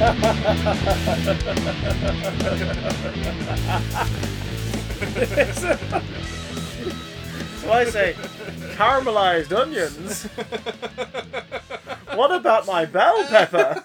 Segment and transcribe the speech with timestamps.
[0.00, 0.06] so
[7.70, 8.14] I say,
[8.76, 10.24] caramelized onions.
[12.16, 13.84] What about my bell pepper?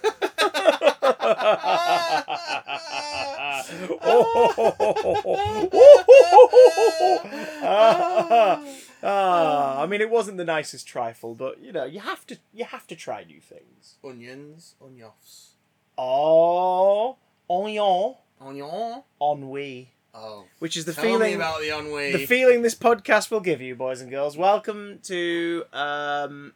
[9.04, 12.64] Ah, I mean, it wasn't the nicest trifle, but you know, you have to you
[12.64, 13.96] have to try new things.
[14.04, 15.55] Onions, onions,
[15.98, 17.16] Oh,
[17.50, 19.04] onion, onion.
[19.22, 22.12] ennui, Oh, which is the tell feeling me about the ennui.
[22.12, 24.36] the feeling this podcast will give you, boys and girls.
[24.36, 26.54] Welcome to um,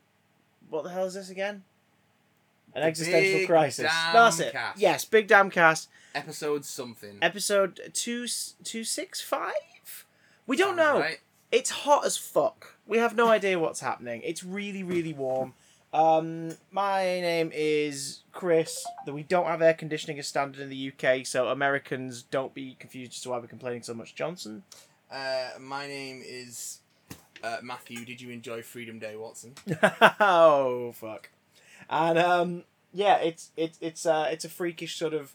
[0.69, 1.63] what the hell is this again?
[2.75, 3.85] An The existential Big crisis.
[3.89, 4.51] Damn That's it.
[4.51, 4.79] Cast.
[4.79, 5.89] Yes, big damn cast.
[6.13, 7.17] Episode something.
[7.21, 8.27] Episode two
[8.63, 10.05] two six five.
[10.47, 10.99] We don't know.
[10.99, 11.19] Right?
[11.51, 12.75] It's hot as fuck.
[12.85, 14.21] We have no idea what's happening.
[14.23, 15.53] It's really, really warm.
[15.91, 18.85] Um, my name is Chris.
[19.05, 22.75] That we don't have air conditioning as standard in the UK, so Americans don't be
[22.79, 24.15] confused as to why we're complaining so much.
[24.15, 24.63] Johnson.
[25.11, 26.79] Uh, my name is
[27.43, 28.05] uh, Matthew.
[28.05, 29.55] Did you enjoy Freedom Day, Watson?
[30.19, 31.29] oh fuck.
[31.89, 35.33] And um, yeah, it's it's it's uh it's a freakish sort of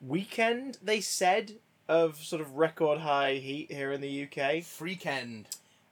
[0.00, 0.78] weekend.
[0.82, 1.54] They said
[1.88, 4.62] of sort of record high heat here in the UK.
[4.62, 5.46] Freakend.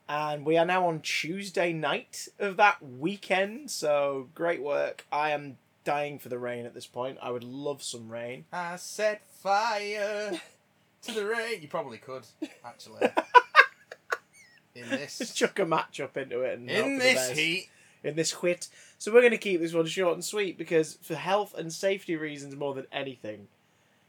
[0.08, 3.70] And we are now on Tuesday night of that weekend.
[3.70, 5.06] So great work.
[5.11, 7.19] I am dying for the rain at this point.
[7.22, 8.44] I would love some rain.
[8.52, 10.41] I set fire
[11.02, 11.62] to the rain.
[11.62, 12.27] You probably could,
[12.64, 13.08] actually.
[14.74, 17.68] In this, Just chuck a match up into it and in this heat.
[18.02, 18.66] in this whit.
[18.98, 22.16] So we're going to keep this one short and sweet because for health and safety
[22.16, 23.46] reasons more than anything,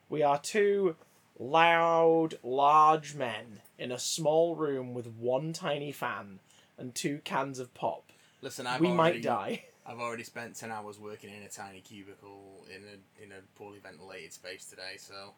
[0.09, 0.95] we are two
[1.37, 6.39] loud, large men in a small room with one tiny fan
[6.77, 8.03] and two cans of pop.
[8.41, 9.63] Listen, I've we already, might die.
[9.85, 13.79] I've already spent ten hours working in a tiny cubicle in a in a poorly
[13.79, 14.95] ventilated space today.
[14.97, 15.33] So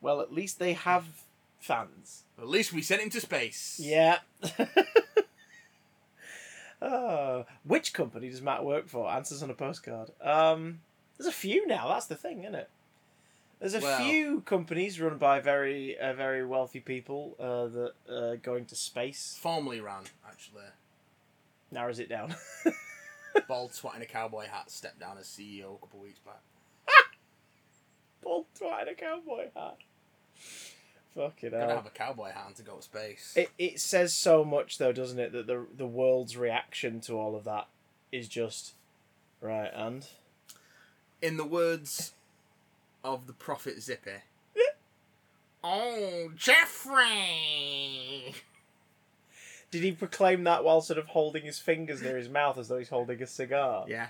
[0.00, 1.06] Well, at least they have
[1.60, 2.24] fans.
[2.38, 3.78] at least we sent him to space.
[3.82, 4.18] Yeah.
[6.82, 9.10] oh, which company does Matt work for?
[9.10, 10.10] Answers on a postcard.
[10.20, 10.80] Um,
[11.16, 11.88] there's a few now.
[11.88, 12.68] That's the thing, isn't it?
[13.62, 18.36] There's a Well- few companies run by very, uh, very wealthy people uh, that are
[18.36, 19.38] going to space.
[19.40, 20.64] Formerly ran actually.
[21.70, 22.34] Narrows it down.
[23.46, 26.40] Bald twat in a cowboy hat stepped down as CEO a couple weeks back.
[28.20, 29.76] Bald twat in a cowboy hat.
[31.14, 31.76] Fucking Gotta hell.
[31.76, 33.32] have a cowboy hat to go to space.
[33.36, 37.36] It, it says so much though, doesn't it, that the the world's reaction to all
[37.36, 37.68] of that
[38.10, 38.72] is just
[39.40, 40.04] right and
[41.22, 42.12] In the words
[43.04, 44.10] of the prophet Zippy.
[45.64, 48.34] oh, Jeffrey!
[49.70, 52.78] Did he proclaim that while sort of holding his fingers near his mouth as though
[52.78, 53.86] he's holding a cigar?
[53.88, 54.08] Yeah.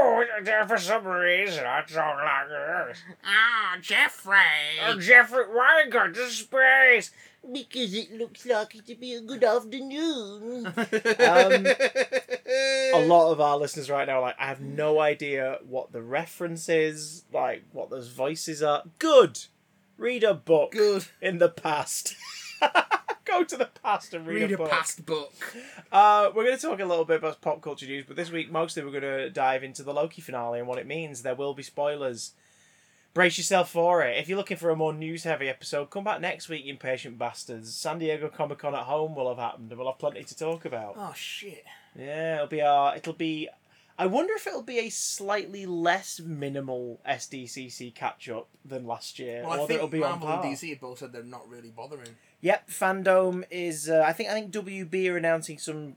[0.00, 2.48] Oh, for some reason I talk like
[2.88, 2.98] this.
[3.24, 4.36] Ah, Jeffrey!
[4.86, 7.10] Oh, Jeffrey, why you got to space?
[7.50, 10.72] Because it looks like it to be a good afternoon.
[10.76, 11.66] Um,
[12.94, 16.02] A lot of our listeners right now are like, I have no idea what the
[16.02, 18.82] reference is, like what those voices are.
[18.98, 19.38] Good.
[19.96, 21.06] Read a book Good.
[21.20, 22.14] in the past.
[23.28, 24.70] Go to the past and read, Read a, book.
[24.70, 25.34] past book.
[25.92, 28.50] Uh, we're going to talk a little bit about pop culture news, but this week
[28.50, 31.22] mostly we're going to dive into the Loki finale and what it means.
[31.22, 32.32] There will be spoilers.
[33.14, 34.16] Brace yourself for it.
[34.18, 37.74] If you're looking for a more news heavy episode, come back next week, impatient bastards.
[37.74, 40.64] San Diego Comic Con at home will have happened, and we'll have plenty to talk
[40.64, 40.94] about.
[40.96, 41.64] Oh, shit.
[41.98, 42.96] Yeah, it'll be our.
[42.96, 43.48] It'll be.
[43.98, 49.42] I wonder if it'll be a slightly less minimal SDCC catch up than last year,
[49.42, 50.50] Well, I or that think it'll be on Marvel and par.
[50.52, 52.16] DC have both said they're not really bothering.
[52.40, 53.88] Yep, fandom is.
[53.90, 55.96] Uh, I think I think WB are announcing some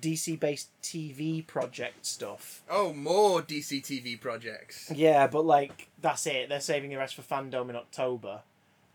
[0.00, 2.62] DC based TV project stuff.
[2.68, 4.90] Oh, more DC TV projects.
[4.94, 6.48] Yeah, but like that's it.
[6.48, 8.40] They're saving the rest for fandom in October.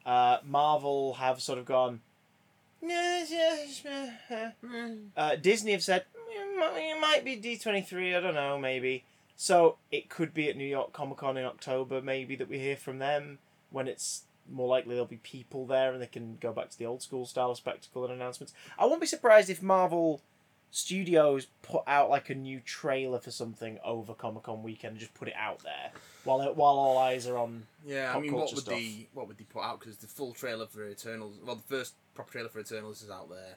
[0.05, 2.01] Uh, Marvel have sort of gone.
[5.15, 8.15] Uh, Disney have said "Mm, it might be D twenty three.
[8.15, 9.03] I don't know, maybe.
[9.35, 12.75] So it could be at New York Comic Con in October, maybe that we hear
[12.77, 13.39] from them
[13.71, 16.85] when it's more likely there'll be people there and they can go back to the
[16.85, 18.53] old school style of spectacle and announcements.
[18.77, 20.21] I won't be surprised if Marvel
[20.69, 25.13] Studios put out like a new trailer for something over Comic Con weekend and just
[25.13, 25.91] put it out there
[26.23, 27.63] while it, while all eyes are on.
[27.85, 28.75] Yeah, I mean, what would stuff.
[28.75, 29.79] they what would they put out?
[29.79, 33.29] Because the full trailer for Eternals, well, the first proper trailer for Eternals is out
[33.29, 33.55] there.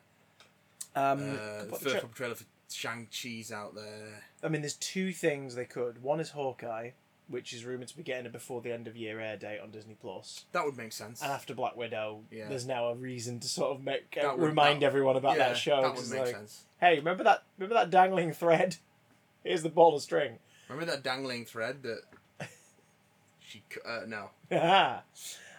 [0.97, 2.45] Um, Uh, the first tra- proper trailer for
[2.75, 4.25] Shang Chi's out there.
[4.43, 6.03] I mean, there's two things they could.
[6.03, 6.91] One is Hawkeye,
[7.29, 9.71] which is rumored to be getting a before the end of year air date on
[9.71, 10.45] Disney Plus.
[10.53, 11.23] That would make sense.
[11.23, 12.49] And after Black Widow, Yeah.
[12.49, 15.39] there's now a reason to sort of make uh, That would- remind that- everyone about
[15.39, 15.81] that show.
[15.83, 16.65] That 'cause would make like, sense.
[16.81, 17.45] Hey, remember that?
[17.59, 18.77] Remember that dangling thread?
[19.45, 20.39] Here's the ball of string.
[20.69, 22.03] Remember that dangling thread that
[23.41, 24.31] She c- uh, no.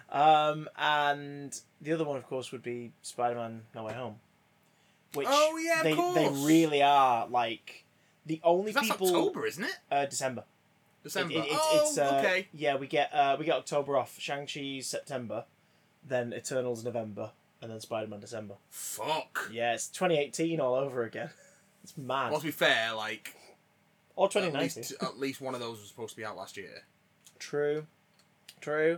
[0.09, 4.19] um, and the other one, of course, would be Spider-Man: No Way Home,
[5.15, 7.83] which Oh, yeah, they they really are like
[8.25, 9.07] the only That's people.
[9.07, 9.77] October, isn't it?
[9.91, 10.43] Uh, December.
[11.03, 11.33] December.
[11.33, 12.47] It- it- it's, oh, it's, uh, okay.
[12.53, 14.19] Yeah, we get uh, we get October off.
[14.19, 15.45] Shang Chi's September,
[16.07, 17.31] then Eternals November,
[17.61, 18.55] and then Spider Man December.
[18.69, 19.49] Fuck.
[19.51, 21.29] Yeah, it's 2018 all over again.
[21.83, 22.31] It's mad.
[22.31, 23.35] Well, to be fair, like
[24.15, 24.81] or at 2019.
[24.81, 26.81] least, at least one of those was supposed to be out last year.
[27.37, 27.85] True,
[28.59, 28.97] true.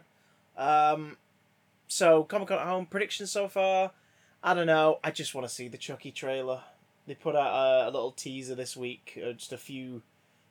[0.57, 1.17] Um,
[1.89, 3.91] so Comic Con at home predictions so far.
[4.43, 4.99] I don't know.
[5.03, 6.61] I just want to see the Chucky trailer.
[7.07, 10.01] They put out a, a little teaser this week, uh, just a few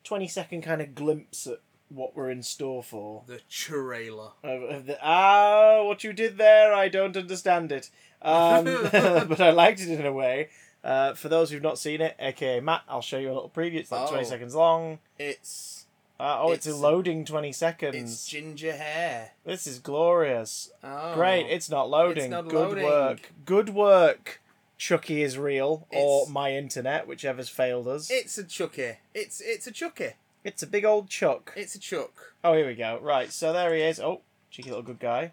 [0.05, 3.23] twenty second kind of glimpse at what we're in store for.
[3.27, 4.31] The trailer.
[4.43, 7.91] Of, of the, ah, what you did there, I don't understand it.
[8.23, 10.49] Um, but I liked it in a way.
[10.83, 13.75] Uh, for those who've not seen it, aka Matt, I'll show you a little preview.
[13.77, 14.11] It's like Oh.
[14.11, 14.99] 20 seconds long.
[15.19, 15.76] It's
[16.19, 17.95] Uh, oh, it's, It's- loading 20 seconds.
[17.97, 19.33] it's ginger hair.
[19.45, 20.71] This is glorious.
[20.83, 21.15] Oh.
[21.15, 22.25] Great, it's not loading.
[22.25, 22.85] It's not Good loading.
[22.85, 23.33] work.
[23.45, 24.41] Good work.
[24.79, 28.11] Chucky is real, or my internet, whichever's failed us.
[28.11, 28.99] It's a chucky.
[29.15, 30.11] It's it's a chucky.
[30.45, 31.53] it's a big old Chuck.
[31.57, 32.35] It's a chuck.
[32.45, 32.99] Oh, here we go.
[33.01, 33.99] Right, so there he is.
[33.99, 34.21] Oh,
[34.51, 35.33] cheeky little good guy.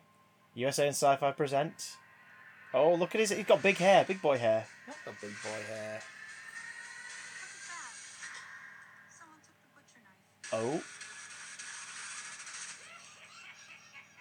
[0.55, 1.97] USA and Sci-Fi present.
[2.73, 3.31] Oh, look at his.
[3.31, 4.65] He's got big hair, big boy hair.
[4.87, 5.99] Not the big boy hair.
[10.55, 10.83] Oh,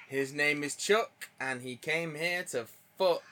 [0.08, 2.66] His name is Chuck, and he came here to
[2.98, 3.22] fuck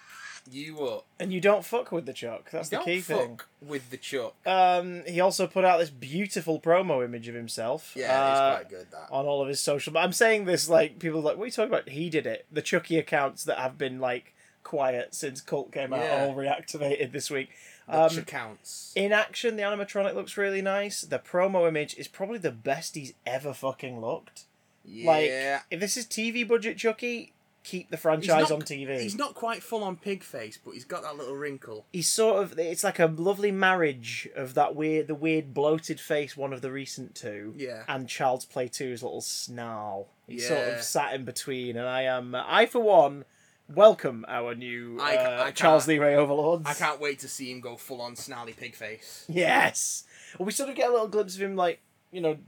[0.50, 1.04] you up.
[1.18, 2.50] and you don't fuck with the Chuck.
[2.50, 3.40] That's the Don't key fuck thing.
[3.66, 4.34] with the Chuck.
[4.46, 7.92] Um, he also put out this beautiful promo image of himself.
[7.94, 9.08] Yeah, uh, it's quite good that.
[9.10, 9.92] on all of his social.
[9.92, 11.88] But I'm saying this like people are like, what are you talking about?
[11.90, 12.46] He did it.
[12.50, 16.24] The Chucky accounts that have been like quiet since Cult came out Yeah.
[16.26, 17.50] all reactivated this week.
[17.88, 18.92] The Um, counts.
[18.94, 21.00] in action, the animatronic looks really nice.
[21.02, 24.44] The promo image is probably the best he's ever fucking looked.
[24.84, 25.30] Like,
[25.70, 27.32] if this is TV budget Chucky,
[27.62, 29.00] keep the franchise not- on TV.
[29.02, 31.84] He's not quite full on pig face, but he's got that little wrinkle.
[31.92, 36.36] He's sort of it's like a lovely marriage of that weird the weird bloated face
[36.36, 37.84] one of the recent two Yeah.
[37.86, 40.08] and Child's Play 2's little snarl.
[40.26, 43.26] He's sort of sat in between and I am I for one
[43.74, 46.66] welcome our new I- uh, I Charles Lee Ray Overlords.
[46.66, 49.24] I can't wait to see him go full on snarly pig face.
[49.28, 50.04] Yes.
[50.38, 51.80] Well, we sort of get a little glimpse of him like,
[52.12, 52.38] you know,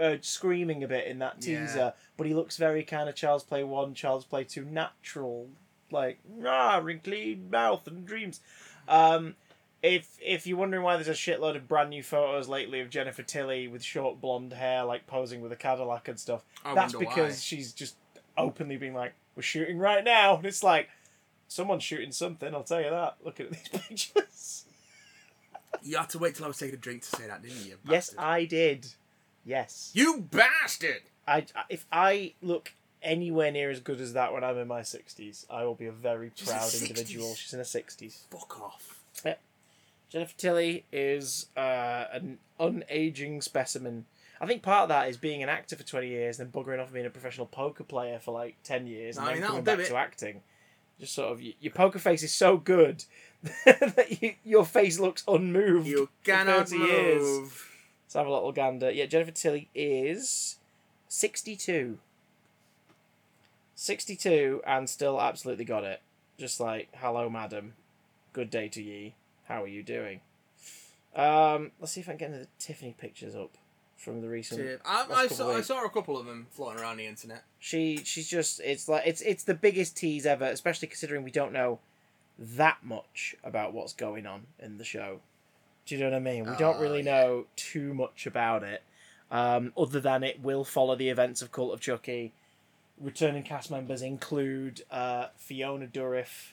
[0.00, 1.60] uh, screaming a bit in that Yeah.
[1.66, 5.48] teaser, but he looks very kind of Child's Play 1, Child's Play 2 natural,
[5.90, 8.40] like, ah, wrinkly mouth and dreams.
[8.88, 9.36] Um,
[9.82, 13.22] if if you're wondering why there's a shitload of brand new photos lately of Jennifer
[13.24, 17.32] Tilly with short blonde hair, like posing with a Cadillac and stuff, I that's because
[17.34, 17.40] why.
[17.40, 17.96] she's just
[18.36, 20.88] openly being like, "We're shooting right now," and it's like,
[21.48, 22.54] someone's shooting something.
[22.54, 23.16] I'll tell you that.
[23.24, 24.64] Looking at these pictures.
[25.82, 27.72] You had to wait till I was taking a drink to say that, didn't you?
[27.72, 28.14] you Yes.
[28.16, 28.86] I did.
[29.44, 29.90] Yes.
[29.94, 31.02] You bastard!
[31.26, 35.44] I, if I look anywhere near as good as that when I'm in my 60s,
[35.50, 37.34] I will be a very proud individual.
[37.34, 38.18] She's in her 60s.
[38.30, 39.02] Fuck off.
[40.12, 44.04] Jennifer Tilly is uh, an unaging specimen.
[44.42, 46.92] I think part of that is being an actor for 20 years, then buggering off
[46.92, 49.78] being a professional poker player for like 10 years, and I then mean, coming back
[49.78, 50.40] do to acting.
[50.98, 53.04] Just sort of, your poker face is so good
[53.64, 55.86] that you, your face looks unmoved.
[55.86, 57.22] You for cannot 30 years.
[57.22, 57.68] move.
[58.04, 58.90] Let's have a little gander.
[58.90, 60.56] Yeah, Jennifer Tilly is
[61.06, 61.98] 62.
[63.76, 66.02] 62 and still absolutely got it.
[66.36, 67.74] Just like, hello, madam.
[68.32, 69.14] Good day to ye.
[69.44, 70.20] How are you doing?
[71.14, 73.56] Um, let's see if I can get the Tiffany pictures up
[74.02, 74.80] from the recent.
[74.84, 77.44] I, I, saw, I saw a couple of them floating around the internet.
[77.58, 81.52] She she's just it's like it's it's the biggest tease ever, especially considering we don't
[81.52, 81.78] know
[82.38, 85.20] that much about what's going on in the show.
[85.86, 86.48] Do you know what I mean?
[86.48, 87.12] We don't really yeah.
[87.12, 88.82] know too much about it,
[89.30, 92.32] um, other than it will follow the events of Cult of Chucky.
[93.00, 96.52] Returning cast members include uh, Fiona Dourif,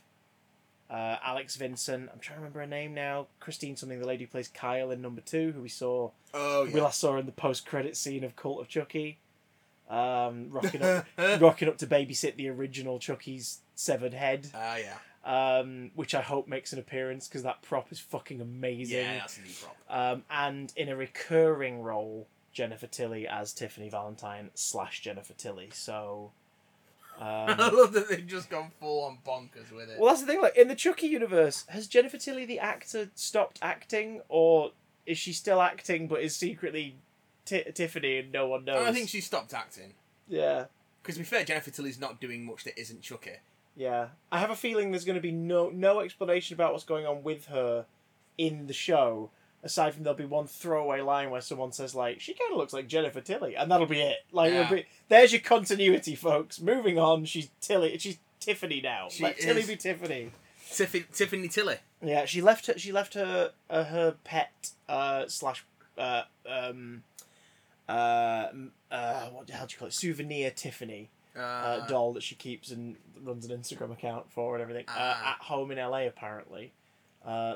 [0.89, 2.10] uh, Alex Vincent.
[2.12, 3.27] I'm trying to remember her name now.
[3.39, 6.74] Christine something, the lady who plays Kyle in number two, who we saw Oh, yeah.
[6.74, 9.19] we last saw in the post credit scene of Cult of Chucky.
[9.89, 11.05] Um, rocking up
[11.41, 15.58] rocking up to babysit the original Chucky's severed head, Ah, yeah.
[15.60, 18.98] um, which I hope makes an appearance because that prop is fucking amazing.
[19.00, 19.77] Yeah, that's a new prop.
[19.89, 25.69] Um, and in a recurring role, Jennifer Tilly as Tiffany Valentine slash Jennifer Tilly.
[25.74, 26.34] So,
[27.24, 30.00] I um, love that they've just gone full on bonkers with it.
[30.00, 30.42] well, that's the thing.
[30.42, 34.72] Like in the Chucky universe, has Jennifer Tilly the actor stopped acting, or
[35.06, 36.96] is she still acting but is secretly
[37.46, 38.88] Ti Tiffany and no one knows?
[38.88, 39.94] I think she stopped acting.
[40.28, 40.66] Yeah.
[41.02, 43.32] Because to be fair, Jennifer Tilly's not doing much that isn't Chucky.
[43.76, 47.06] Yeah, I have a feeling there's going to be no no explanation about what's going
[47.06, 47.86] on with her
[48.38, 49.32] in the show,
[49.63, 52.74] aside from there'll be one throwaway line where someone says like she kind of looks
[52.74, 54.18] like Jennifer Tilly, and that'll be it.
[54.32, 54.70] Like Yeah.
[54.70, 56.60] be, there's your continuity, folks.
[56.62, 57.98] Moving on, she's Tilly.
[57.98, 59.08] She's Tiffany now.
[59.10, 60.32] She Let Tilly be Tiffany.
[60.72, 61.78] Tiffany, Tiffany Tilly.
[62.01, 62.78] Yeah, she left her.
[62.78, 65.66] She left her uh, her pet uh, slash
[65.98, 67.04] uh, um,
[67.88, 68.48] uh,
[68.92, 69.94] uh, what the hell do you call it?
[69.94, 74.62] Souvenir Tiffany Uh, uh, doll that she keeps and runs an Instagram account for and
[74.62, 74.86] everything.
[74.88, 75.32] Uh, Ah.
[75.34, 76.72] at home in LA apparently,
[77.25, 77.56] uh,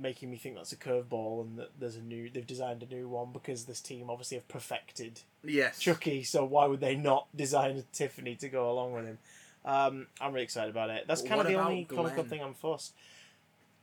[0.00, 2.30] making me think that's a curveball and that there's a new.
[2.30, 5.78] They've designed a new one because this team obviously have perfected yes.
[5.78, 6.22] Chucky.
[6.22, 9.18] So why would they not design a Tiffany to go along with him?
[9.64, 11.06] Um, I'm really excited about it.
[11.08, 12.94] That's kind of the only Comic Con thing I'm fussed.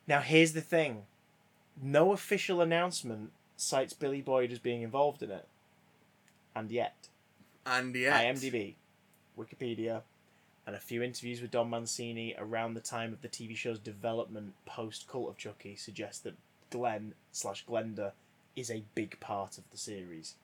[0.07, 1.03] Now here's the thing:
[1.81, 5.47] no official announcement cites Billy Boyd as being involved in it,
[6.55, 7.09] and yet
[7.65, 8.23] And yeah.
[8.23, 8.75] IMDb,
[9.37, 10.01] Wikipedia,
[10.65, 14.53] and a few interviews with Don Mancini around the time of the TV show's development
[14.65, 16.35] post Cult of Chucky suggest that
[16.69, 18.11] Glenn slash Glenda
[18.55, 20.35] is a big part of the series.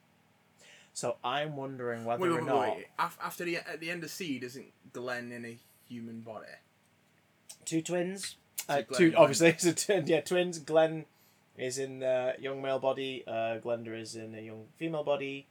[0.92, 2.86] So I'm wondering whether Wait, or wait, wait, not wait.
[2.98, 5.56] Af- After the at the end of Seed, isn't Glenn in a
[5.88, 6.46] human body?
[7.64, 8.36] two twins.
[8.68, 10.58] Uh, two obviously, so t- yeah, twins.
[10.58, 11.04] Glenn
[11.56, 13.22] is in the young male body.
[13.26, 15.46] Uh, Glenda is in a young female body,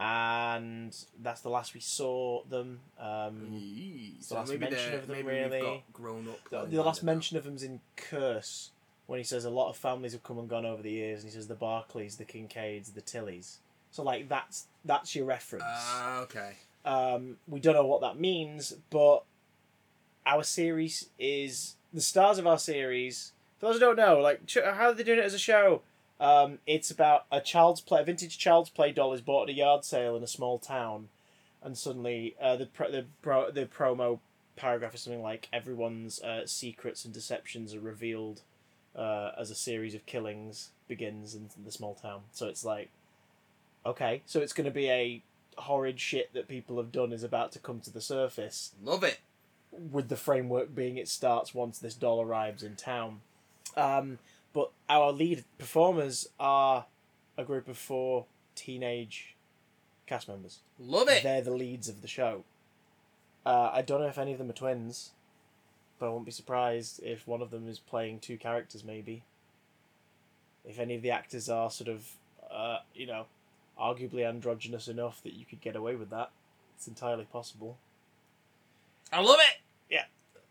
[0.00, 2.80] and that's the last we saw them.
[2.98, 4.16] Um, Yee.
[4.28, 5.60] the last mention of them, maybe really.
[5.60, 6.48] got grown up.
[6.50, 7.12] The, the last Glenda now.
[7.12, 8.70] mention of him's in Curse
[9.06, 11.30] when he says a lot of families have come and gone over the years, and
[11.30, 13.58] he says the Barclays, the Kincaids, the Tillys.
[13.90, 15.64] So like that's that's your reference.
[15.66, 16.54] Ah, okay.
[16.84, 19.24] Um, we don't know what that means, but
[20.26, 23.32] our series is the stars of our series.
[23.58, 25.82] For those who don't know, like how are they doing it as a show?
[26.20, 29.56] Um, it's about a child's play, a vintage child's play doll is bought at a
[29.58, 31.08] yard sale in a small town,
[31.62, 34.20] and suddenly uh, the pro- the pro- the promo
[34.56, 38.42] paragraph is something like everyone's uh, secrets and deceptions are revealed
[38.94, 42.20] uh, as a series of killings begins in the small town.
[42.32, 42.90] So it's like,
[43.84, 45.22] okay, so it's going to be a
[45.56, 49.18] horrid shit that people have done is about to come to the surface Love it.
[49.72, 53.20] with the framework being it starts once this doll arrives in town.
[53.76, 54.18] Um,
[54.54, 56.86] but our lead performers are
[57.36, 59.34] a group of four teenage
[60.06, 60.60] cast members.
[60.78, 61.22] Love it.
[61.22, 62.44] They're the leads of the show.
[63.44, 65.10] Uh, I don't know if any of them are twins,
[65.98, 69.24] but I won't be surprised if one of them is playing two characters, maybe.
[70.64, 72.08] If any of the actors are sort of,
[72.50, 73.26] uh, you know,
[73.78, 76.30] arguably androgynous enough that you could get away with that,
[76.76, 77.76] it's entirely possible.
[79.12, 79.60] I love it.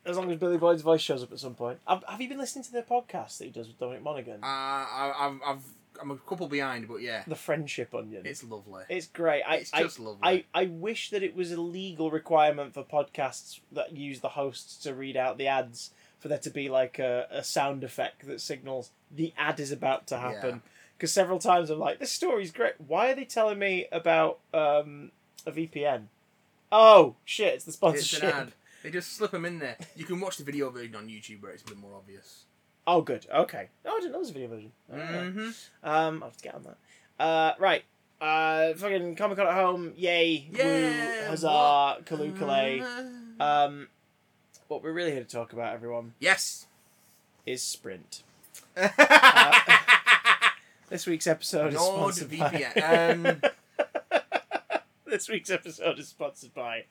[0.05, 1.79] As long as Billy Boyd's voice shows up at some point.
[1.87, 4.43] Have, have you been listening to the podcast that he does with Dominic Monaghan?
[4.43, 5.63] Uh, I, I've, I've,
[6.01, 8.23] I'm a couple behind, but yeah, the Friendship Onion.
[8.25, 8.83] it's lovely.
[8.89, 9.43] It's great.
[9.43, 10.19] I, it's I, just lovely.
[10.23, 14.75] I, I wish that it was a legal requirement for podcasts that use the hosts
[14.83, 18.39] to read out the ads for there to be like a, a sound effect that
[18.39, 20.61] signals the ad is about to happen.
[20.97, 22.73] Because several times I'm like, this story's great.
[22.77, 25.11] Why are they telling me about um,
[25.45, 26.03] a VPN?
[26.71, 27.55] Oh shit!
[27.55, 28.23] It's the it's sponsorship.
[28.23, 28.53] an ad.
[28.83, 29.77] They just slip them in there.
[29.95, 32.43] You can watch the video version on YouTube where it's a bit more obvious.
[32.85, 33.25] Oh, good.
[33.33, 33.69] Okay.
[33.85, 34.71] Oh, I didn't know there was a video version.
[34.91, 35.49] Oh, Mm-hmm.
[35.89, 37.23] Um, I'll have to get on that.
[37.23, 37.83] Uh, right.
[38.19, 39.93] Uh, fucking Comic Con at home.
[39.95, 40.47] Yay.
[40.51, 41.27] Yeah, Woo.
[41.29, 41.47] Huzzah.
[41.47, 42.05] what?
[42.05, 42.81] Kalukale.
[43.39, 43.87] Um,
[44.67, 46.67] what we're really here to talk about, everyone, yes.
[47.45, 48.23] is Sprint.
[48.75, 49.53] Uh,
[50.89, 53.41] This week's episode is sponsored VPN.
[53.41, 54.79] by.
[55.07, 56.83] this week's episode is sponsored by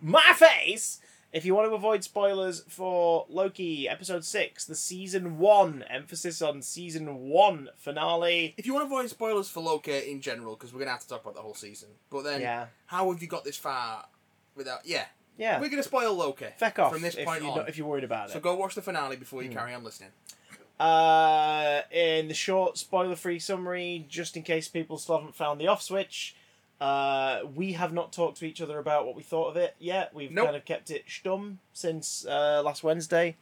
[0.00, 1.00] My Face.
[1.32, 6.60] If you want to avoid spoilers for Loki episode six, the season one emphasis on
[6.60, 8.54] season one finale.
[8.58, 11.08] if you want to avoid spoilers for Loki in general, because we're gonna have to
[11.08, 14.04] talk about the whole season, but then Yeah, how have you got this far
[14.54, 14.84] without?
[14.84, 15.06] Yeah,
[15.38, 15.58] yeah.
[15.58, 16.48] we're gonna spoil Loki.
[16.58, 17.56] Feck off from this point on.
[17.56, 18.32] not, if you're worried about it.
[18.34, 19.56] So go watch the finale before you Hmm.
[19.56, 20.10] carry on listening.
[20.78, 25.80] Uh, in the short spoiler-free summary, just in case people still haven't found the off
[25.80, 26.34] switch,
[26.82, 30.12] uh, we have not talked to each other about what we thought of it yet.
[30.12, 30.46] We've Nope.
[30.46, 33.36] kind of kept it stum since uh, last Wednesday.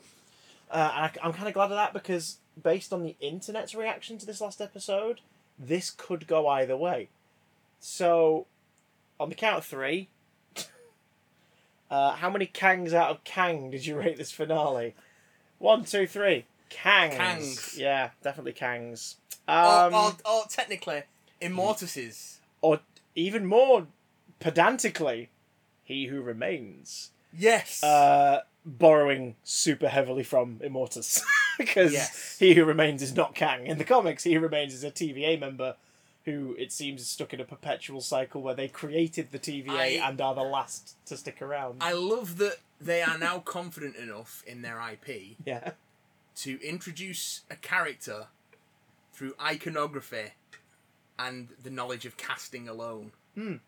[0.71, 4.19] Uh, and I, I'm kind of glad of that because based on the internet's reaction
[4.19, 5.21] to this last episode,
[5.59, 7.09] this could go either way.
[7.81, 8.47] So,
[9.19, 10.09] on the count of three,
[11.91, 14.95] uh, how many Kangs out of Kang did you rate this finale?
[15.59, 16.45] One, two, three.
[16.71, 17.17] Kangs.
[17.17, 17.79] Kangs.
[17.79, 19.15] Yeah, definitely Kangs.
[19.49, 21.05] or, Um, or, or technically,
[21.41, 22.37] Immortuses.
[23.21, 23.87] Even more
[24.39, 25.31] pedantically,
[25.85, 27.11] he who remains.
[27.37, 27.83] Yes.
[27.83, 31.23] Uh, borrowing super heavily from Immortus.
[31.59, 32.37] because Yes.
[32.39, 33.67] he who remains is not Kang.
[33.67, 35.77] In the comics, he who remains is a TVA member
[36.25, 39.71] who it seems is stuck in a perpetual cycle where they created the TVA
[40.03, 41.79] I- and are the last to stick around.
[41.83, 45.73] I love that they are now confident enough in their IP yeah.
[46.37, 48.27] to introduce a character
[49.13, 50.33] through iconography
[51.21, 53.13] and the knowledge of casting alone.
[53.37, 53.61] Do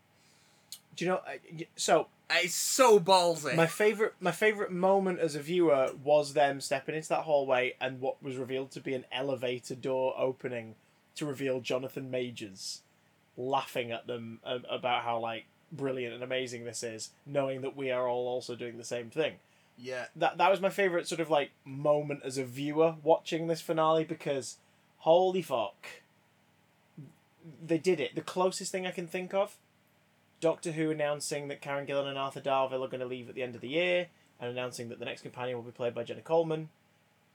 [0.99, 1.17] you know?
[1.27, 3.55] uh, So It's so ballsy.
[3.55, 8.01] my favorite, my favorite moment as a viewer was them stepping into that hallway and
[8.01, 10.75] what was revealed to be an elevator door opening
[11.17, 12.81] to reveal Jonathan Majors,
[13.37, 17.91] laughing at them uh, about how like brilliant and amazing this is, knowing that we
[17.91, 19.35] are all also doing the same thing.
[19.79, 23.61] yeah, that that was my favorite sort of like moment as a viewer watching this
[23.63, 24.59] finale because
[24.99, 25.87] holy fuck
[27.65, 28.15] they did it.
[28.15, 29.57] The closest thing i can think of
[30.41, 33.43] doctor who announcing that karen gillan and arthur darvill are going to leave at the
[33.43, 34.09] end of the year
[34.41, 36.69] and announcing that the next companion will be played by jenna coleman.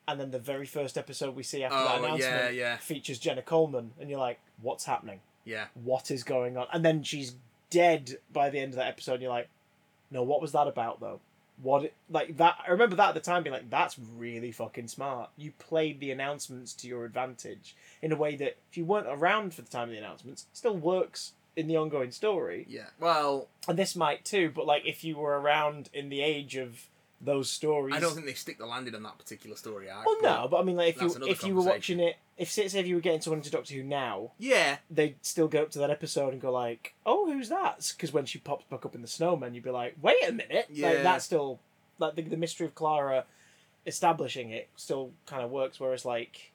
[0.10, 2.78] And then the very first episode we see after that Oh, announcement yeah, yeah.
[2.78, 5.22] features jenna coleman and you're like what's happening?
[5.46, 5.66] Yeah.
[5.74, 6.68] what is going on?
[6.74, 7.36] And then she's
[7.70, 9.50] dead by the end of that episode and you're like
[10.12, 11.20] no what was that about though
[11.62, 14.88] what it, like that i remember that at the time being like that's really fucking
[14.88, 19.08] smart you played the announcements to your advantage in a way that if you weren't
[19.08, 22.86] around for the time of the announcements still works in the ongoing story Yeah.
[23.00, 26.88] Well, and this might too but like if you were around in the age of
[27.20, 30.06] those stories I don't think they stick the landing on that particular story arc.
[30.06, 32.68] well no but i mean like if you if you were watching it if say
[32.68, 34.78] say if you were getting someone into doctor who now Yeah.
[34.90, 38.26] they'd still go up to that episode and go like, "Oh, who's that?" Because when
[38.26, 40.90] she pops back up in the snowman, you'd be like, "Wait a minute!" Yeah.
[40.90, 41.60] Like that's still
[42.00, 43.26] like the, the mystery of Clara
[43.86, 45.80] establishing it still kind of works.
[45.80, 46.52] Whereas like,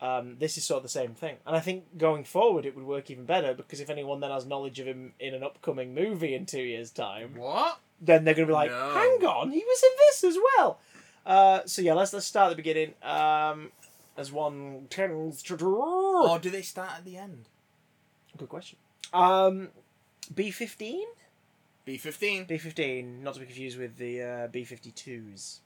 [0.00, 2.86] um, this is sort of the same thing, and I think going forward it would
[2.86, 6.34] work even better because if anyone then has knowledge of him in an upcoming movie
[6.34, 7.80] in two years' time, What?
[8.00, 8.90] then they're gonna be like, No.
[8.94, 10.78] "Hang on, he was in this as well."
[11.26, 12.94] Uh, so yeah, let's let's start at the beginning.
[13.02, 13.72] Um,
[14.20, 15.74] as one tends to do.
[15.76, 17.48] Or do they start at the end?
[18.36, 18.78] Good question.
[19.12, 19.68] Um,
[20.34, 21.06] B fifteen.
[21.84, 22.44] B fifteen.
[22.44, 25.60] B fifteen, not to be confused with the uh, B fifty twos.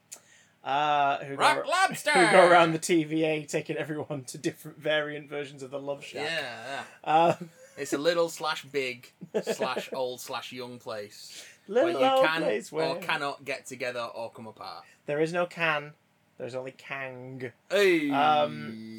[0.62, 2.10] Uh, who Rock go, lobster.
[2.12, 6.22] who go around the TVA taking everyone to different variant versions of the Love Yeah,
[6.26, 6.86] Shack.
[7.04, 7.12] yeah.
[7.38, 9.12] Um, It's a little slash big
[9.42, 13.66] slash old slash young place little where you old can place where or cannot get
[13.66, 14.84] together or come apart.
[15.04, 15.92] there is no can,
[16.38, 17.52] there's only Kang.
[17.70, 18.10] Hey.
[18.10, 18.98] Um.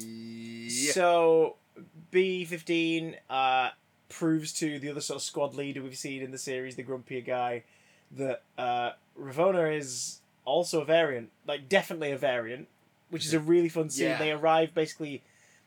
[0.68, 1.56] So
[2.10, 3.70] B fifteen uh,
[4.08, 7.24] proves to the other sort of squad leader we've seen in the series, the grumpier
[7.24, 7.62] guy,
[8.12, 12.68] that uh, Ravonna is also a variant, like definitely a variant,
[13.10, 14.08] which is a really fun scene.
[14.08, 14.18] Yeah.
[14.18, 15.22] They arrive basically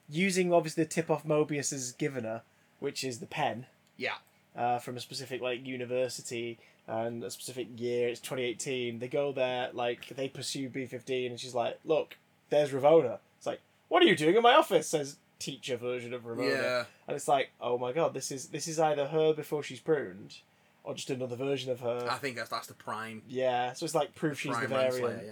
[0.10, 2.42] using obviously the tip off Mobius has given her,
[2.80, 3.68] which is the pen.
[3.98, 4.16] Yeah.
[4.56, 6.58] Uh, from a specific like university
[6.90, 8.10] and a specific year.
[8.10, 9.00] It's 2018.
[9.00, 12.18] They go there, like they pursue B15, and she's like, "Look,
[12.50, 16.24] there's Ravonna." It's like, "What are you doing in my office?" Says teacher version of
[16.24, 16.86] Ravonna, yeah.
[17.08, 20.38] and it's like, "Oh my god, this is this is either her before she's pruned,
[20.84, 23.22] or just another version of her." I think that's that's the prime.
[23.28, 24.96] yeah, so it's like proof she's the variant.
[24.96, 25.26] Renslayer,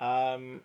[0.00, 0.32] yeah.
[0.34, 0.60] Um,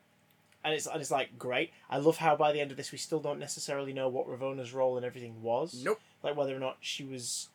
[0.64, 1.72] and it's and it's like great.
[1.90, 4.74] I love how by the end of this we still don't necessarily know what Ravonna's
[4.74, 5.84] role and everything was.
[5.84, 6.00] Nope.
[6.22, 7.50] Like whether or not she was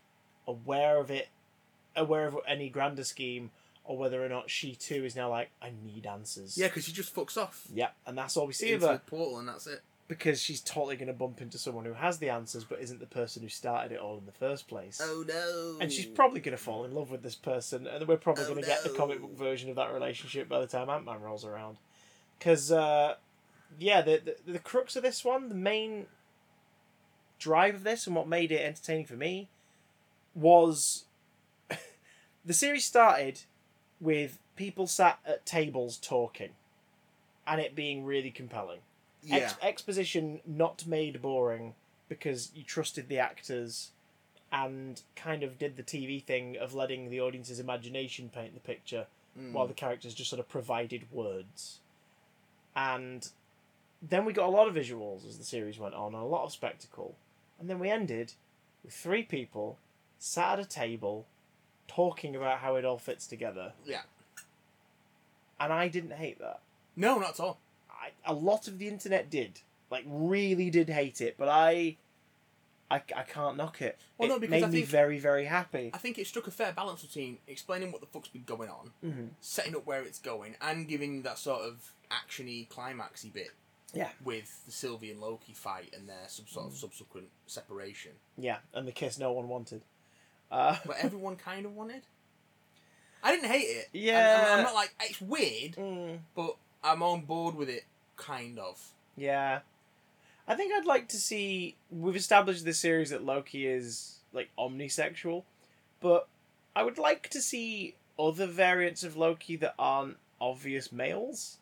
[0.46, 1.28] aware of it,
[1.96, 3.50] aware of any grander scheme,
[3.84, 6.56] or whether or not she too is now like, I need answers.
[6.56, 7.64] Yeah, because she just fucks off.
[7.72, 9.82] Yeah, and that's all we see of into her portal and that's it.
[10.08, 13.06] because she's totally going to bump into someone who has the answers but isn't the
[13.06, 15.00] person who started it all in the first place.
[15.02, 15.78] Oh no.
[15.80, 18.48] And she's probably going to fall in love with this person, and we're probably Oh,
[18.48, 18.94] going to get the no.
[18.94, 21.78] comic book version of that relationship by the time Ant Man rolls around.
[22.38, 23.14] Because, uh,
[23.78, 26.06] yeah, the, the the crux of this one, the main
[27.38, 29.48] drive of this, and what made it entertaining for me,
[30.34, 31.04] was
[32.44, 33.40] the series started
[34.00, 36.50] with people sat at tables talking,
[37.46, 38.80] and it being really compelling
[39.22, 39.36] yeah.
[39.36, 41.74] ex- exposition not made boring
[42.08, 43.90] because you trusted the actors
[44.50, 49.06] and kind of did the TV thing of letting the audience's imagination paint the picture
[49.38, 49.52] Mm.
[49.52, 51.78] while the characters just sort of provided words.
[52.76, 53.26] And
[54.02, 56.44] then we got a lot of visuals as the series went on, and a lot
[56.44, 57.16] of spectacle.
[57.58, 58.34] And then we ended
[58.84, 59.78] with three people
[60.18, 61.26] sat at a table
[61.88, 63.72] talking about how it all fits together.
[63.86, 64.02] Yeah.
[65.60, 66.60] And I didn't hate that.
[66.96, 67.58] No, not at all.
[67.90, 71.96] I, a lot of the internet did like really did hate it but i
[72.90, 75.44] i, I can't knock it Well, it no, because made I me think- very very
[75.44, 78.70] happy I think it struck a fair balance between explaining what the fuck's been going
[78.70, 79.26] on, mm-hmm.
[79.40, 83.50] setting up where it's going, and giving that sort of actiony, climaxy bit.
[83.94, 84.08] Yeah.
[84.24, 86.48] With the Sylvie and Loki fight and their Mm.
[86.48, 89.82] sort of subsequent separation, yeah and the kiss no one wanted
[90.52, 92.02] uh, but everyone kind of wanted.
[93.24, 93.88] I didn't hate it.
[93.92, 94.44] Yeah.
[94.48, 97.84] I'm, I'm not like it's weird, mm, but I'm on board with it,
[98.16, 98.80] kind of.
[99.16, 99.60] yeah
[100.48, 105.44] i think i'd like to see we've established this series that loki is like omnisexual
[106.00, 106.26] but
[106.74, 111.58] i would like to see other variants of loki that aren't obvious males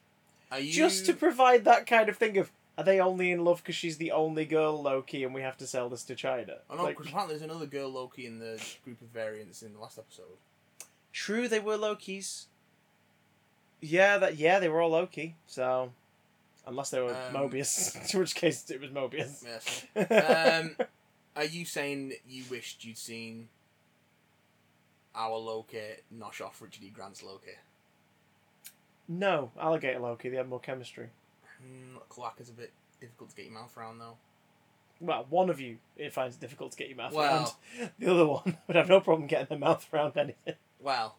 [0.50, 2.50] Are you just to provide that kind of thing of
[2.81, 5.66] Are they only in love because she's the only girl Loki, and we have to
[5.66, 6.55] sell this to China?
[6.71, 9.75] I know Like, because apparently there's another girl Loki in the group of variants in
[9.75, 10.38] the last episode.
[11.12, 12.47] true, they were Lokis.
[13.83, 15.37] Yeah, that yeah, they were all Loki.
[15.47, 15.93] So,
[16.66, 19.45] unless they were Um, Mobius, in which case it was Mobius.
[19.45, 19.85] Yes.
[19.95, 20.75] Um,
[21.37, 23.51] are you saying you wished you'd seen
[25.14, 25.83] our Loki
[26.16, 26.88] nosh off Richard E.
[26.88, 27.51] Grant's Loki?
[29.07, 30.31] no, alligator Loki.
[30.31, 31.11] They had more chemistry.
[31.64, 34.16] Mm, Cloak is a bit difficult to get your mouth around though.
[35.01, 37.90] Well, one of you it finds it difficult to get your mouth Well- around.
[37.99, 40.55] The other one would have no problem getting their mouth around anything.
[40.81, 41.16] Well,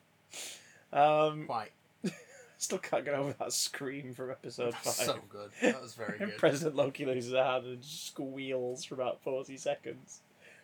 [0.94, 1.72] Um, quite.
[2.58, 5.06] still can't get over that scream from episode That's five.
[5.08, 5.52] so good.
[5.62, 6.38] That was very good.
[6.38, 10.22] President Loki loses a hand and squeals for about 40 seconds.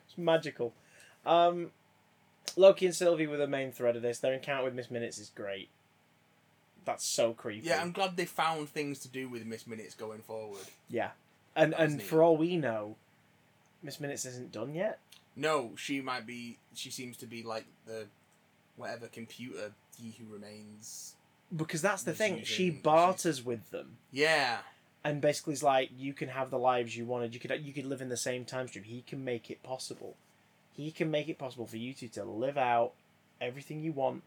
[0.07, 0.73] It's magical.
[1.25, 1.71] Um,
[2.55, 4.19] Loki and Sylvie were the main thread of this.
[4.19, 5.69] Their encounter with Miss Minutes is great.
[6.87, 7.67] That's so creepy.
[7.67, 10.63] Yeah, I'm glad they found things to do with Miss Minutes going forward.
[10.89, 11.09] Yeah.
[11.53, 12.95] And, That and for all we know,
[13.83, 14.99] Miss Minutes isn't done yet.
[15.35, 16.59] No, she might be.
[16.73, 18.05] She seems to be like the
[18.77, 21.15] whatever computer he who remains.
[21.53, 22.43] Because that's the thing.
[22.45, 23.97] She barters with them.
[24.13, 24.59] Yeah,
[25.03, 27.33] And basically is like, you can have the lives you wanted.
[27.33, 28.85] You could you could live in the same time stream.
[28.85, 30.15] He can make it possible.
[30.71, 32.93] He can make it possible for you two to live out
[33.41, 34.23] everything you want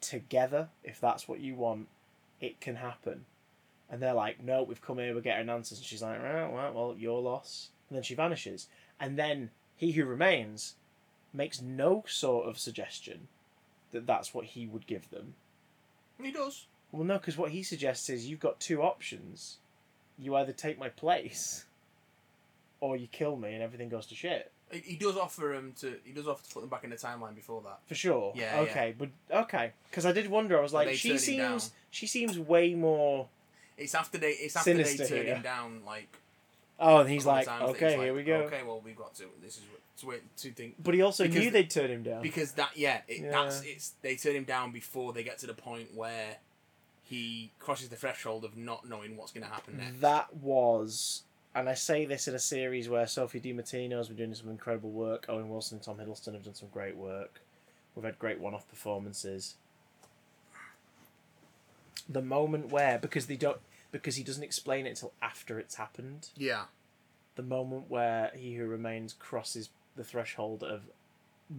[0.00, 0.68] together.
[0.84, 1.88] If that's what you want,
[2.40, 3.24] it can happen.
[3.88, 5.78] And they're like, no, we've come here, we're getting answers.
[5.78, 7.70] And she's like, right, well, well, your loss.
[7.88, 8.66] And then she vanishes.
[8.98, 10.74] And then he who remains
[11.32, 13.28] makes no sort of suggestion
[13.92, 15.34] that that's what he would give them.
[16.22, 16.66] he does.
[16.92, 19.58] Well, no, because what he suggests is you've got two options.
[20.18, 21.66] You either take my place,
[22.80, 24.50] or you kill me and everything goes to shit.
[24.70, 25.94] He, does offer him to.
[26.04, 27.78] He does offer to put them back in the timeline before that.
[27.86, 28.32] For sure.
[28.34, 30.58] Yeah, Okay, but okay, because I did wonder.
[30.58, 31.70] I was like, she seems.
[31.96, 33.28] She seems way more.
[33.78, 34.30] It's after they.
[34.30, 35.24] It's after they turn here.
[35.36, 35.80] him down.
[35.84, 36.08] Like
[36.78, 38.34] Oh, and he's like, okay, he's here like, we go.
[38.42, 39.24] Okay, well we've got to.
[39.42, 39.62] This is
[40.00, 42.20] to wait to think But he also Because knew they'd turn him down.
[42.20, 43.30] because that yeah, it, Yeah.
[43.30, 46.36] that's it's they turn him down before they get to the point where
[47.02, 50.00] he crosses the threshold of not knowing what's going to happen next.
[50.02, 51.22] That was,
[51.54, 54.90] and I say this in a series where Sophie DiMartino has been doing some incredible
[54.90, 55.24] work.
[55.30, 57.40] Owen Wilson and Tom Hiddleston have done some great work.
[57.94, 59.54] We've had great one-off performances.
[62.08, 63.58] The moment where, because they don't,
[63.90, 66.28] because he doesn't explain it until after it's happened.
[66.36, 66.64] yeah,
[67.34, 70.82] The moment where he who remains crosses the threshold of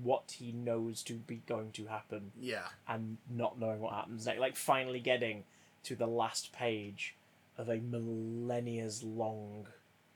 [0.03, 4.39] what he knows to be going to happen yeah, and not knowing what happens next.
[4.39, 5.43] Like finally getting
[5.83, 7.15] to the last page
[7.57, 9.67] of a millennia's long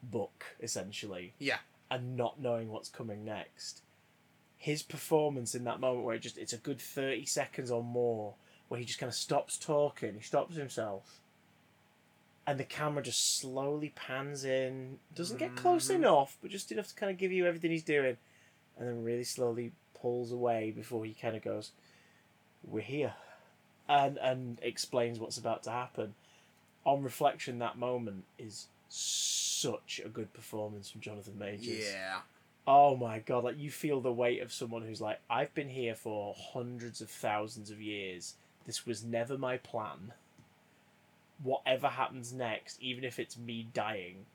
[0.04, 1.58] book, essentially, yeah.
[1.89, 3.82] and not knowing what's coming next.
[4.58, 8.36] His performance in that moment where it just it's a good thirty seconds or more
[8.72, 11.20] where he just kind of stops talking, he stops himself.
[12.48, 15.96] And the camera just slowly pans in, doesn't get close Mhm.
[15.96, 18.16] enough, but just enough to kind of give you everything he's doing,
[18.78, 21.74] and then really slowly pulls away before he kind of goes,
[22.64, 23.16] "We're here,"
[23.90, 26.16] and and explains what's about to happen.
[26.86, 31.92] On reflection, that moment is such a good performance from Jonathan Majors.
[31.92, 32.22] Yeah.
[32.66, 35.94] Oh my god, like you feel the weight of someone who's like, I've been here
[35.94, 38.36] for hundreds of thousands of years.
[38.65, 40.13] This was never my plan.
[41.41, 44.26] Whatever happens next, even if it's me dying,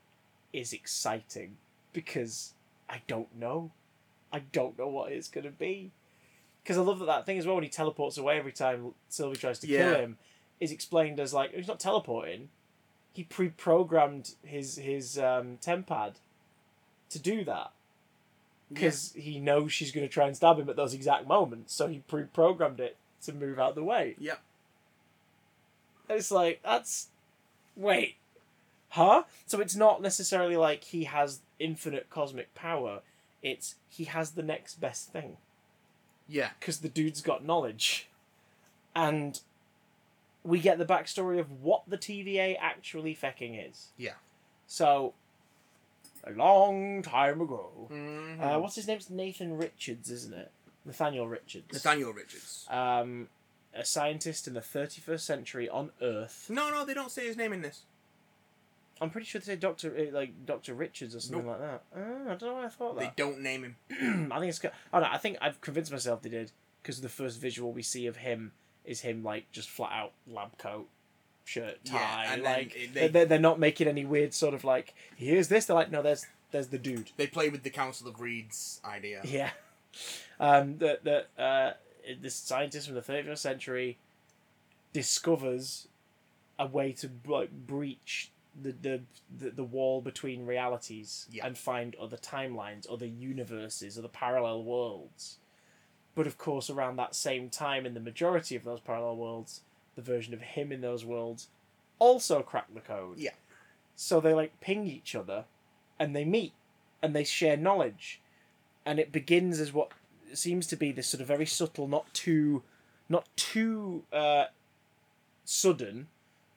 [0.51, 1.57] is exciting
[1.93, 2.53] because
[2.89, 3.71] I don't know.
[4.31, 5.91] I don't know what it's gonna be.
[6.63, 9.37] Because I love that that thing as well when he teleports away every time Sylvie
[9.37, 10.17] tries to kill him
[10.59, 12.49] is explained as like he's not teleporting.
[13.13, 16.15] He pre-programmed his his um, tempad
[17.09, 17.71] to do that
[18.71, 21.73] because he knows she's going to try and stab him at those exact moments.
[21.73, 24.15] So he pre-programmed it to move out the way.
[24.19, 24.39] Yep.
[26.09, 27.07] And it's like that's
[27.75, 28.15] wait,
[28.89, 29.23] huh?
[29.45, 33.01] So it's not necessarily like he has infinite cosmic power.
[33.43, 35.37] It's he has the next best thing
[36.27, 36.49] Yeah.
[36.59, 38.07] because the dude's got knowledge,
[38.95, 39.39] and
[40.43, 43.87] we get the backstory of what the TVA actually fecking is.
[43.97, 44.13] Yeah.
[44.65, 45.13] So,
[46.25, 48.41] a long time ago, Mm-hmm.
[48.41, 48.97] uh, what's his name?
[48.97, 50.51] It's Nathan Richards, isn't it?
[50.87, 51.71] Nathaniel Richards.
[51.71, 52.65] Nathaniel Richards.
[52.69, 53.27] Um,
[53.75, 56.47] a scientist in the 31st century on Earth.
[56.49, 57.81] No, no, they don't say his name in this.
[58.99, 61.83] I'm pretty sure they say Doctor uh, like Doctor Richards or something like that.
[61.95, 63.15] Oh, I don't know why I thought that.
[63.15, 64.31] They don't name him.
[64.31, 64.59] I think it's.
[64.91, 68.07] Oh no, I think I've convinced myself they did because the first visual we see
[68.07, 68.53] of him
[68.85, 70.87] is him like just flat out lab coat,
[71.45, 71.97] shirt, tie.
[71.99, 75.47] Yeah, and like they, they- are they're not making any weird sort of like here's
[75.49, 75.65] this.
[75.65, 77.11] They're like no, there's there's the dude.
[77.17, 79.21] They play with the Council of Reeds idea.
[79.25, 79.51] Yeah.
[80.39, 81.73] Um, that that uh,
[82.21, 83.97] this scientist from the 31st century
[84.93, 85.87] discovers
[86.59, 89.01] a way to like breach the the
[89.35, 91.45] the, the wall between realities Yeah.
[91.45, 95.37] and find other timelines, other universes, other parallel worlds.
[96.15, 99.61] But of course, around that same time, in the majority of those parallel worlds,
[99.95, 101.47] the version of him in those worlds
[101.99, 103.19] also cracked the code.
[103.19, 103.31] Yeah.
[103.95, 105.45] So they like ping each other,
[105.99, 106.53] and they meet,
[107.03, 108.19] and they share knowledge,
[108.85, 109.91] and it begins as what
[110.33, 112.63] seems to be this sort of very subtle, not too,
[113.09, 114.45] not too uh,
[115.45, 116.07] sudden,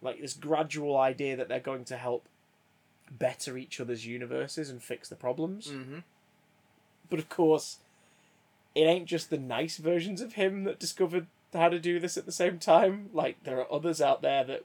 [0.03, 2.27] like this gradual idea that they're going to help
[3.11, 5.69] better each other's universes and fix the problems.
[5.69, 5.99] Mm-hmm.
[7.09, 7.79] But of course,
[8.75, 12.27] it ain't just the nice versions of him that discovered how to do this at
[12.27, 13.11] the same time.
[13.13, 14.65] Like there are others out there that,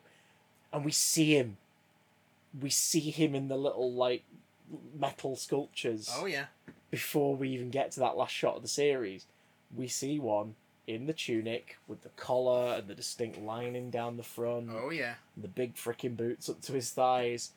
[0.71, 1.57] and we see him.
[2.59, 4.23] We see him in the little like
[4.97, 6.45] metal sculptures Oh yeah.
[6.95, 9.25] Before we even get to that last shot of the series.
[9.75, 10.55] We see one
[10.87, 15.15] in the tunic with the collar and the distinct lining down the front Oh yeah.
[15.35, 17.51] the big freaking boots up to his thighs,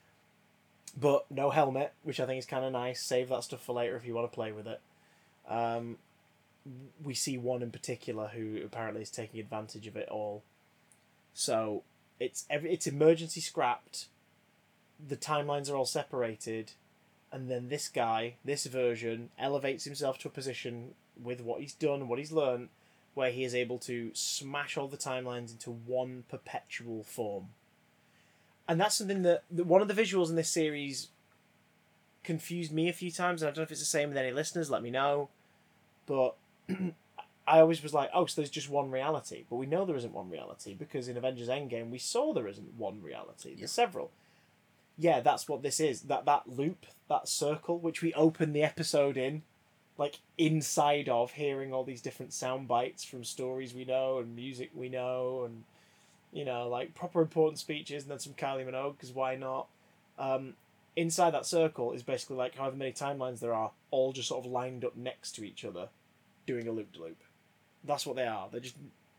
[1.00, 3.00] but no helmet, which I think is kind of nice.
[3.00, 4.80] Save that stuff for later if you want to play with it.
[5.48, 5.98] Um,
[7.04, 10.42] we see one in particular who apparently is taking advantage of it all.
[11.32, 11.84] So
[12.18, 14.06] it's every it's emergency scrapped.
[15.06, 16.72] The timelines are all separated,
[17.32, 22.08] and then this guy, this version, elevates himself to a position with what he's done,
[22.08, 22.68] what he's learned,
[23.14, 27.48] where he is able to smash all the timelines into one perpetual form.
[28.68, 31.08] And that's something that, that one of the visuals in this series
[32.22, 34.32] confused me a few times, and I don't know if it's the same with any
[34.32, 35.30] listeners, let me know.
[36.06, 36.36] But
[37.48, 39.44] I always was like, oh, so there's just one reality.
[39.48, 42.74] But we know there isn't one reality because in Avengers Endgame we saw there isn't
[42.76, 43.54] one reality.
[43.56, 44.10] There's several.
[44.98, 46.02] Yeah, that's what this is.
[46.02, 49.42] That that loop, that circle, which we open the episode in,
[49.96, 54.70] like inside of hearing all these different sound bites from stories we know and music
[54.74, 55.64] we know and
[56.32, 59.68] you know like proper important speeches and then some Kylie Minogue because why not?
[60.18, 60.54] Um,
[60.96, 64.50] inside that circle is basically like however many timelines there are, all just sort of
[64.50, 65.88] lined up next to each other,
[66.44, 67.22] doing a loop to loop.
[67.84, 68.48] That's what they are.
[68.50, 68.74] They're just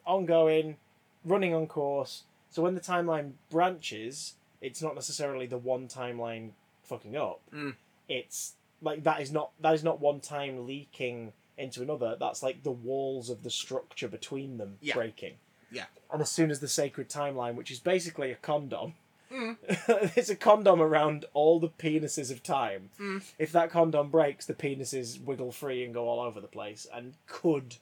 [0.05, 0.75] ongoing,
[1.23, 2.23] running on course.
[2.49, 6.51] So when the timeline branches, it's not necessarily the one timeline
[6.83, 7.41] fucking up.
[7.53, 7.75] Mm.
[8.07, 12.15] It's like that is not that is not one time leaking into another.
[12.19, 14.93] That's like the walls of the structure between them Yeah.
[14.95, 15.33] breaking.
[15.71, 15.85] Yeah.
[16.11, 18.93] And as soon as the sacred timeline, which is basically a condom,
[19.31, 19.57] Mm.
[20.17, 22.89] it's a condom around all the penises of time.
[22.99, 23.21] Mm.
[23.37, 27.13] If that condom breaks, the penises wiggle free and go all over the place and
[27.27, 27.75] could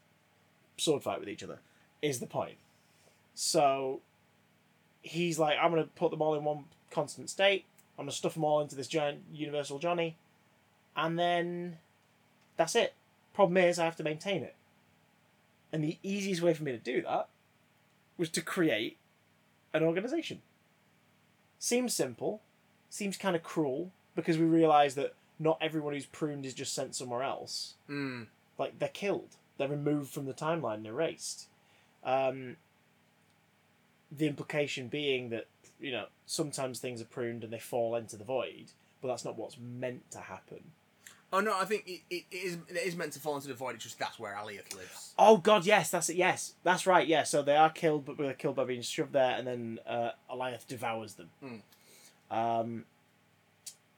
[0.76, 1.60] sword fight with each other.
[2.02, 2.58] Is the point?
[3.34, 4.02] So
[5.08, 7.66] he's like, I'm gonna put them all in one constant state.
[7.98, 10.18] I'm gonna stuff them all into this giant universal Johnny,
[10.96, 11.78] and then
[12.56, 12.94] that's it.
[13.34, 14.56] Problem is, I have to maintain it.
[15.72, 17.28] And the easiest way for me to do that
[18.18, 18.98] was to create
[19.74, 20.42] an organization.
[21.60, 22.42] Seems simple,
[22.90, 26.96] seems kind of cruel because we realise that not everyone who's pruned is just sent
[26.96, 27.76] somewhere else.
[27.90, 28.28] Mm.
[28.58, 31.48] Like they're killed, they're removed from the timeline, and erased.
[32.04, 32.58] Um,
[34.12, 35.48] the implication being that
[35.80, 39.38] you know sometimes things are pruned and they fall into the void, but that's not
[39.38, 40.72] what's meant to happen.
[41.34, 43.54] Oh no, I think it, it, it is it is meant to fall into the
[43.54, 43.76] void.
[43.76, 45.14] It's just that's where Alioth lives.
[45.20, 46.16] Oh God, yes, that's it.
[46.16, 47.06] Yes, that's right.
[47.06, 50.12] Yeah, so they are killed, but they're killed by being shoved there, and then uh,
[50.32, 51.30] Alioth devours them.
[52.32, 52.86] Um,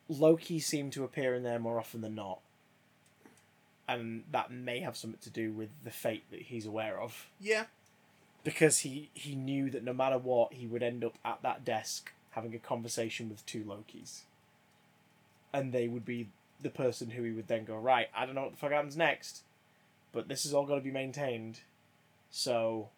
[0.08, 2.40] Loki seemed to appear in there more often than not,
[3.88, 7.66] and that may have something to do with the fate that he's aware of, Yeah.
[8.44, 12.12] Because he he knew that no matter what, he would end up at that desk
[12.32, 14.22] having a conversation with two Lokis,
[15.54, 16.30] and they would be
[16.62, 18.08] the person who he would then go right.
[18.16, 19.44] I don't know what the fuck happens next,
[20.12, 21.60] but this is all got to be maintained.
[22.32, 22.90] So,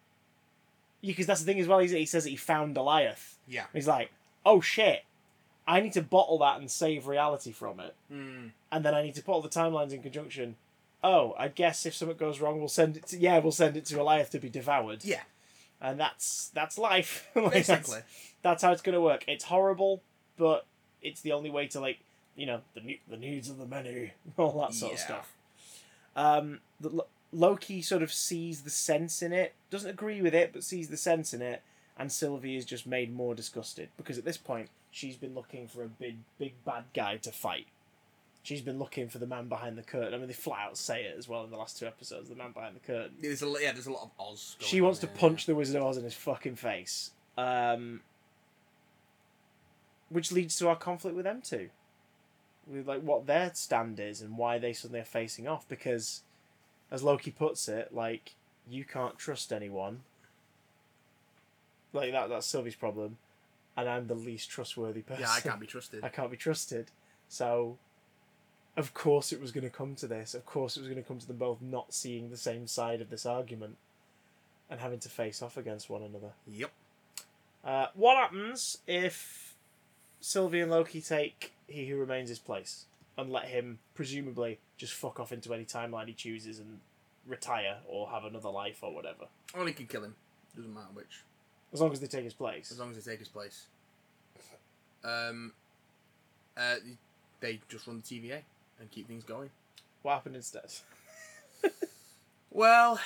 [1.00, 1.78] yeah, because that's the thing as well.
[1.80, 3.34] He says that he found Alioth.
[3.48, 3.64] Yeah.
[3.72, 4.10] He's like,
[4.44, 5.04] oh shit,
[5.66, 8.50] I need to bottle that and save reality from it, Mm.
[8.70, 10.56] and then I need to put all the timelines in conjunction.
[11.04, 13.84] Oh, I guess if something goes wrong, we'll send it to yeah, we'll send it
[13.86, 15.04] to Alioth to be devoured.
[15.04, 15.22] Yeah.
[15.82, 17.28] And that's that's life.
[17.34, 18.00] Like, that's- Basically.
[18.42, 19.24] that's how it's going to work.
[19.26, 20.00] It's horrible,
[20.38, 20.64] but
[21.02, 21.98] it's the only way to like
[22.36, 25.32] you know the the needs of the many, all that sort of stuff.
[26.16, 30.62] Um, the, Loki sort of sees the sense in it, doesn't agree with it, but
[30.62, 31.62] sees the sense in it,
[31.98, 35.82] and Sylvie is just made more disgusted because at this point she's been looking for
[35.82, 37.66] a big big bad guy to fight.
[38.42, 40.14] She's been looking for the man behind the curtain.
[40.14, 42.28] I mean, they flat out say it as well in the last two episodes.
[42.28, 43.72] The man behind the curtain There's a yeah.
[43.72, 44.56] There's a lot of Oz.
[44.58, 47.12] she wants to there, punch the Wizard of Oz in his fucking face.
[47.38, 48.00] Um,
[50.08, 51.70] which leads to our conflict with them two.
[52.66, 55.68] With like what their stand is and why they suddenly are facing off.
[55.68, 56.22] Because,
[56.90, 58.34] as Loki puts it, like
[58.68, 60.00] you can't trust anyone.
[61.92, 63.18] Like that that's Sylvie's problem.
[63.76, 65.22] and I'm the least trustworthy person.
[65.22, 66.02] Yeah, I can't be trusted.
[66.04, 66.90] I can't be trusted.
[67.28, 67.78] So,
[68.76, 70.34] of course, it was going to come to this.
[70.34, 73.00] Of course, it was going to come to them both not seeing the same side
[73.00, 73.76] of this argument
[74.70, 76.32] and having to face off against one another.
[76.46, 76.70] Yep.
[77.62, 79.54] Uh, what happens if
[80.20, 82.86] Sylvie and Loki take He Who Remains his place
[83.18, 86.80] and let him, presumably, just fuck off into any timeline he chooses and
[87.26, 89.26] retire or have another life or whatever?
[89.54, 90.14] Only can kill him.
[90.56, 91.22] Doesn't matter which.
[91.74, 92.72] As long as they take his place.
[92.72, 93.66] As long as they take his place.
[95.04, 95.52] Um,
[96.56, 96.76] uh,
[97.40, 98.42] they just run the TVA
[98.80, 99.50] and keep things going.
[100.02, 100.72] What happened instead?
[102.50, 102.98] Well,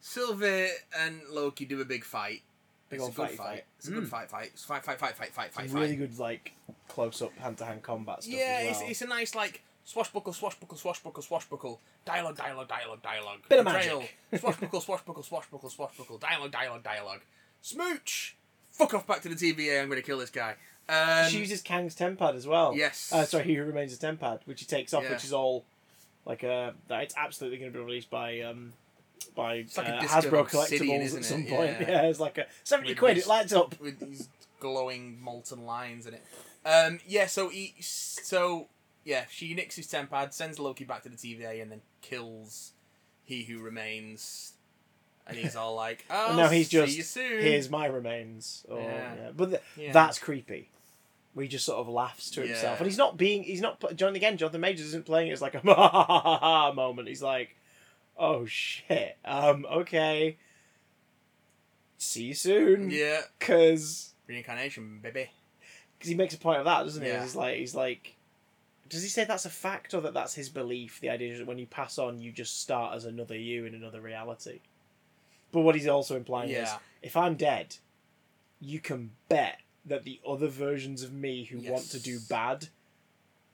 [0.00, 2.42] Sylvie and Loki do a big fight.
[2.90, 3.46] Big it's old a good fighty fight.
[3.46, 3.64] fight.
[3.78, 3.94] It's a Mm.
[3.94, 4.30] good fight.
[4.30, 4.50] Fight.
[4.52, 4.84] It's fight.
[4.84, 4.98] Fight.
[4.98, 5.16] Fight.
[5.16, 5.32] Fight.
[5.32, 5.52] Fight.
[5.52, 5.70] Fight.
[5.70, 5.98] Some really fight.
[5.98, 6.52] good, like,
[6.88, 8.34] close up hand to hand combat stuff.
[8.34, 8.90] Yeah, as it's, well.
[8.90, 13.40] it's a nice like swashbuckle, swashbuckle, swashbuckle, swashbuckle, dialogue, dialogue, dialogue, dialogue.
[13.48, 14.00] Bit of Betrayal.
[14.00, 14.16] magic.
[14.40, 17.20] swashbuckle, swashbuckle, swashbuckle, swashbuckle, dialogue, dialogue, dialogue.
[17.62, 18.36] Smooch.
[18.70, 19.80] Fuck off back to the TVA.
[19.80, 20.56] I'm going to kill this guy.
[20.88, 22.74] Um, she uses Kang's tempad as well.
[22.76, 23.10] Yes.
[23.12, 25.12] Uh, sorry, He Who Remains a tempad, which he takes off, Yeah.
[25.12, 25.64] which is all
[26.26, 27.02] like uh, that.
[27.04, 28.72] It's absolutely going to be released by um,
[29.34, 31.48] by It's like uh, Hasbro collectibles at some it?
[31.48, 31.76] point.
[31.80, 31.88] Yeah.
[31.88, 32.02] Yeah.
[32.02, 33.16] it's like a seventy With quid.
[33.16, 33.74] this- It lights up.
[33.80, 34.28] with these
[34.60, 36.22] glowing molten lines in it.
[36.66, 38.68] Um, yeah, so he, so
[39.04, 42.72] yeah, she nicks his tempad, sends Loki back to the TVA, and then kills
[43.24, 44.52] he who remains.
[45.26, 48.64] And he's all like, "Oh, now he's see just you soon." Here's my remains.
[48.68, 49.14] Or, Yeah.
[49.14, 49.30] yeah.
[49.34, 50.68] But th- that's creepy.
[51.34, 52.76] Where he just sort of laughs to himself, Yeah.
[52.78, 53.42] and he's not being.
[53.42, 53.82] He's not.
[53.96, 54.36] John again.
[54.38, 57.08] Jonathan Majors isn't playing it as like a ha ha ha ha moment.
[57.08, 57.56] He's like,
[58.16, 59.16] oh shit.
[59.24, 59.66] Um.
[59.70, 60.36] Okay.
[61.98, 62.90] See you soon.
[62.90, 65.30] yeah, Because reincarnation, baby.
[65.98, 67.08] because he makes a point of that, doesn't he?
[67.08, 67.22] Yeah.
[67.22, 68.16] He's like, he's like,
[68.88, 71.00] does he say that's a fact or that that's his belief?
[71.00, 73.74] The idea is that when you pass on, you just start as another you in
[73.74, 74.60] another reality.
[75.50, 76.78] But what he's also implying is, Yeah.
[77.00, 77.76] if I'm dead,
[78.60, 82.68] you can bet that the other versions of me who want to do bad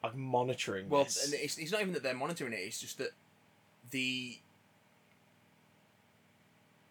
[0.02, 1.24] are monitoring Well, this.
[1.24, 3.10] and it's, it's not even that they're monitoring it; it's just that
[3.90, 4.38] the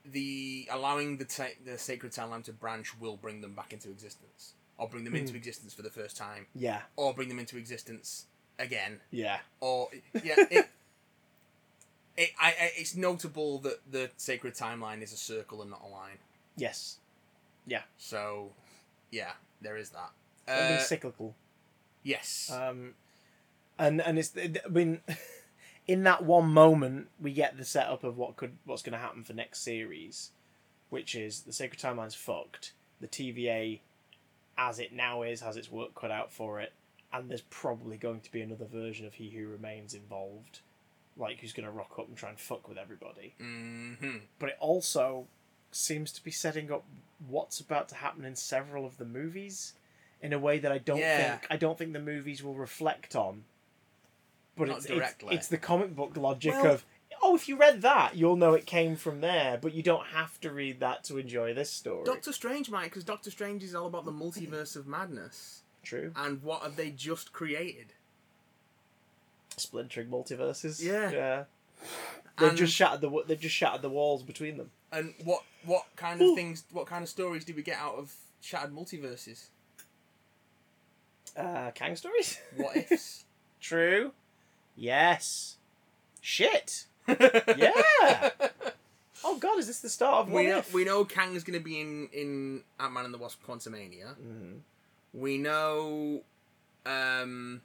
[0.06, 4.54] the allowing the ta- the sacred timeline to branch will bring them back into existence,
[4.78, 5.38] or bring them into Hmm.
[5.38, 8.26] existence for the first time, yeah, or bring them into existence
[8.58, 9.00] again.
[9.12, 9.90] yeah, or
[10.24, 10.70] yeah, it,
[12.18, 15.88] it I, I it's notable that the sacred timeline is a circle and not a
[15.88, 16.18] line.
[16.56, 16.98] yes.
[17.68, 17.82] Yeah.
[18.00, 18.52] So,
[19.12, 20.12] yeah, there is that.
[20.48, 21.36] Something Uh, cyclical.
[22.04, 22.96] yes, Um,
[23.78, 25.02] and and it's I mean,
[25.88, 29.24] in that one moment we get the setup of what could what's going to happen
[29.24, 30.32] for next series,
[30.90, 32.74] which is the Sacred Timeline's fucked.
[33.02, 33.80] The TVA,
[34.58, 36.74] as it now is, has its work cut out for it,
[37.14, 40.60] and there's probably going to be another version of He Who Remains involved,
[41.16, 43.36] like who's going to rock up and try and fuck with everybody.
[43.40, 44.18] Mm-hmm.
[44.40, 45.28] But it also
[45.72, 46.84] seems to be setting up
[47.28, 49.74] what's about to happen in several of the movies
[50.22, 51.38] in a way that I don't Yeah.
[51.38, 53.44] think I don't think the movies will reflect on.
[54.56, 55.28] But Not it's, directly.
[55.30, 56.86] it's it's the comic book logic Well- of
[57.22, 60.40] oh if you read that you'll know it came from there, but you don't have
[60.42, 62.04] to read that to enjoy this story.
[62.06, 66.12] Doctor Strange might because Doctor Strange is all about the multiverse of madness, True.
[66.16, 67.94] and what have they just created?
[69.58, 70.82] Splintering multiverses.
[70.82, 71.12] Yeah.
[71.12, 71.44] Yeah.
[72.40, 74.72] They've And- just shattered the they've just shattered the walls between them.
[74.92, 78.14] And what what kind of things, what kind of stories do we get out of
[78.42, 79.46] shattered multiverses?
[81.38, 82.40] Uh, Kang stories.
[82.58, 83.26] What ifs?
[83.62, 84.12] True.
[84.76, 85.58] Yes.
[86.22, 86.86] Shit.
[87.08, 88.32] Yeah.
[89.24, 90.74] Oh God, is this the start of we What know, If?
[90.74, 94.16] we know Kang's going to be in in Ant Man and the Wasp: Quantumania.
[94.16, 94.60] Mhm.
[95.14, 96.22] We know.
[96.86, 97.62] Um,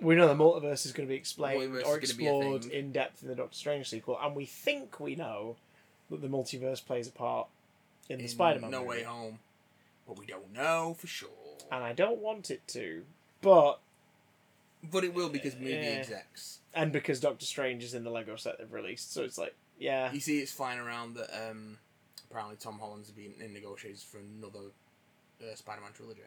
[0.00, 2.64] We know the multiverse is going to be explained or is gonna be a explored
[2.66, 5.56] in depth in the Doctor Strange sequel, and we think we know
[6.10, 7.48] that the multiverse plays a part
[8.08, 8.70] in the Spider-Man.
[8.70, 8.88] No movie.
[8.88, 9.38] Way Home,
[10.06, 11.28] but we don't know for sure.
[11.70, 13.04] And I don't want it to,
[13.40, 13.78] but
[14.90, 16.00] But it will because movie Yeah.
[16.00, 16.58] execs.
[16.74, 20.12] and because Doctor Strange is in the Lego set they've released, so it's like, yeah,
[20.12, 21.78] You see, it's flying around that um,
[22.30, 24.70] apparently Tom Holland's been in negotiations for another
[25.40, 26.22] uh, Spider-Man trilogy.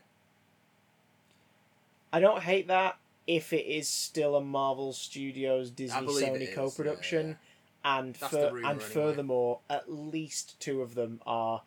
[2.16, 2.98] I don't hate that
[3.28, 7.38] if it is still a Marvel Studios Disney Sony is, yeah, co-production,
[7.84, 8.80] and fur- and anyway.
[8.80, 11.64] furthermore, at least two of them are.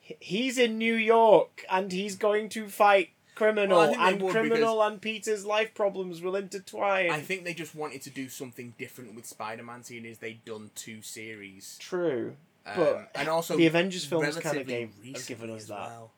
[0.00, 4.32] He's in New York and he's going to fight criminal, Well, I think they and
[4.32, 7.10] criminal and Peter's life problems will intertwine.
[7.10, 10.70] I think they just wanted to do something different with Spider-Man, seeing as they'd done
[10.76, 11.76] two series.
[11.80, 12.36] True,
[12.66, 14.92] Um, But and also the Avengers films kind of gave
[15.26, 15.78] given us that.
[15.88, 16.12] well.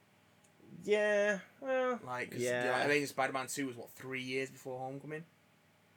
[0.84, 2.64] Yeah, well, Like, Yeah.
[2.78, 5.24] yeah, I think Spider-Man Two was what three years before Homecoming.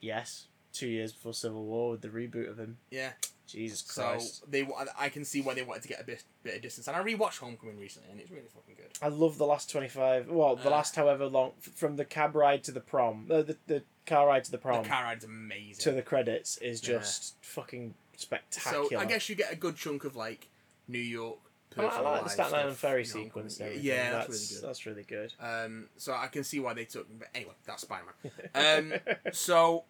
[0.02, 2.78] yes, two years before Civil War with the reboot of him.
[2.90, 3.14] Yeah,
[3.48, 4.40] Jesus Christ.
[4.42, 4.68] So they,
[4.98, 6.88] I can see why they wanted to get a bit, bit of distance.
[6.88, 8.98] And I rewatched Homecoming recently, and it's really fucking good.
[9.02, 10.72] I love the last 25, well, the Uh.
[10.72, 14.44] last however long, from the cab ride to the prom, uh, the, the car ride
[14.46, 15.82] to the prom The car ride's amazing.
[15.84, 16.98] to the credits is Yeah.
[17.00, 18.88] just fucking spectacular.
[18.90, 20.50] so I guess you get a good chunk of like
[20.88, 21.40] New York.
[21.78, 23.60] I like, I like the Island ferry sequence.
[23.60, 25.18] Yeah, yeah, that's, that's, really good.
[25.18, 25.66] That's really good.
[25.66, 27.08] Um, so I can see why they took.
[27.18, 28.32] But anyway, that's Spider Man.
[29.24, 29.86] Um, so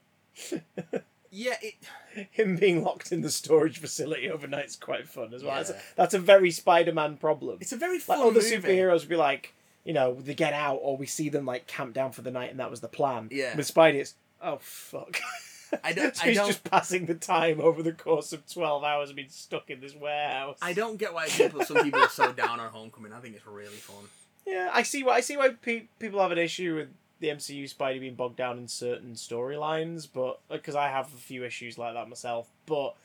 [1.34, 1.76] yeah, it,
[2.32, 5.56] Him being locked in the storage facility overnight is quite fun as well.
[5.56, 7.58] That's, a, that's a very Spider-Man problem.
[7.60, 8.56] it's a very like fun other movie.
[8.56, 9.54] superheroes would be like,
[9.84, 12.52] you know, they get out or we see them like camp down for the night
[12.52, 13.30] and that was the plan.
[13.32, 13.56] Yeah.
[13.56, 15.20] With Spidey, it's oh fuck.
[15.84, 18.84] I don't- so I he's don't- just passing the time over the course of twelve
[18.84, 20.58] hours of being stuck in this warehouse.
[20.62, 23.14] I don't get why people, some people are so down on Homecoming.
[23.14, 24.04] I think it's really fun.
[24.46, 27.74] Yeah, I see why I see why pe- people have an issue with the MCU
[27.74, 31.94] Spidey being bogged down in certain storylines, but because I have a few issues like
[31.94, 32.48] that myself.
[32.66, 32.96] But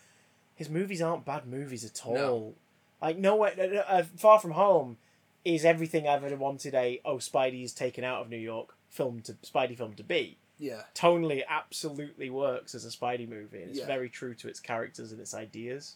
[0.57, 2.15] his movies aren't bad movies at all.
[2.15, 2.55] No.
[3.01, 3.55] Like nowhere,
[3.89, 4.97] uh, uh, Far From Home
[5.45, 9.21] is everything I've ever wanted a oh Spidey is taken out of New York film
[9.23, 10.37] to Spidey film to be.
[10.59, 13.87] Yeah, Tonally, absolutely works as a Spidey movie, it's Yeah.
[13.87, 15.95] very true to its characters and its ideas.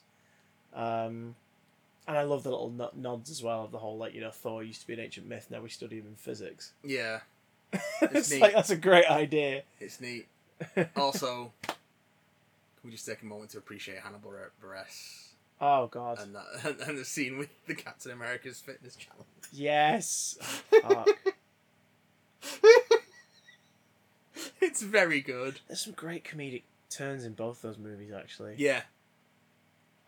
[0.72, 1.34] Um,
[2.06, 4.30] and I love the little no- nods as well of the whole like you know
[4.30, 5.48] Thor used to be an ancient myth.
[5.50, 6.72] Now we study him in physics.
[6.84, 7.20] yeah,
[8.02, 8.40] it's neat.
[8.40, 9.62] like that's a great idea.
[9.80, 10.26] it's neat.
[10.96, 11.74] Also, can
[12.84, 14.32] we just take a moment to appreciate Hannibal
[14.62, 15.28] Buress
[15.60, 19.26] oh God, and that and the scene with the Captain America's fitness challenge?
[19.52, 20.38] yes.
[24.60, 25.60] It's very good.
[25.68, 28.54] There's some great comedic turns in both those movies actually.
[28.58, 28.82] Yeah,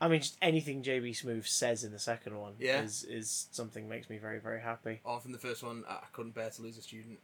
[0.00, 2.82] I mean, just anything JB Smoove says in the second one Yeah.
[2.82, 5.00] is is something makes me very very happy.
[5.04, 7.18] or from the first one, I couldn't bear to lose a student.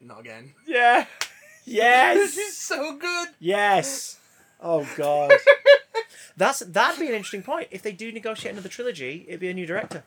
[0.00, 0.54] Not again.
[0.66, 1.06] Yeah.
[1.64, 2.16] Yes.
[2.36, 3.28] this is so good.
[3.40, 4.18] yes.
[4.60, 5.32] Oh God.
[6.36, 7.68] That's that'd be an interesting point.
[7.70, 10.04] If they do negotiate another trilogy, it'd be a new director.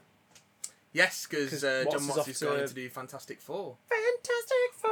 [0.94, 3.78] Yes, because uh, Jon Watts is to- going to do Fantastic Four.
[3.88, 4.92] Fantastic Four.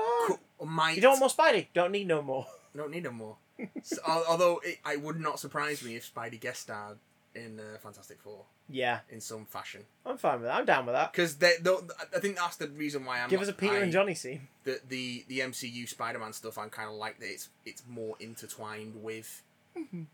[0.64, 1.68] Might You don't want more Spidey.
[1.74, 2.48] Don't need no more.
[2.76, 3.38] don't need no more.
[3.84, 6.98] So, although it, it would not surprise me if Spidey guest starred
[7.36, 9.82] in uh, Fantastic Four Yeah, in some fashion.
[10.06, 10.56] I'm fine with that.
[10.56, 11.12] I'm down with that.
[11.12, 11.54] Because they,
[12.16, 13.30] I think that's the reason why I'm.
[13.30, 14.48] Give us a Peter I- and Johnny scene.
[14.64, 16.58] The the the MCU Spider-Man stuff.
[16.58, 17.28] I'm kind of like that.
[17.32, 19.44] It's it's more intertwined with.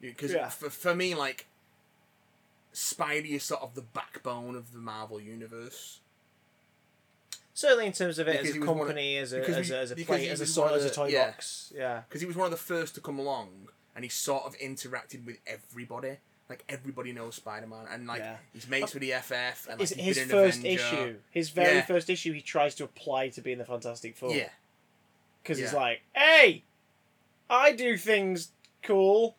[0.01, 0.49] Because Yeah.
[0.49, 1.47] for, for me, like,
[2.73, 5.99] Spidey is sort of the backbone of the Marvel universe.
[7.55, 9.77] Certainly in terms of it Because as a one of- company, as a as a,
[9.77, 11.25] as a play, as a so, as a toy yeah.
[11.27, 11.71] box.
[11.75, 12.01] Yeah.
[12.07, 15.25] because he was one of the first to come along, and he sort of interacted
[15.25, 16.17] with everybody.
[16.49, 18.35] Like everybody knows Spider Man, and like Yeah.
[18.53, 20.83] he's mates oh, with the FF, and like, His, his first Avenger.
[20.83, 21.85] issue, his very Yeah.
[21.85, 24.31] first issue, he tries to apply to be in the Fantastic Four.
[24.35, 24.49] Yeah,
[25.41, 26.63] Because he's like, hey,
[27.49, 28.49] I do things
[28.81, 29.35] cool.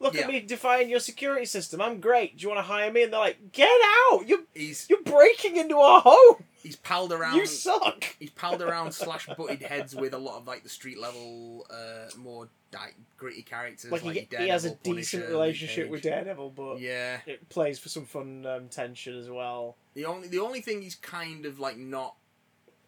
[0.00, 0.22] Look Yeah.
[0.22, 1.80] at me defying your security system.
[1.80, 2.36] I'm great.
[2.36, 3.02] Do you want to hire me?
[3.02, 3.68] And they're like, get
[4.12, 4.28] out!
[4.28, 6.44] You're he's you're breaking into our home.
[6.62, 7.36] he's palled around.
[7.36, 8.04] You suck.
[8.20, 12.10] He's palled around slash butted heads with a lot of like the street level, uh,
[12.16, 13.90] more like gritty characters.
[13.90, 17.78] Like, Like, he, he has a Daredevil, decent relationship with Daredevil, but Yeah, it plays
[17.80, 19.76] for some fun um, tension as well.
[19.94, 22.14] the only the only thing he's kind of like not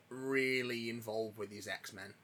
[0.09, 2.15] really involved with is X Men.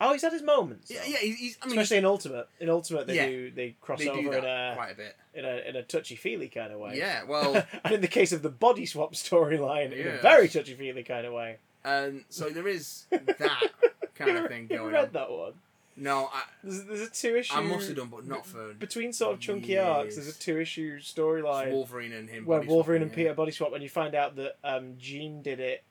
[0.00, 0.90] Oh, he's had his moments.
[0.90, 1.18] Yeah, yeah.
[1.18, 2.48] He's, he's I mean, Especially in Ultimate.
[2.58, 3.26] In Ultimate, they Yeah.
[3.26, 5.16] do they cross they do over that in a quite a bit.
[5.34, 6.96] in a in a touchy feely kind of way.
[6.96, 10.74] Yeah, well, and in the case of the body swap storyline, in a very touchy
[10.74, 11.58] feely kind of way.
[11.84, 13.70] and so there is that
[14.14, 14.82] kind of thing going.
[14.84, 15.12] You read on.
[15.12, 15.52] that one?
[15.96, 17.54] No, I, There's, there's a two issue.
[17.54, 20.14] I must have done, but not for between sort of chunky arcs.
[20.16, 22.46] There's a two issue storyline Wolverine and him.
[22.46, 23.16] where Wolverine and yeah.
[23.16, 25.82] Peter body swap, and you find out that um, Jean did it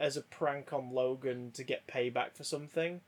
[0.00, 3.02] as a prank on Logan to get payback for something,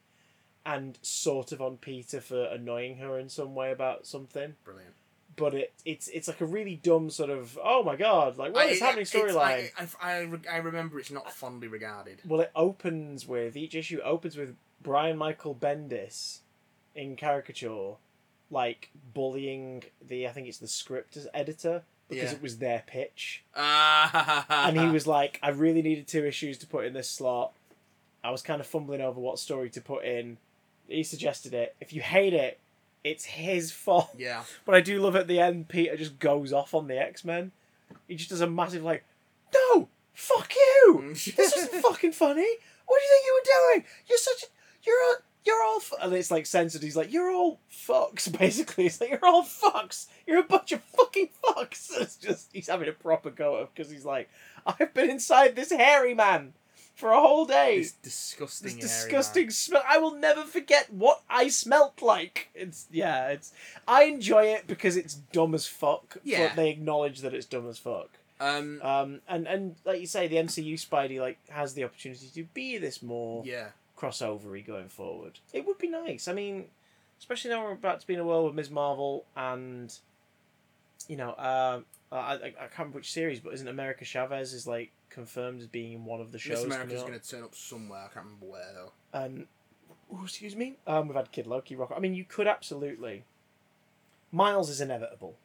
[0.66, 4.54] and sort of on Peter for annoying her in some way about something.
[4.64, 4.94] Brilliant.
[5.36, 8.66] But it it's it's like a really dumb sort of oh my god like what
[8.66, 9.70] I- is happening storyline.
[9.78, 12.20] I, I, I, I remember it's not fondly regarded.
[12.26, 16.40] Well, it opens with each issue opens with Brian Michael Bendis
[16.94, 17.92] in caricature,
[18.50, 22.36] like bullying the I think it's the script editor because Yeah.
[22.36, 26.66] it was their pitch, Ah, and he was like, "I really needed two issues to
[26.66, 27.52] put in this slot.
[28.24, 30.36] I was kind of fumbling over what story to put in.
[30.90, 31.74] He suggested it.
[31.80, 32.58] If you hate it,
[33.04, 34.10] it's his fault.
[34.18, 34.42] Yeah.
[34.64, 37.52] But I do love at the end, Peter just goes off on the X Men.
[38.08, 39.04] He just does a massive like,
[39.54, 41.00] no, fuck you.
[41.14, 42.46] This isn't fucking funny.
[42.86, 43.84] What do you think you were doing?
[44.08, 44.46] You're such a
[44.82, 45.14] you're a
[45.46, 45.96] you're all fu-.
[46.02, 46.82] and it's like censored.
[46.82, 48.30] He's like you're all fucks.
[48.38, 50.06] Basically, it's like you're all fucks.
[50.26, 51.90] You're a bunch of fucking fucks.
[52.00, 54.28] It's just he's having a proper go at because he's like
[54.66, 56.52] I've been inside this hairy man
[56.94, 57.78] for a whole day.
[57.78, 59.82] This disgusting, This disgusting smell.
[59.88, 62.48] I will never forget what I smelt like.
[62.54, 63.28] It's yeah.
[63.28, 63.52] It's
[63.88, 66.18] I enjoy it because it's dumb as fuck.
[66.22, 66.48] Yeah.
[66.48, 68.10] But they acknowledge that it's dumb as fuck.
[68.40, 72.44] Um, Um, and and like you say, the MCU Spidey like has the opportunity to
[72.54, 73.68] be this more yeah,
[73.98, 75.38] crossovery going forward.
[75.52, 76.26] It would be nice.
[76.26, 76.66] I mean,
[77.18, 78.70] especially now we're about to be in a world with Ms.
[78.70, 79.94] Marvel and,
[81.06, 84.90] you know, I, I, I can't remember which series, but isn't America Chavez is like
[85.10, 86.64] confirmed as being in one of the Miss shows?
[86.64, 88.00] America's going to turn up somewhere.
[88.10, 88.92] I can't remember where though.
[89.12, 89.46] And
[90.12, 91.92] oh, excuse me, um, we've had Kid Loki rock.
[91.94, 93.24] I mean, you could absolutely.
[94.32, 95.36] Miles is inevitable.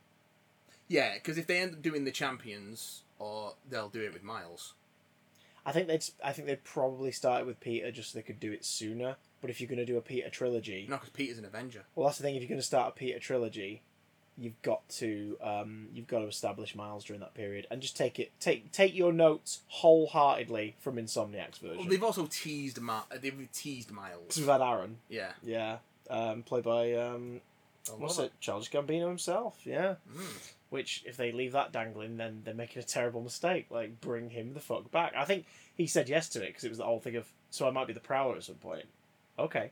[0.88, 4.74] Yeah, because if they end up doing the champions, or they'll do it with Miles.
[5.66, 6.04] I think they'd.
[6.24, 9.16] I think they'd probably start it with Peter just so they could do it sooner.
[9.42, 11.86] But if you're going to do a Peter trilogy, No, because Peter's an Avenger.
[11.96, 12.36] Well, that's the thing.
[12.36, 13.82] If you're going to start a Peter trilogy,
[14.38, 18.20] you've got to um, you've got to establish Miles during that period, and just take
[18.20, 21.78] it take take your notes wholeheartedly from Insomniac's version.
[21.80, 24.38] Well, they've also teased Ma- They've teased Miles.
[24.38, 25.32] we've had Aaron, Yeah.
[25.44, 25.78] yeah,
[26.10, 27.42] um, played by um,
[27.98, 29.96] what's what it, Childish Gambino himself, yeah.
[30.14, 30.52] Mm.
[30.72, 33.68] Which, if they leave that dangling, then they're making a terrible mistake.
[33.70, 35.14] Like, bring him the fuck back.
[35.16, 37.68] I think he said yes to it because it was the whole thing of so
[37.68, 38.86] I might be the Prowler at some point.
[39.40, 39.72] Okay,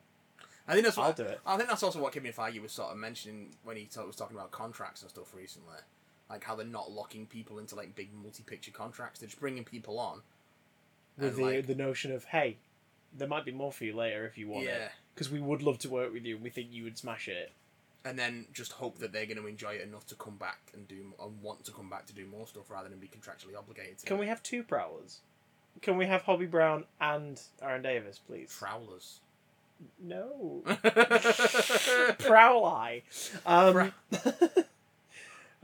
[0.68, 1.40] I think that's what, I'll do it.
[1.46, 4.16] I think that's also what Kevin Feige was sort of mentioning when he talk, was
[4.16, 5.76] talking about contracts and stuff recently,
[6.30, 9.20] like how they're not locking people into like big multi-picture contracts.
[9.20, 10.22] They're just bringing people on.
[11.18, 12.58] With the like, the notion of hey,
[13.16, 14.70] there might be more for you later if you want it.
[14.70, 17.28] yeah, because we would love to work with you and we think you would smash
[17.28, 17.52] it.
[18.06, 20.88] and then just hope that they're going to enjoy it enough to come back and
[20.88, 23.98] do and want to come back to do more stuff rather than be contractually obligated
[24.00, 24.06] to.
[24.06, 25.20] Can we have two prowlers?
[25.82, 28.56] Can we have Hobie Brown and Aaron Davis, please?
[28.60, 29.20] Prowlers.
[30.02, 30.62] No.
[32.20, 33.02] Prowli.
[33.46, 33.92] Um,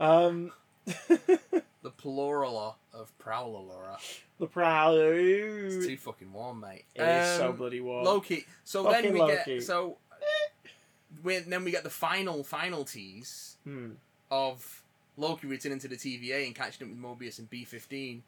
[0.00, 0.52] um,
[1.08, 3.98] the plural of Prowler, Laura.
[4.38, 5.14] the Prowler.
[5.16, 6.84] It's too fucking warm, mate.
[6.94, 8.04] It is so Um, bloody warm.
[8.04, 8.44] Loki.
[8.64, 9.34] So Fucking then we Loki.
[9.56, 9.96] get so.
[11.24, 13.90] We, then we get the final final tease Hmm.
[14.30, 14.82] of
[15.16, 18.22] Loki returning to the TVA and catching up with Mobius and B fifteen,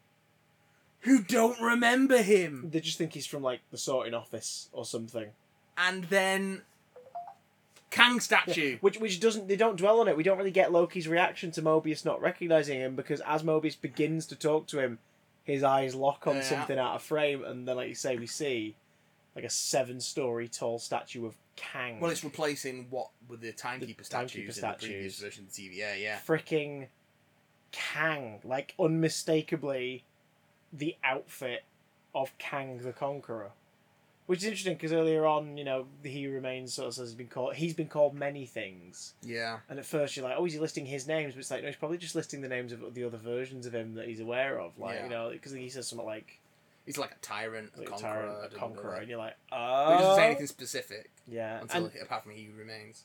[1.01, 5.29] who don't remember him, They just think he's from like the sorting office or something.
[5.77, 6.61] And then
[7.89, 8.77] Kang statue.
[8.81, 10.17] Which which doesn't they don't dwell on it.
[10.17, 14.25] We don't really get Loki's reaction to Mobius not recognizing him because as Mobius begins
[14.27, 14.99] to talk to him,
[15.43, 16.41] his eyes lock on Yeah.
[16.41, 18.75] something out of frame, and then like you say, we see
[19.35, 21.99] like a seven-story tall statue of Kang.
[21.99, 25.53] Well, it's replacing what were the timekeeper The statues timekeeper in the previous version of
[25.53, 26.01] the TVA.
[26.01, 26.19] Yeah.
[26.19, 26.87] freaking
[27.71, 30.03] Kang, like unmistakably
[30.71, 31.63] the outfit
[32.15, 33.51] of Kang the Conqueror.
[34.25, 37.27] Which is interesting because earlier on, you know, he remains sort of says he's been
[37.27, 39.15] called he's been called many things.
[39.21, 39.59] Yeah.
[39.69, 41.33] And at first you're like, oh, is he listing his names?
[41.33, 43.75] But it's like, no, he's probably just listing the names of the other versions of
[43.75, 44.77] him that he's aware of.
[44.79, 45.03] Like, Yeah.
[45.03, 46.39] you know, because he says something like,
[46.85, 49.57] He's like a tyrant, a like conqueror, tyrant, I a conqueror, and you're like, But
[49.59, 50.47] oh, He doesn't say anything oh.
[50.47, 51.61] specific yeah.
[51.61, 53.03] until And apart from he remains.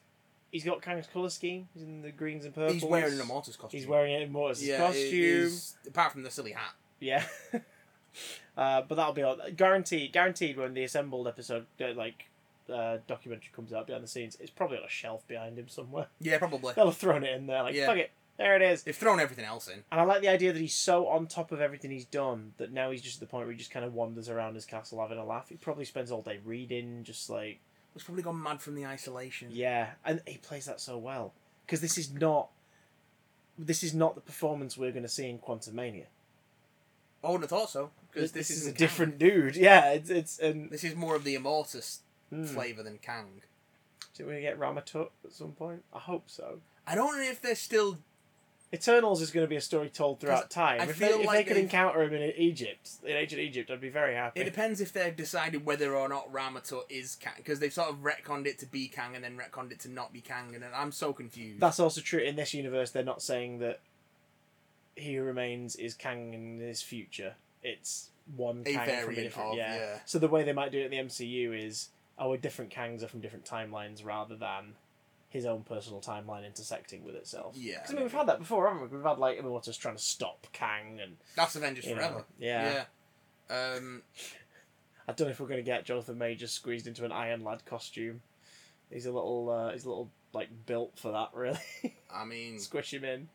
[0.53, 1.69] he's got Kang's color scheme.
[1.75, 2.75] He's in the greens and purples.
[2.75, 3.79] He's wearing an Immortus costume.
[3.81, 5.03] He's wearing it Immortus' yeah, costume.
[5.15, 6.75] is- apart from the silly hat.
[7.01, 7.25] Yeah.
[8.59, 10.13] uh, but that'll be all, guaranteed.
[10.13, 12.27] Guaranteed when the assembled episode, uh, like
[12.69, 16.09] uh, documentary comes out behind the scenes, it's probably on a shelf behind him somewhere.
[16.21, 16.75] Yeah, probably.
[16.75, 17.87] They'll have thrown it in there, like Yeah.
[17.87, 18.83] fuck it, there it is.
[18.83, 19.83] They've thrown everything else in.
[19.91, 22.71] And I like the idea that he's so on top of everything he's done that
[22.73, 25.01] now he's just at the point where he just kind of wanders around his castle
[25.01, 25.49] having a laugh.
[25.49, 27.61] He probably spends all day reading, just like
[27.95, 29.49] He's probably gone mad from the isolation.
[29.51, 31.33] yeah, and he plays that so well
[31.67, 32.49] because this is not.
[33.59, 36.05] This is not the performance we're going to see in Quantum Mania.
[37.25, 38.77] I wouldn't have thought so because This, this, is a Kang.
[38.79, 39.57] different dude.
[39.57, 41.99] Yeah, it's it's and This is more of the Immortus
[42.31, 42.45] Hmm.
[42.45, 43.43] flavour than Kang.
[44.13, 45.83] So we get Ramatut at some point?
[45.95, 46.61] I hope so.
[46.87, 47.99] I don't know if they're still.
[48.71, 50.79] Eternals is going to be a story told throughout time.
[50.79, 53.41] I if feel they, if like they could they've- encounter him in Egypt, in ancient
[53.41, 54.41] Egypt, I'd be very happy.
[54.41, 58.03] It depends if they've decided whether or not Ramatut is Kang because they've sort of
[58.03, 60.93] retconned it to be Kang and then retconned it to not be Kang, and I'm
[60.93, 61.61] so confused.
[61.61, 62.91] That's also true in this universe.
[62.91, 63.81] They're not saying that
[64.97, 67.37] He Who Remains is Kang in his future.
[67.63, 69.75] It's one A Kang from a variant different of, yeah.
[69.77, 69.99] yeah.
[70.07, 71.89] So the way they might do it in the MCU is
[72.19, 74.75] our different Kangs are from different timelines rather than
[75.31, 77.55] his own personal timeline intersecting with itself.
[77.57, 78.97] Yeah, 'Cause, I mean, we've had that before, haven't we?
[78.97, 82.25] We've had like Immortus trying to stop Kang, and That's Avengers you know, Forever.
[82.39, 82.85] yeah.
[83.51, 83.75] Yeah.
[83.77, 84.03] Um,
[85.07, 87.65] I don't know if we're going to get Jonathan Major squeezed into an Iron Lad
[87.65, 88.21] costume.
[88.91, 91.59] He's a little, uh, he's a little like built for that, really.
[92.15, 93.29] I mean, Squish him in.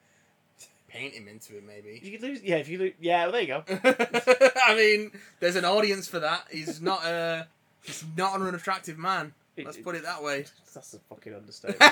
[0.94, 2.00] Paint him into it maybe.
[2.04, 2.58] you could lose, yeah.
[2.58, 3.24] If you lose, yeah.
[3.24, 3.64] Well, there you go.
[4.66, 6.46] I mean, there's an audience for that.
[6.52, 7.48] He's not a.
[7.82, 9.34] He's not an unattractive man.
[9.58, 10.46] Let's put it that way.
[10.74, 11.82] That's a fucking understatement.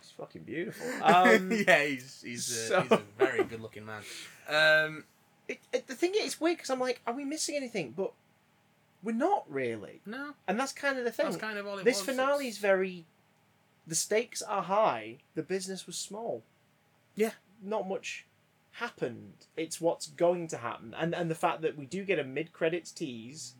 [0.00, 0.86] He's fucking beautiful.
[1.02, 4.02] Um, yeah, he's he's a, so- he's a very good looking man.
[4.48, 5.04] Um,
[5.48, 7.94] it, it, the thing is, it's weird because I'm like, are we missing anything?
[7.96, 8.12] But
[9.02, 11.26] we're not really, No, and that's kind of the thing.
[11.26, 13.04] that's kind of all this finale is very.
[13.88, 15.16] The stakes are high.
[15.34, 16.42] The business was small.
[17.16, 17.32] Yeah.
[17.62, 18.26] Not much
[18.72, 19.46] happened.
[19.56, 22.52] It's what's going to happen, and and the fact that we do get a mid
[22.52, 23.54] credits tease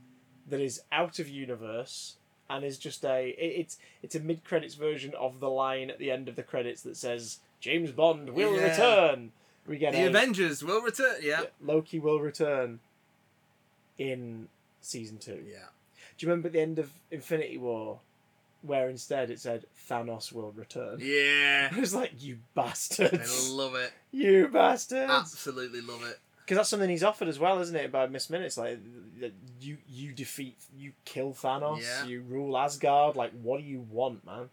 [0.49, 2.17] that is out of universe
[2.49, 5.99] and is just a it- it's it's a mid credits version of the line at
[5.99, 8.71] the end of the credits that says James Bond will Yeah.
[8.71, 9.33] return.
[9.67, 11.17] We get The a, Avengers will return.
[11.21, 11.47] Yeah.
[11.61, 12.79] Loki will return
[13.99, 14.49] in
[14.81, 15.45] season two.
[15.49, 15.67] Yeah.
[16.17, 18.01] Do you remember at the end of Infinity War,
[18.63, 20.99] where instead it said Thanos will return?
[21.01, 21.71] Yeah.
[21.77, 23.51] I was like, you bastards.
[23.51, 23.93] I love it.
[24.11, 25.11] You bastards!
[25.11, 26.19] Absolutely love it.
[26.45, 27.93] Because that's something he's offered as well, isn't it?
[27.93, 28.79] By Miss Minutes, like
[29.21, 32.07] that you you defeat, you kill Thanos, Yeah.
[32.07, 33.17] you rule Asgard.
[33.17, 34.49] Like, what do you want, man?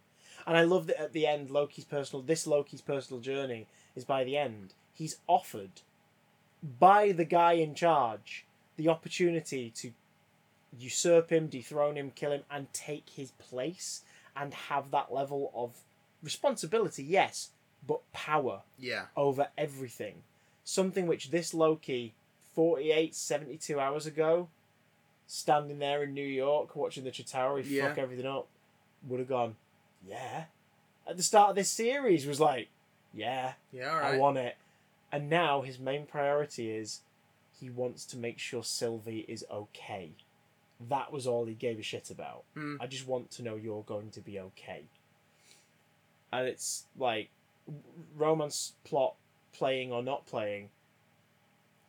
[0.46, 4.24] And I love that at the end, Loki's personal this Loki's personal journey is by
[4.24, 5.82] the end he's offered
[6.80, 8.46] by the guy in charge
[8.78, 9.92] the opportunity to
[10.78, 14.02] usurp him, dethrone him, kill him, and take his place
[14.36, 15.78] and have that level of
[16.22, 17.04] responsibility.
[17.04, 17.52] Yes,
[17.86, 19.08] but power Yeah.
[19.16, 20.24] over everything.
[20.64, 22.14] Something which this Loki,
[22.54, 24.50] 48, 72 hours ago,
[25.28, 27.90] standing there in New York watching the Chitauri Yeah.
[27.90, 28.48] fuck everything up,
[29.08, 29.56] would have gone,
[30.06, 30.46] yeah.
[31.08, 32.70] At the start of this series, was like,
[33.14, 33.92] yeah, Yeah.
[33.92, 34.58] All I want it.
[35.12, 37.02] And now his main priority is
[37.60, 40.12] he wants to make sure Sylvie is okay.
[40.90, 42.44] That was all he gave a shit about.
[42.54, 42.76] Hmm.
[42.82, 44.84] I just want to know you're going to be okay.
[46.32, 47.30] And it's like
[48.16, 49.16] romance plot
[49.54, 50.70] playing or not playing.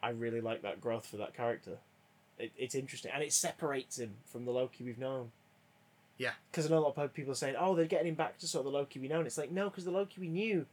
[0.02, 1.78] I really like that growth for that character.
[2.38, 5.32] It, it's interesting and it separates him from the Loki we've known.
[6.18, 6.32] Yeah.
[6.50, 8.46] Because I know a lot of people are saying, "Oh, they're getting him back to
[8.46, 10.66] sort of the Loki we know," and it's like, no, because the Loki we knew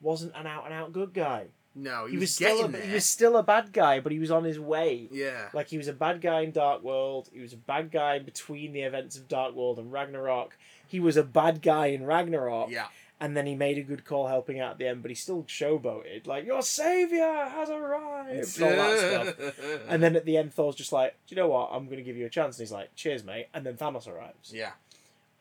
[0.00, 1.46] wasn't an out and out good guy.
[1.76, 2.86] No, he, He, was, was, still getting a, there.
[2.86, 5.08] he was still a bad guy, but he was on his way.
[5.10, 5.48] Yeah.
[5.52, 7.28] Like he was a bad guy in Dark World.
[7.32, 10.56] He was a bad guy between the events of Dark World and Ragnarok.
[10.86, 12.86] He was a bad guy in Ragnarok, Yeah.
[13.18, 15.02] and then he made a good call helping out at the end.
[15.02, 19.54] But he still showboated, like your savior has arrived, all that stuff.
[19.88, 21.70] And then at the end, Thor's just like, "Do you know what?
[21.72, 24.06] I'm going to give you a chance." And he's like, "Cheers, mate." And then Thanos
[24.06, 24.72] arrives, yeah.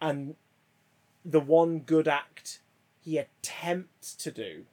[0.02, 0.36] and
[1.26, 2.60] the one good act
[3.00, 4.66] he attempts to do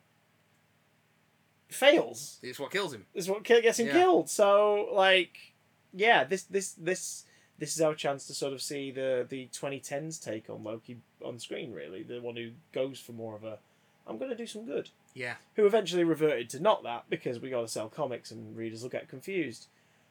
[1.75, 2.39] fails.
[2.43, 3.07] It's what kills him.
[3.15, 3.93] It's what gets him Yeah.
[3.93, 4.29] killed.
[4.31, 5.55] So like,
[5.93, 7.25] yeah, this this this
[7.59, 11.39] this is our chance to sort of see the the 2010s take on Loki on
[11.39, 11.73] screen.
[11.73, 13.59] Really, the one who goes for more of a,
[14.07, 14.91] I'm going to do some good.
[15.15, 15.35] Yeah.
[15.57, 18.91] Who eventually reverted to not that because we got to sell comics and readers will
[18.91, 19.67] get confused.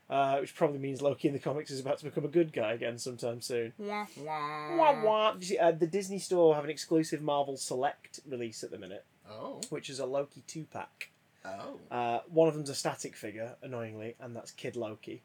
[0.10, 2.74] Uh, which probably means Loki in the comics is about to become a good guy
[2.74, 3.74] again sometime soon.
[3.78, 4.76] Wah, wah.
[4.76, 5.32] Wah, wah.
[5.34, 8.80] Did you see, Uh, the Disney Store have an exclusive Marvel Select release at the
[8.80, 9.62] minute, Oh.
[9.70, 11.12] which is a Loki two pack.
[11.62, 11.96] Oh.
[11.96, 15.22] Uh, one of them's a static figure, annoyingly, and that's Kid Loki.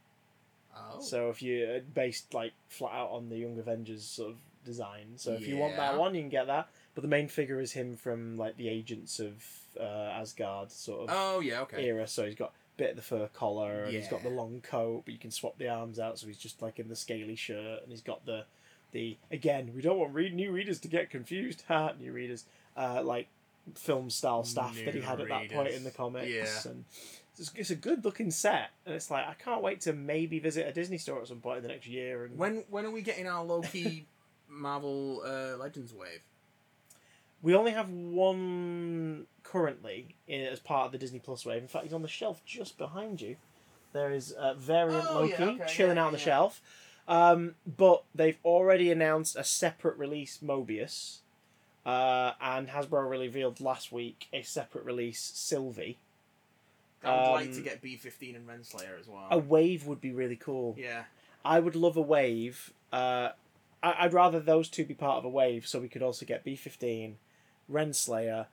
[0.76, 1.00] Oh.
[1.00, 5.32] So if you're based like flat out on the Young Avengers sort of design, so
[5.32, 6.68] if you want that one, you can get that.
[6.94, 9.44] But the main figure is him from like the Agents of
[9.78, 11.60] uh, Asgard sort of Oh yeah.
[11.62, 11.84] Okay.
[11.84, 12.06] era.
[12.06, 15.02] So he's got a bit of the fur collar and he's got the long coat,
[15.04, 16.18] but you can swap the arms out.
[16.18, 18.44] So he's just like in the scaly shirt, and he's got the
[18.92, 19.72] the again.
[19.74, 21.64] We don't want read new readers to get confused.
[21.68, 22.44] Ha, new readers.
[22.76, 23.28] Uh, like
[23.74, 26.28] film style staff that he New had at that point in the comics.
[26.28, 26.70] Yeah.
[26.70, 26.84] And
[27.38, 30.66] it's, it's a good looking set, and it's like I can't wait to maybe visit
[30.66, 32.24] a Disney store at some point in the next year.
[32.24, 34.06] And When when are we getting our Loki
[34.48, 36.20] Marvel uh, Legends wave?
[37.42, 41.60] we only have one currently in, as part of the Disney Plus wave.
[41.60, 43.36] In fact, he's on the shelf just behind you.
[43.92, 46.24] There is a variant Oh, yeah, Loki okay, chilling yeah, out on the yeah.
[46.24, 46.62] shelf.
[47.06, 51.18] Um, but they've already announced a separate release Mobius,
[51.86, 55.98] uh, and Hasbro revealed last week a separate release Sylvie.
[57.02, 59.26] I would like Um, to get B fifteen and Renslayer as well.
[59.30, 60.74] A wave would be really cool.
[60.78, 61.04] yeah.
[61.44, 62.72] I would love a wave.
[62.90, 63.30] Uh,
[63.82, 66.42] I- I'd rather those two be part of a wave, so we could also get
[66.42, 67.18] B fifteen,
[67.70, 68.46] Renslayer,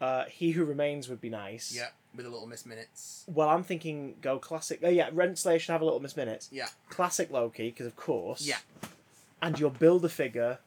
[0.00, 1.74] uh, He Who Remains would be nice.
[1.76, 1.88] Yeah.
[2.16, 3.24] With a little Miss Minutes.
[3.28, 4.80] Well, I'm thinking go classic.
[4.82, 6.48] Oh yeah, Renslayer should have a little Miss Minutes.
[6.50, 6.68] Yeah.
[6.88, 8.40] Classic Loki, because of course.
[8.46, 8.58] Yeah.
[9.42, 10.58] And your builder figure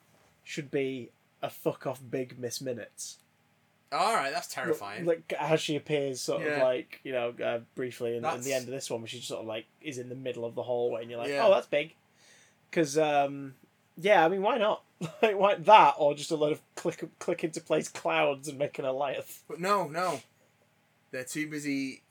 [0.43, 1.09] should be
[1.43, 3.17] a fuck off big Miss Minutes.
[3.91, 4.31] All right.
[4.33, 5.05] That's terrifying.
[5.05, 8.65] Like as she appears, sort of like you know, uh, briefly in, in the end
[8.65, 10.63] of this one, where she just sort of like is in the middle of the
[10.63, 11.45] hallway, and you're like, Yeah.
[11.45, 11.93] oh, that's big.
[12.71, 13.53] Because um,
[13.97, 14.81] yeah, I mean, why not?
[15.21, 18.79] like, why that, or just a lot of click click into place clouds and make
[18.79, 19.41] a Alioth?
[19.47, 20.21] But no, no.
[21.11, 22.01] They're too busy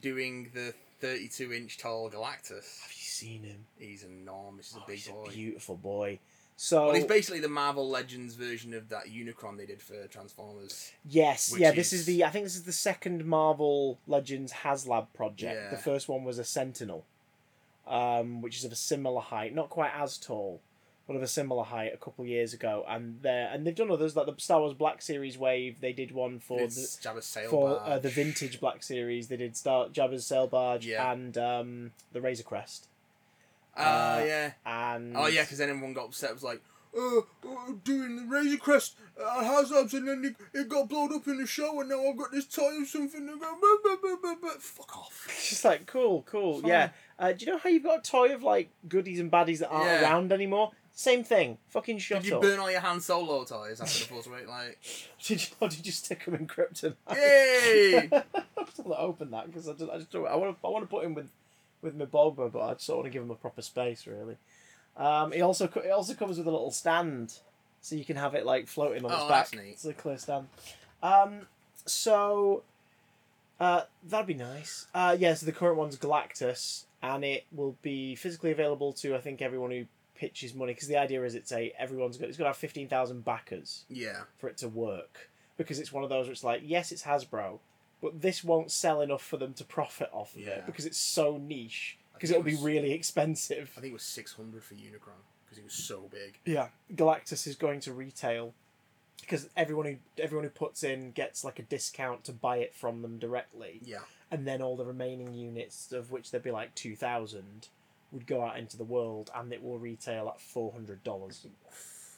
[0.00, 2.80] doing the 32 inch tall Galactus.
[2.82, 3.66] Have you seen him?
[3.78, 4.68] He's enormous.
[4.68, 5.24] He's a Oh, big he's boy.
[5.26, 6.18] a beautiful boy.
[6.58, 10.90] So Well, it's basically the Marvel Legends version of that Unicron they did for Transformers.
[11.04, 11.70] yes, yeah.
[11.70, 15.54] This is- is the I think this is the second Marvel Legends HasLab project.
[15.54, 15.70] Yeah.
[15.70, 17.04] The first one was a Sentinel,
[17.86, 20.60] um, which is of a similar height, not quite as tall,
[21.06, 22.84] but of a similar height a couple of years ago.
[22.88, 25.80] And they and they've done others like the Star Wars Black Series wave.
[25.80, 29.28] They did one for the Jabba's sail for uh, the vintage Black Series.
[29.28, 31.12] They did Star Jabba's Sail Barge Yeah.
[31.12, 32.88] and um, the Razor Crest.
[33.76, 34.52] Ah, uh, yeah.
[34.64, 36.30] And Oh yeah, because then everyone got upset.
[36.30, 36.62] It was like,
[36.96, 37.20] uh,
[37.84, 41.46] doing the Razor Crest uh, HasLabs, and then it, it got blown up in the
[41.46, 43.26] show, and now I've got this toy of something.
[43.26, 44.48] To go, buh, buh, buh, buh.
[44.58, 45.26] Fuck off.
[45.38, 46.70] It's just like cool, cool, Fine.
[46.70, 46.88] yeah.
[47.18, 49.68] Uh, do you know how you've got a toy of like goodies and baddies that
[49.68, 50.02] aren't Yeah.
[50.02, 50.72] around anymore?
[50.98, 51.58] Same thing.
[51.68, 52.42] Fucking shut Did you up.
[52.42, 54.48] burn all your Han Solo toys after the Force Awakens?
[54.48, 54.78] Like,
[55.22, 55.48] Did you?
[55.60, 56.94] Or did you stick them in kryptonite?
[57.12, 58.08] yay!
[58.56, 60.70] I'm still not open that because I just, I just don't, I want to I
[60.70, 61.30] want to put him with
[61.86, 64.36] with my but I just want to give him a proper space really.
[64.96, 67.38] Um, it also co- it also comes with a little stand,
[67.80, 69.50] so you can have it like floating on its Oh, back.
[69.50, 69.72] that's neat.
[69.72, 70.48] It's a clear stand.
[71.02, 71.46] Um,
[71.84, 72.62] so
[73.60, 74.86] uh, that'd be nice.
[74.94, 79.20] Uh, yeah, so the current one's Galactus, and it will be physically available to I
[79.20, 82.44] think everyone who pitches money because the idea is it's a everyone's got it's got
[82.44, 84.22] to have fifteen thousand backers yeah.
[84.38, 85.28] for it to work
[85.58, 87.58] because it's one of those where it's like yes it's Hasbro
[88.02, 90.50] but this won't sell enough for them to profit off of Yeah.
[90.50, 93.90] it because it's so niche I because it'll it be was- really expensive I think
[93.92, 96.38] it was 600 for Unicron because it was so big.
[96.44, 98.54] yeah Galactus is going to retail
[99.20, 103.02] because everyone who everyone who puts in gets like a discount to buy it from
[103.02, 104.00] them directly Yeah.
[104.30, 107.68] and then all the remaining units of which there'd be like 2000
[108.12, 111.46] would go out into the world and it will retail at $400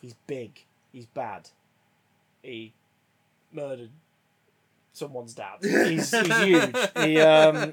[0.02, 1.50] he's big he's bad
[2.42, 2.72] he
[3.52, 3.90] murdered
[4.98, 7.72] someone's dad he's, he's huge he um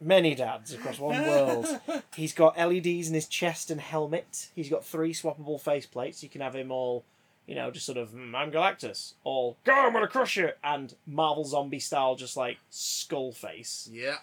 [0.00, 1.66] many dads across one world
[2.14, 6.40] he's got leds in his chest and helmet he's got three swappable faceplates you can
[6.40, 7.04] have him all
[7.46, 10.94] you know just sort of "Mm, i'm galactus all go i'm gonna crush you and
[11.06, 14.16] marvel zombie style just like skull face yeah.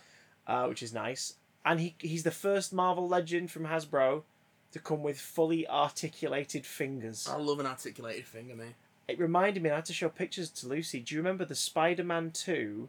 [0.48, 1.36] uh, which is nice.
[1.64, 4.24] And he he's the first Marvel legend from Hasbro
[4.72, 7.28] to come with fully articulated fingers.
[7.32, 8.74] I love an articulated finger, man.
[9.08, 11.00] It reminded me, I had to show pictures to Lucy.
[11.00, 12.88] Do you remember the Spider Man 2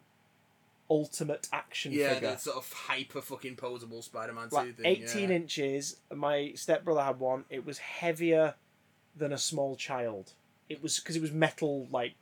[0.91, 2.07] Ultimate Action Figure?
[2.07, 2.31] Yeah, figure?
[2.33, 4.87] the sort of hyper fucking posable Spider-Man Like 2 thing.
[4.87, 5.37] 18 yeah.
[5.37, 5.97] inches.
[6.15, 7.45] My stepbrother had one.
[7.51, 8.55] It was heavier
[9.17, 10.33] than a small child.
[10.69, 12.15] It was because it was metal, like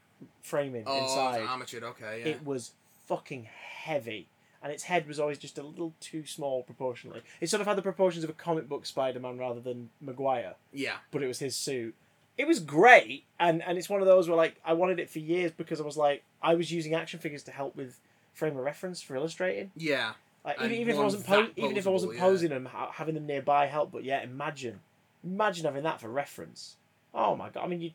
[0.42, 1.42] framing Oh, inside.
[1.46, 1.82] armatured.
[1.82, 2.32] Okay, yeah.
[2.32, 2.72] It was
[3.06, 3.48] fucking
[3.82, 4.28] heavy.
[4.62, 7.22] And its head was always just a little too small proportionally.
[7.40, 10.54] It sort of had the proportions of a comic book Spider Man rather than Maguire,
[10.72, 10.96] yeah.
[11.10, 11.94] but it was his suit.
[12.40, 15.18] It was great, and, and it's one of those where like I wanted it for
[15.18, 18.00] years because I was like I was using action figures to help with
[18.32, 19.70] frame of reference for illustrating.
[19.76, 20.12] Yeah.
[20.42, 22.20] Like even, even if I wasn't po- even if I wasn't yeah.
[22.20, 23.92] posing them, having them nearby helped.
[23.92, 24.80] But yeah, imagine,
[25.22, 26.76] imagine having that for reference.
[27.12, 27.62] Oh my god!
[27.62, 27.90] I mean, you,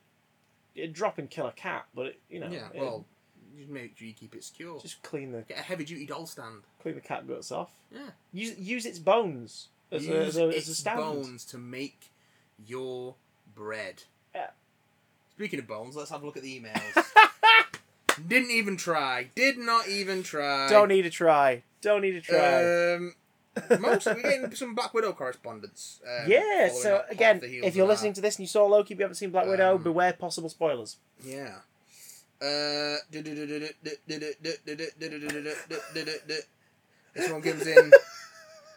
[0.75, 2.67] you'd drop and kill a cat, but it, you know, yeah.
[2.75, 3.03] Well,
[3.57, 4.79] just make sure you keep it secure.
[4.79, 6.61] just clean the Get a heavy duty doll stand.
[6.83, 7.71] clean the cat guts off.
[7.91, 8.09] Yeah.
[8.31, 10.99] Use use its bones as, a, as, a, as its a stand.
[10.99, 12.11] bones to make
[12.63, 13.15] your
[13.55, 14.03] bread.
[15.35, 17.05] Speaking of bones, let's have a look at the emails.
[18.27, 19.29] Didn't even try.
[19.35, 20.69] Did not even try.
[20.69, 21.63] Don't need to try.
[21.81, 22.93] Don't need to try.
[22.93, 23.13] Um,
[23.81, 25.99] most we're getting some Black Widow correspondence.
[26.07, 26.69] Um, yeah.
[26.69, 28.99] So again, off the heels if you're listening to this and you saw Loki, but
[28.99, 30.97] you haven't seen Black Widow, Um, beware possible spoilers.
[31.23, 31.55] yeah.
[32.41, 32.97] Uh,
[37.13, 37.91] this one comes in.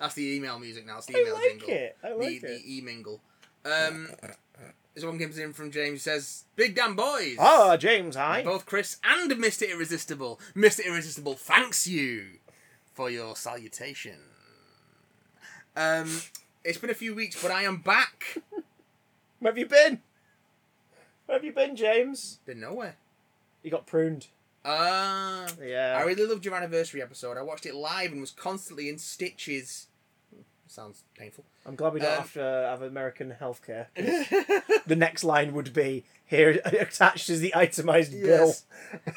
[0.01, 0.99] That's the email music now.
[0.99, 1.69] It's the email I like jingle.
[1.71, 1.97] it.
[2.05, 2.41] I like the, it.
[2.63, 3.21] the e-mingle.
[3.65, 4.09] Um,
[4.99, 6.03] this one comes in from James.
[6.03, 8.43] Says, "Big damn boys." Ah, James, hi.
[8.43, 9.69] Both Chris and Mr.
[9.71, 10.41] Irresistible.
[10.57, 10.85] Mr.
[10.85, 12.39] Irresistible thanks you
[12.95, 14.19] for your salutation.
[15.77, 16.23] Um,
[16.65, 18.39] it's been a few weeks, but I am back.
[19.39, 20.01] Where have you been?
[21.27, 22.41] Where have you been, James?
[22.45, 22.97] Been nowhere.
[23.63, 24.27] You got pruned.
[24.65, 25.97] Uh, Yeah.
[25.97, 27.37] I really loved your anniversary episode.
[27.37, 29.87] I watched it live and was constantly in stitches.
[30.69, 31.45] Sounds painful.
[31.67, 32.41] I'm glad we don't Um, have to
[32.71, 33.87] have American healthcare.
[34.87, 38.65] The next line would be here attached is the itemized Yes.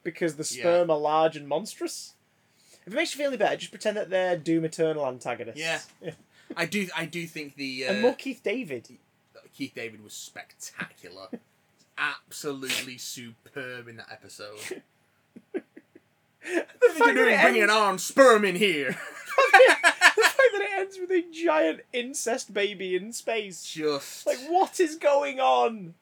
[0.03, 0.63] because the Yeah.
[0.63, 2.15] sperm are large and monstrous,
[2.85, 5.57] if it makes you feel any better, just pretend that they're Doom Eternal antagonists.
[5.57, 5.79] Yeah.
[6.57, 6.89] I do.
[6.93, 8.97] I do think the uh, And more Keith David.
[9.53, 11.29] Keith David was spectacular,
[11.97, 14.81] absolutely superb in that episode.
[16.43, 18.99] The What are you fact, that it bringing ends, an armed sperm in here?
[20.55, 23.65] That it ends with a giant incest baby in space.
[23.65, 25.93] Just Like, what is going on?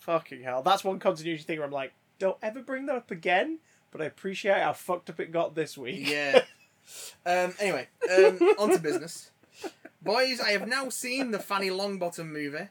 [0.00, 0.62] Fucking hell.
[0.62, 3.58] That's one continuity thing where I'm like, don't ever bring that up again,
[3.90, 6.08] but I appreciate how fucked up it got this week.
[6.08, 6.42] yeah.
[7.24, 7.54] Um.
[7.60, 9.30] Anyway, um, on to business,
[10.02, 10.40] boys.
[10.40, 12.68] I have now seen the Fanny Longbottom movie.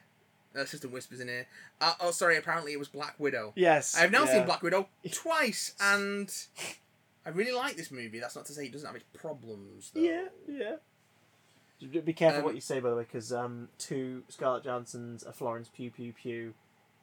[0.54, 1.46] Uh, Assistant whispers in here.
[1.80, 2.36] Uh, oh, sorry.
[2.36, 3.54] Apparently, it was Black Widow.
[3.56, 3.96] Yes.
[3.96, 4.32] I have now yeah.
[4.34, 6.30] seen Black Widow twice, and
[7.24, 8.20] I really like this movie.
[8.20, 10.00] That's not to say it doesn't have its problems, though.
[10.02, 10.76] Yeah, yeah.
[11.86, 15.32] Be careful Um, what you say, by the way, because um, two Scarlett Johanssons, a
[15.32, 16.54] Florence Pew Pew Pew,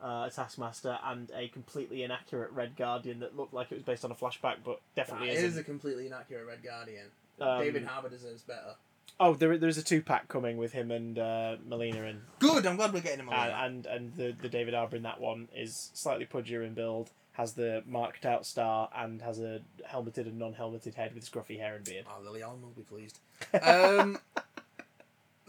[0.02, 4.06] uh, a Taskmaster, and a completely inaccurate Red Guardian that looked like it was based
[4.06, 7.08] on a flashback, but definitely is a completely inaccurate Red Guardian.
[7.42, 8.76] Um, David Harbour deserves better.
[9.20, 12.66] Oh, there, there's a two pack coming with him and uh, Melina, and Good.
[12.66, 15.50] I'm glad we're getting him and, and and the the David Harbour in that one
[15.56, 20.38] is slightly pudgier in build, has the marked out star, and has a helmeted and
[20.38, 22.06] non helmeted head with scruffy hair and beard.
[22.08, 23.20] Oh, Lily Allen will be pleased.
[23.62, 24.20] Um,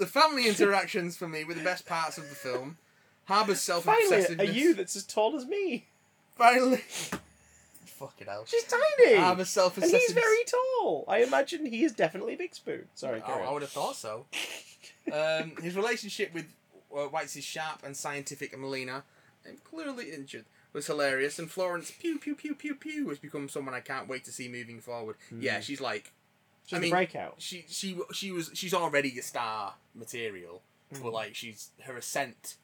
[0.01, 2.77] the family interactions for me were the best parts of the film.
[3.27, 4.09] Harbour's self obsessiveness.
[4.09, 4.41] Finally, obsessiveness.
[4.41, 5.87] a you that's as tall as me.
[6.37, 6.83] Finally.
[7.85, 8.45] Fucking hell.
[8.47, 9.17] She's tiny.
[9.17, 11.05] Harbour's self And he's very tall.
[11.07, 12.87] I imagine he is definitely Big Spoon.
[12.95, 13.53] Sorry, Oh, carry I on.
[13.55, 14.25] would have thought so.
[15.13, 16.47] Um, his relationship with
[16.97, 19.05] uh, White's sharp and scientific Melina,
[19.47, 21.39] and clearly injured, was hilarious.
[21.39, 24.49] And Florence, pew pew pew pew pew, has become someone I can't wait to see
[24.49, 25.17] moving forward.
[25.31, 26.13] Yeah, she's like
[26.71, 27.35] She's I mean, breakout.
[27.39, 30.63] she she she was she's already a star material,
[31.03, 32.55] but like she's her ascent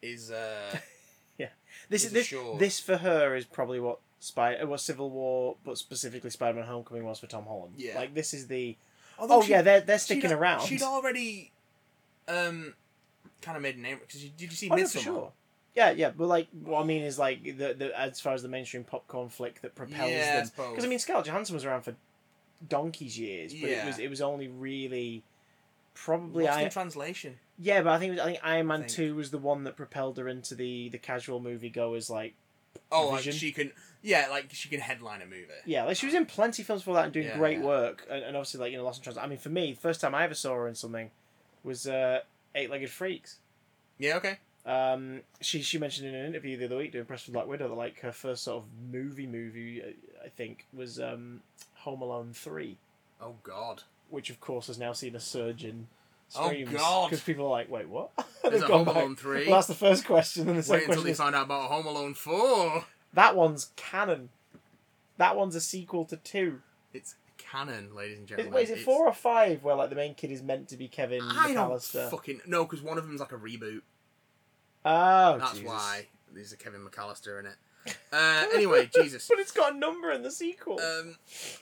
[0.00, 0.78] is uh
[1.38, 1.48] yeah.
[1.88, 2.58] This is is this, assured.
[2.60, 7.04] this for her is probably what Spy uh, what Civil War, but specifically Spider-Man: Homecoming
[7.04, 7.74] was for Tom Holland.
[7.76, 7.96] Yeah.
[7.96, 8.76] like this is the
[9.18, 10.66] although oh she- yeah they're they're she'd sticking around.
[10.66, 11.50] She'd already
[12.28, 12.74] um
[13.40, 15.32] kind of made a name because did you see Oh, for sure.
[15.74, 18.48] Yeah, yeah, but like what I mean is like the, the as far as the
[18.48, 20.50] mainstream popcorn flick that propels Yeah, them.
[20.70, 21.94] Because I mean, Scarlett Johansson was around for
[22.68, 25.22] donkey's years, but it was it was only really
[25.94, 27.38] probably Lost I in translation.
[27.58, 28.92] yeah, but I think it was, I think Iron Man think.
[28.92, 32.34] two was the one that propelled her into the the casual movie goers like
[32.90, 33.70] Oh, like she can,
[34.02, 35.44] yeah, like she can headline a movie.
[35.66, 37.64] yeah, like she was in plenty of films for that and doing Yeah, great yeah.
[37.64, 39.26] work, and, and obviously like you know Lost in Translation.
[39.26, 41.10] I mean, for me, the first time I ever saw her in something
[41.62, 42.20] was uh,
[42.54, 43.38] Eight Legged Freaks.
[43.98, 44.38] Yeah, okay.
[44.64, 47.68] Um, she she mentioned in an interview the other week doing press with Black Widow
[47.68, 51.42] that like her first sort of movie movie uh, I think was um,
[51.82, 52.78] Home Alone three,
[53.20, 55.88] Oh God, which of course has now seen a surge in
[56.34, 57.10] Oh, streams God.
[57.10, 58.10] because people are like, wait, what?
[58.42, 58.94] There's a Home back.
[58.96, 59.46] Alone three.
[59.46, 61.44] Well, that's the first question, and the Wait second until question they is find out
[61.44, 62.84] about Home Alone four.
[63.12, 64.30] that one's canon.
[65.18, 66.60] That one's a sequel to two.
[66.94, 68.54] It's canon, ladies and Is, gentlemen.
[68.54, 70.76] wait, is it It's- four or five where like the main kid is meant to
[70.78, 72.10] be Kevin I don't McAllister?
[72.10, 73.82] fucking no, because one of them's like a reboot.
[74.84, 75.66] Oh, That's Jesus.
[75.68, 77.56] why there's a Kevin McAllister in it.
[78.12, 79.26] Uh, anyway, Jesus.
[79.28, 80.80] But it's got a number in the sequel.
[80.80, 81.16] Um,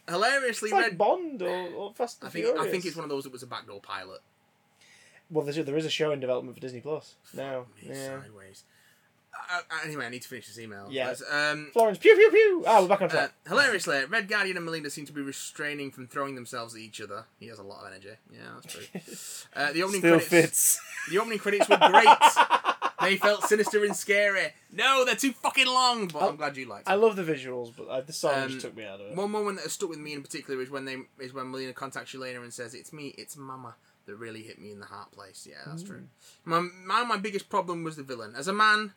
[0.09, 0.99] hilariously like read.
[0.99, 2.66] Bond or, or Fast and I think Furious.
[2.66, 4.21] I think it's one of those that was a backdoor pilot.
[5.31, 7.66] Well, there's, there is a show in development for Disney Plus now.
[7.83, 8.21] Me Yeah.
[8.21, 8.64] Sideways.
[9.33, 10.89] Uh, uh, anyway, I need to finish this email.
[10.91, 11.14] Yeah.
[11.31, 12.64] Um, Florence, pew pew pew.
[12.66, 13.33] Ah, we're back on Uh, track.
[13.47, 17.27] hilariously, Red Guardian and Melinda seem to be restraining from throwing themselves at each other.
[17.39, 18.16] He has a lot of energy.
[18.33, 18.85] Yeah, that's true.
[19.62, 20.29] Uh, the opening Still credits.
[20.29, 20.81] fits.
[21.11, 22.09] The opening credits were great.
[23.01, 24.53] they felt sinister and scary.
[24.72, 26.09] No, they're too fucking long.
[26.09, 26.90] But I'm glad you liked it.
[26.90, 29.16] I love the visuals, but uh, the song Um, just took me out of it.
[29.16, 31.72] One moment that has stuck with me in particular is when they is when Melina
[31.72, 33.76] contacts Yelena and says, "It's me, it's Mama."
[34.07, 35.46] That really hit me in the heart place.
[35.48, 36.05] Yeah, that's true.
[36.44, 38.34] My, my my biggest problem was the villain.
[38.34, 38.94] As a man,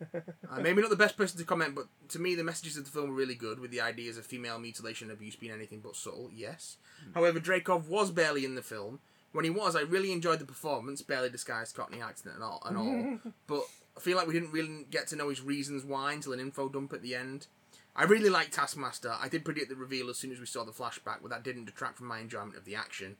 [0.14, 2.90] uh, maybe not the best person to comment, but to me the messages of the
[2.90, 5.96] film were really good, with the ideas of female mutilation and abuse being anything but
[5.96, 6.30] subtle.
[6.32, 6.76] Yes.
[7.12, 9.00] However, Dreykov was barely in the film.
[9.32, 12.76] When he was, I really enjoyed the performance, barely disguised Cockney accent and all, and
[12.76, 13.32] all.
[13.46, 13.62] but
[13.96, 16.68] I feel like we didn't really get to know his reasons why until an info
[16.68, 17.46] dump at the end.
[17.94, 19.14] I really liked Taskmaster.
[19.20, 21.66] I did predict the reveal as soon as we saw the flashback, but that didn't
[21.66, 23.16] detract from my enjoyment of the action.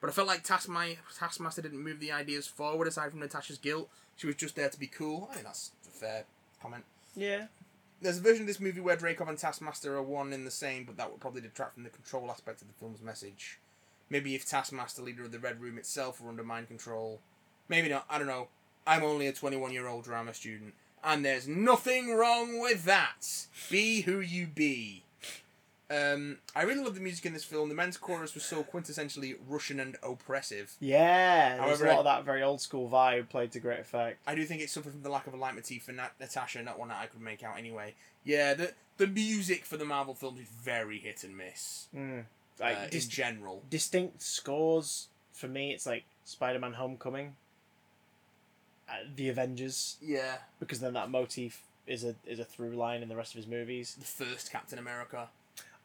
[0.00, 3.58] But I felt like Task- my, Taskmaster didn't move the ideas forward aside from Natasha's
[3.58, 3.88] guilt.
[4.16, 5.28] She was just there to be cool.
[5.30, 6.24] I think that's a fair
[6.60, 6.84] comment.
[7.14, 7.46] yeah.
[8.00, 10.84] There's a version of this movie where Dreykov and Taskmaster are one in the same,
[10.84, 13.60] but that would probably detract from the control aspect of the film's message.
[14.12, 17.20] Maybe if Taskmaster, leader of the Red Room itself, were under mind control.
[17.68, 18.04] Maybe not.
[18.10, 18.48] I don't know.
[18.86, 23.46] I'm only a 21 year old drama student, and there's nothing wrong with that.
[23.70, 25.02] Be who you be.
[25.90, 27.68] Um, I really love the music in this film.
[27.68, 30.74] The men's chorus was so quintessentially Russian and oppressive.
[30.80, 33.80] Yeah, there's However, a lot I- of that very old school vibe played to great
[33.80, 34.18] effect.
[34.26, 36.78] I do think it's something from the lack of a leitmotif for Nat- Natasha, not
[36.78, 37.94] one that I could make out anyway.
[38.24, 42.24] Yeah, the the music for the Marvel films is very hit and miss Mm.
[42.60, 43.62] Uh, Like dis- in general.
[43.70, 45.72] distinct scores for me.
[45.72, 47.36] It's like Spider-Man: Homecoming,
[48.88, 53.08] uh, The Avengers, Yeah, because then that motif is a is a through line in
[53.08, 53.96] the rest of his movies.
[53.98, 55.28] the first Captain America.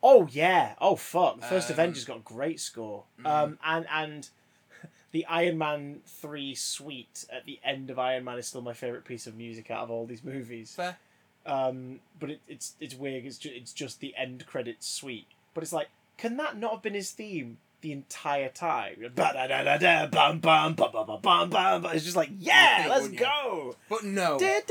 [0.03, 0.75] Oh yeah.
[0.79, 1.39] Oh fuck.
[1.41, 3.05] The first Um, Avengers got a great score.
[3.19, 3.25] mm.
[3.25, 4.29] Um and and
[5.11, 9.05] the Iron Man three suite at the end of Iron Man is still my favorite
[9.05, 10.73] piece of music out of all these movies.
[10.75, 10.97] Fair.
[11.47, 13.25] Um, but it, it's it's weird.
[13.25, 15.27] It's just, it's just the end credits suite.
[15.55, 15.87] But it's like,
[16.17, 18.95] can that not have been his theme the entire time?
[18.99, 19.13] It's
[22.05, 23.75] just like, yeah, think, let's go.
[23.89, 24.63] But no, the,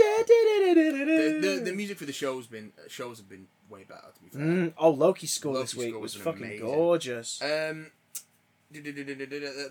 [1.41, 4.09] the, the music for the shows been uh, shows have been way better.
[4.15, 4.41] To be fair.
[4.41, 6.67] Mm, oh, Loki's score Loki's this week score was was fucking amazing.
[6.67, 7.41] gorgeous.
[7.43, 7.91] Um,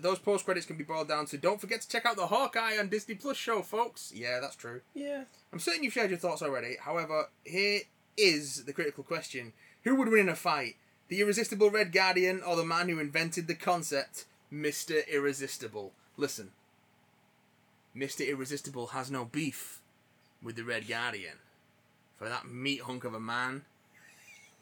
[0.00, 2.78] those post credits can be boiled down to don't forget to check out the Hawkeye
[2.78, 4.10] on Disney Plus show, folks.
[4.14, 4.80] Yeah, that's true.
[4.94, 5.24] yeah.
[5.52, 6.76] I'm certain you've shared your thoughts already.
[6.80, 7.80] However, here
[8.16, 9.52] is the critical question:
[9.84, 10.76] Who would win in a fight?
[11.08, 15.92] The irresistible Red Guardian or the man who invented the concept, Mister Irresistible?
[16.16, 16.50] Listen,
[17.94, 19.80] Mister Irresistible has no beef
[20.42, 21.36] with the Red Guardian.
[22.18, 23.62] For that meat hunk of a man,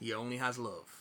[0.01, 1.01] he only has love.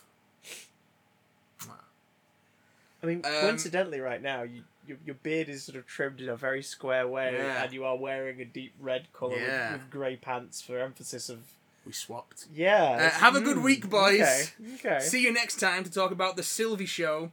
[3.01, 6.29] I mean, Um, coincidentally, right now, you, your, your beard is sort of trimmed in
[6.29, 7.63] a very square way, Yeah.
[7.63, 9.73] and you are wearing a deep red colour Yeah.
[9.73, 11.39] with, with grey pants for emphasis of.
[11.85, 12.47] We swapped.
[12.53, 13.11] Yeah.
[13.13, 14.53] Uh, have a good week, boys.
[14.61, 14.73] Okay.
[14.75, 14.99] okay.
[14.99, 17.31] See you next time to talk about the Sylvie Show.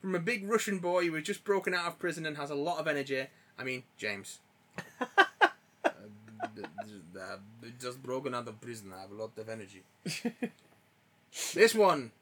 [0.00, 2.54] From a big Russian boy who has just broken out of prison and has a
[2.54, 3.26] lot of energy.
[3.58, 4.38] I mean, James.
[7.20, 7.36] Uh,
[7.80, 8.92] just broken out of prison.
[8.96, 9.82] I have a lot of energy.
[11.54, 12.12] This one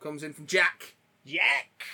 [0.00, 0.94] comes in from Jack.
[1.26, 1.84] Jack!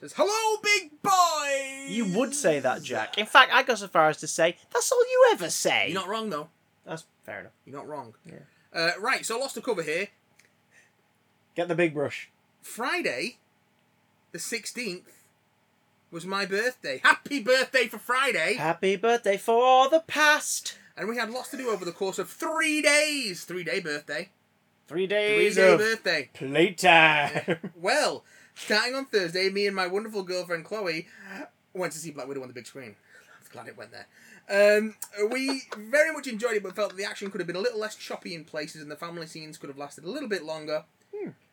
[0.00, 3.18] Says, "Hello, big boy." You would say that, Jack.
[3.18, 5.88] In fact, I go so far as to say, that's all you ever say.
[5.88, 6.48] You're not wrong though.
[6.86, 7.52] That's fair enough.
[7.66, 8.14] You're not wrong.
[8.24, 8.38] Yeah.
[8.72, 9.26] Uh, right.
[9.26, 10.08] So lost to cover here.
[11.54, 12.30] Get the big brush.
[12.62, 13.38] Friday,
[14.32, 15.12] the sixteenth,
[16.10, 17.00] was my birthday.
[17.02, 18.54] Happy birthday for Friday!
[18.54, 20.78] Happy birthday for the past!
[20.96, 23.44] And we had lots to do over the course of three days.
[23.44, 24.30] Three day birthday.
[24.88, 26.30] Three days Three day of birthday.
[26.32, 27.58] playtime.
[27.76, 28.24] Well,
[28.54, 31.06] starting on Thursday, me and my wonderful girlfriend Chloe
[31.74, 32.94] went to see Black Widow on the big screen.
[33.68, 34.06] It went there.
[34.48, 34.94] Um,
[35.30, 37.80] we very much enjoyed it, but felt that the action could have been a little
[37.80, 40.84] less choppy in places, and the family scenes could have lasted a little bit longer.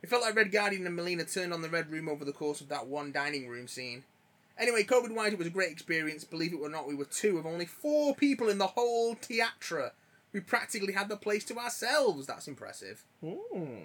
[0.02, 2.60] It felt like Red Guardian and Melina turned on the Red Room over the course
[2.60, 4.04] of that one dining room scene.
[4.58, 6.24] Anyway, COVID wise, it was a great experience.
[6.24, 9.94] Believe it or not, we were two of only four people in the whole theatre.
[10.34, 12.26] We practically had the place to ourselves.
[12.28, 13.04] That's impressive.
[13.24, 13.34] Hmm.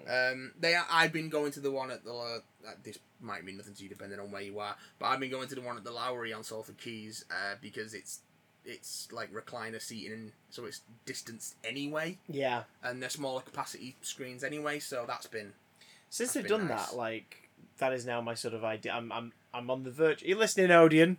[0.09, 3.57] Um, they are, I've been going to the one at the uh, this might mean
[3.57, 5.77] nothing to you depending on where you are, but I've been going to the one
[5.77, 8.19] at the Lowry on Salford Quays uh, because it's
[8.65, 12.63] it's like recliner seating, so it's distanced anyway, Yeah.
[12.83, 14.79] and they're smaller capacity screens anyway.
[14.79, 15.53] So that's been
[16.09, 16.89] Since That's they've been done nice.
[16.89, 18.91] that, like that is now my sort of idea.
[18.93, 20.23] I'm I'm I'm on the verge.
[20.23, 21.17] Are you listening, Odeon?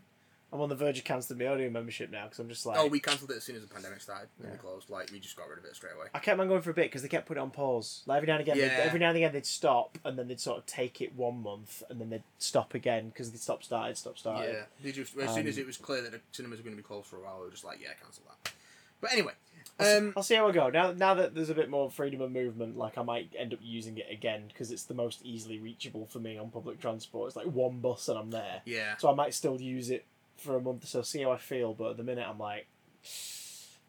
[0.53, 2.77] I'm on the verge of cancelling my Odeon membership now because I'm just like.
[2.79, 4.53] oh we cancelled it as soon as the pandemic started and Yeah.
[4.55, 4.91] we closed.
[4.91, 6.07] Like we just got rid of it straight away.
[6.15, 8.03] I kept on going for a bit because they kept putting it on pause.
[8.07, 8.79] Like every now and again, they'd, Yeah.
[8.83, 11.83] every now and again they'd stop and then they'd sort of take it one month
[11.89, 14.53] and then they'd stop again because they'd stop started, stop started.
[14.53, 16.77] Yeah, they just as soon as Um, it was clear that the cinemas were going
[16.77, 18.53] to be closed for a while, we were just like, yeah, cancel that.
[19.01, 19.33] But anyway,
[19.79, 20.69] um, I'll see how I go.
[20.69, 23.61] Now, now that there's a bit more freedom of movement, like I might end up
[23.63, 27.29] using it again because it's the most easily reachable for me on public transport.
[27.29, 28.61] It's like one bus and I'm there.
[28.67, 30.05] yeah, So I might still use it
[30.41, 31.75] for a month or so, see how I feel.
[31.75, 32.67] But at the minute, I'm like,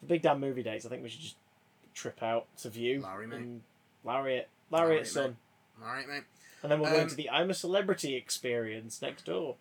[0.01, 0.85] the big damn movie dates.
[0.85, 1.35] I think we should just
[1.93, 3.01] trip out to view.
[3.01, 3.35] Larry, mate.
[3.39, 3.61] and
[4.03, 5.37] Lowry it, Lowry it, son.
[5.81, 6.23] all right, mate.
[6.63, 9.55] And then we're going Um, to the I'm a Celebrity experience next door.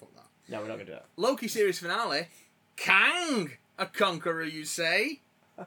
[0.00, 0.24] Fuck that.
[0.48, 1.06] No, we're not going to do that.
[1.16, 2.28] Loki series finale.
[2.76, 5.20] Kang, a conqueror, you say?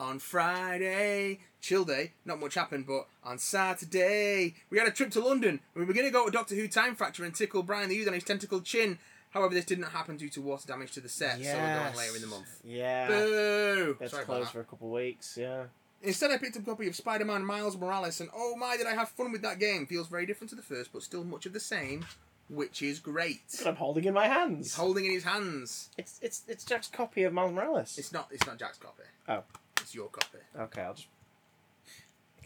[0.00, 5.20] on Friday, chill day, not much happened, but on Saturday, we had a trip to
[5.20, 5.60] London.
[5.74, 8.08] We were going to go to Doctor Who Time Fracture and tickle Brian the Ood
[8.08, 8.98] on his tentacled chin.
[9.30, 12.16] However, this didn't happen due to water damage to the set, so we're going later
[12.16, 12.60] in the month.
[12.64, 13.08] Yeah.
[13.08, 13.96] Boo!
[14.00, 15.36] It's Sorry closed for a couple of weeks.
[15.38, 15.64] Yeah.
[16.02, 18.86] Instead, I picked up a copy of Spider Man Miles Morales, and oh my, did
[18.86, 19.84] I have fun with that game!
[19.86, 22.06] Feels very different to the first, but still much of the same,
[22.48, 23.42] which is great.
[23.66, 24.68] I'm holding in my hands.
[24.68, 25.90] He's holding in his hands.
[25.98, 27.98] It's it's it's Jack's copy of Miles Morales.
[27.98, 28.28] It's not.
[28.30, 29.02] It's not Jack's copy.
[29.28, 29.42] Oh.
[29.80, 30.38] It's your copy.
[30.58, 31.08] Okay, I'll just.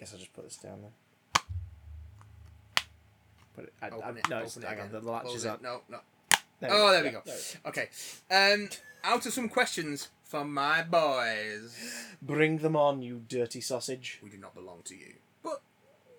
[0.02, 1.44] I guess I'll just put this down there.
[3.54, 3.72] Put it.
[3.80, 4.28] I, Open I, it.
[4.28, 4.90] no, open it's, it hang on.
[4.90, 5.48] The latch Close is it.
[5.50, 5.58] on.
[5.62, 5.98] No, no.
[6.58, 7.22] There Oh, there we Yeah, go.
[7.24, 7.36] there
[7.66, 7.88] Okay.
[8.28, 8.68] Um,
[9.04, 11.78] out of some questions from my boys.
[12.20, 14.18] Bring them on, you dirty sausage.
[14.24, 15.62] We do not belong to you, but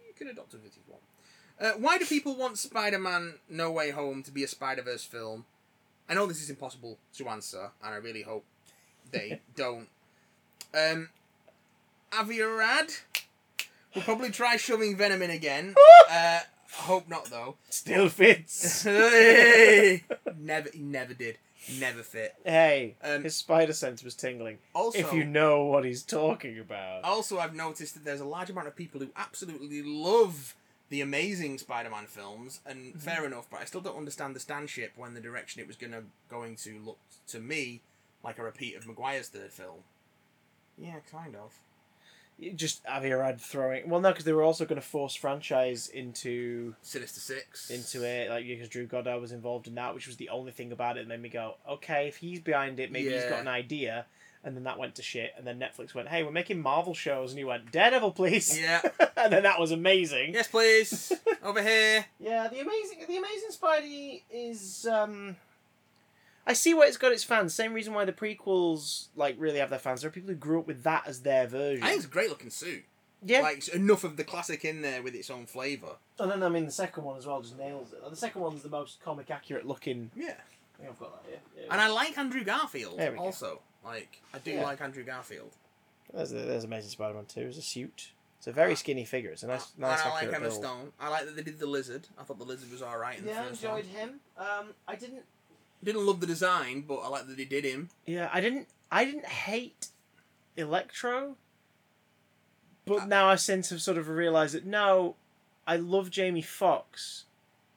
[0.07, 1.03] you can adopt us if you want.
[1.59, 5.43] Uh, why do people want Spider-Man: No Way Home to be a Spider-Verse film?
[6.07, 8.45] I know this is impossible to answer, and I really hope
[9.11, 9.89] they don't.
[10.73, 11.09] Um,
[12.17, 12.91] Avi Arad
[13.95, 15.75] will probably try shoving Venom in again.
[16.09, 17.55] uh, I hope not, though.
[17.69, 18.85] Still fits.
[20.37, 21.37] Never, he never did.
[21.79, 22.35] Never fit.
[22.43, 24.57] hey, Um, his spider sense was tingling.
[24.73, 27.05] Also, if you know what he's talking about.
[27.05, 30.55] Also, I've noticed that there's a large amount of people who absolutely love
[30.89, 35.13] the amazing Spider-Man films, and fair enough, but I still don't understand the standship when
[35.13, 37.81] the direction it was gonna going to look to me
[38.23, 39.79] like a repeat of Maguire's third film.
[40.77, 41.53] Yeah, kind of.
[42.55, 43.89] Just Avi Arad throwing.
[43.89, 47.69] Well, no, because they were also going to force franchise into Sinister Six.
[47.69, 50.71] into it, like because Drew Goddard was involved in that, which was the only thing
[50.71, 53.47] about it that made me go, okay, if he's behind it, maybe he's got an
[53.47, 54.05] idea.
[54.45, 57.31] And then that went to shit, and then Netflix went, "Hey, we're making Marvel shows,"
[57.31, 58.81] and he went, "Daredevil, please." Yeah.
[59.15, 60.33] and then that was amazing.
[60.33, 61.13] yes, please.
[61.43, 62.03] Over here.
[62.19, 64.85] Yeah, the amazing, the amazing Spidey is.
[64.85, 65.37] um
[66.45, 67.53] I see why it's got its fans.
[67.53, 70.01] Same reason why the prequels like really have their fans.
[70.01, 71.83] There are people who grew up with that as their version.
[71.83, 72.83] I think it's a great looking suit.
[73.25, 75.95] yeah, Like enough of the classic in there with its own flavour.
[76.19, 78.01] and then I mean the second one as well just nails it.
[78.01, 80.11] Like, the second one's the most comic accurate looking.
[80.15, 80.33] Yeah.
[80.33, 81.39] I think I've got that here.
[81.57, 81.67] Yeah.
[81.71, 83.23] And I like Andrew Garfield There we go.
[83.23, 83.61] also.
[83.85, 84.63] Like I do Yeah.
[84.63, 85.51] like Andrew Garfield.
[86.13, 87.41] There's, there's Amazing Spider-Man two.
[87.41, 88.11] It's a suit.
[88.37, 89.31] It's a very skinny figure.
[89.31, 90.51] It's a nice, and nice I like Emma.
[90.51, 90.91] Stone.
[90.99, 92.09] I like that they did the lizard.
[92.19, 93.95] I thought the lizard was alright in Yeah, I the first enjoyed one.
[93.95, 94.09] him.
[94.37, 95.23] Um, I didn't.
[95.83, 97.89] Didn't love the design, but I like that they did him.
[98.05, 98.67] Yeah, I didn't.
[98.91, 99.87] I didn't hate
[100.55, 101.35] Electro,
[102.85, 105.15] but Uh, now I since have sort of realised that no,
[105.67, 107.25] I love Jamie Foxx.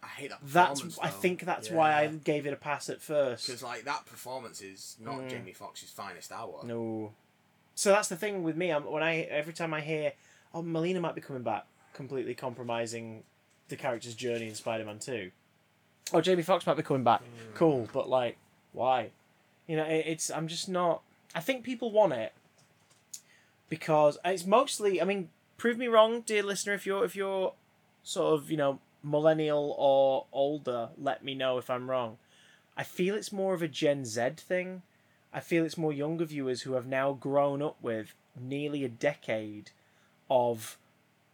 [0.03, 0.81] I hate that That's.
[0.83, 0.99] performance.
[1.03, 3.47] I think that's why I gave it a pass at first.
[3.47, 5.31] because like that performance is not Mm.
[5.31, 6.61] Jamie Foxx's finest hour.
[6.65, 7.13] No.
[7.75, 8.71] So that's the thing with me.
[8.71, 10.13] I'm, when I every time I hear,
[10.55, 13.25] oh, Melina might be coming back, completely compromising
[13.69, 15.31] the character's journey in Spider-Man Two.
[16.13, 17.23] Oh, Jamie Foxx might be coming back.
[17.23, 17.55] Mm.
[17.55, 18.37] Cool, but like,
[18.73, 19.11] why?
[19.67, 20.31] You know, it, it's.
[20.31, 21.03] I'm just not.
[21.35, 22.33] I think people want it
[23.69, 25.01] because it's mostly.
[25.01, 26.75] I mean, prove me wrong, dear listener.
[26.75, 27.53] If you're if you're
[28.03, 32.19] sort of you know millennial or older, let me know if I'm wrong.
[32.77, 34.83] I feel it's more of a Gen Z thing.
[35.33, 39.71] I feel it's more younger viewers who have now grown up with nearly a decade
[40.31, 40.79] of,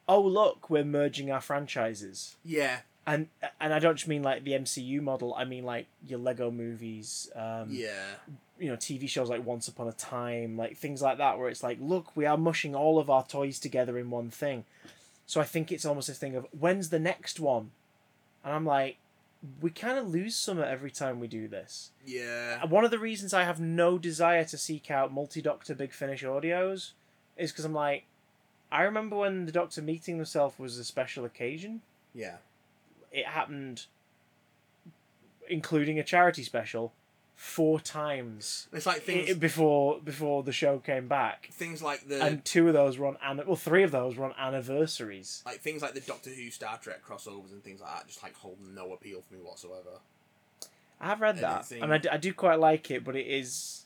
[0.08, 3.28] oh look, we're merging our franchises, Yeah, and
[3.60, 5.34] and I don't just mean like the MCU model.
[5.34, 8.14] I mean like your Lego movies, um, yeah,
[8.58, 11.62] you know, TV shows like Once Upon a Time, like things like that, where it's
[11.62, 14.64] like, look, we are mushing all of our toys together in one thing.
[15.26, 17.70] So I think it's almost a thing of when's the next one,
[18.44, 18.98] and I'm like,
[19.60, 21.90] we kind of lose summer every time we do this.
[22.06, 22.64] yeah.
[22.64, 26.22] One of the reasons I have no desire to seek out multi Doctor Big Finish
[26.22, 26.92] audios
[27.36, 28.04] is because I'm like,
[28.70, 31.80] I remember when the Doctor meeting himself was a special occasion.
[32.14, 32.36] Yeah,
[33.12, 33.86] It happened,
[35.48, 36.92] including a charity special,
[37.34, 42.22] four times it's like things, i- before before the show came back, things like the
[42.22, 45.42] and two of those were on an- well, three of those were on anniversaries.
[45.44, 48.34] like things like the Doctor Who, Star Trek crossovers and things like that just like
[48.34, 50.00] hold no appeal for me whatsoever.
[51.00, 53.26] I have read that, Anything- and I, d- I do quite like it, but it
[53.26, 53.81] is.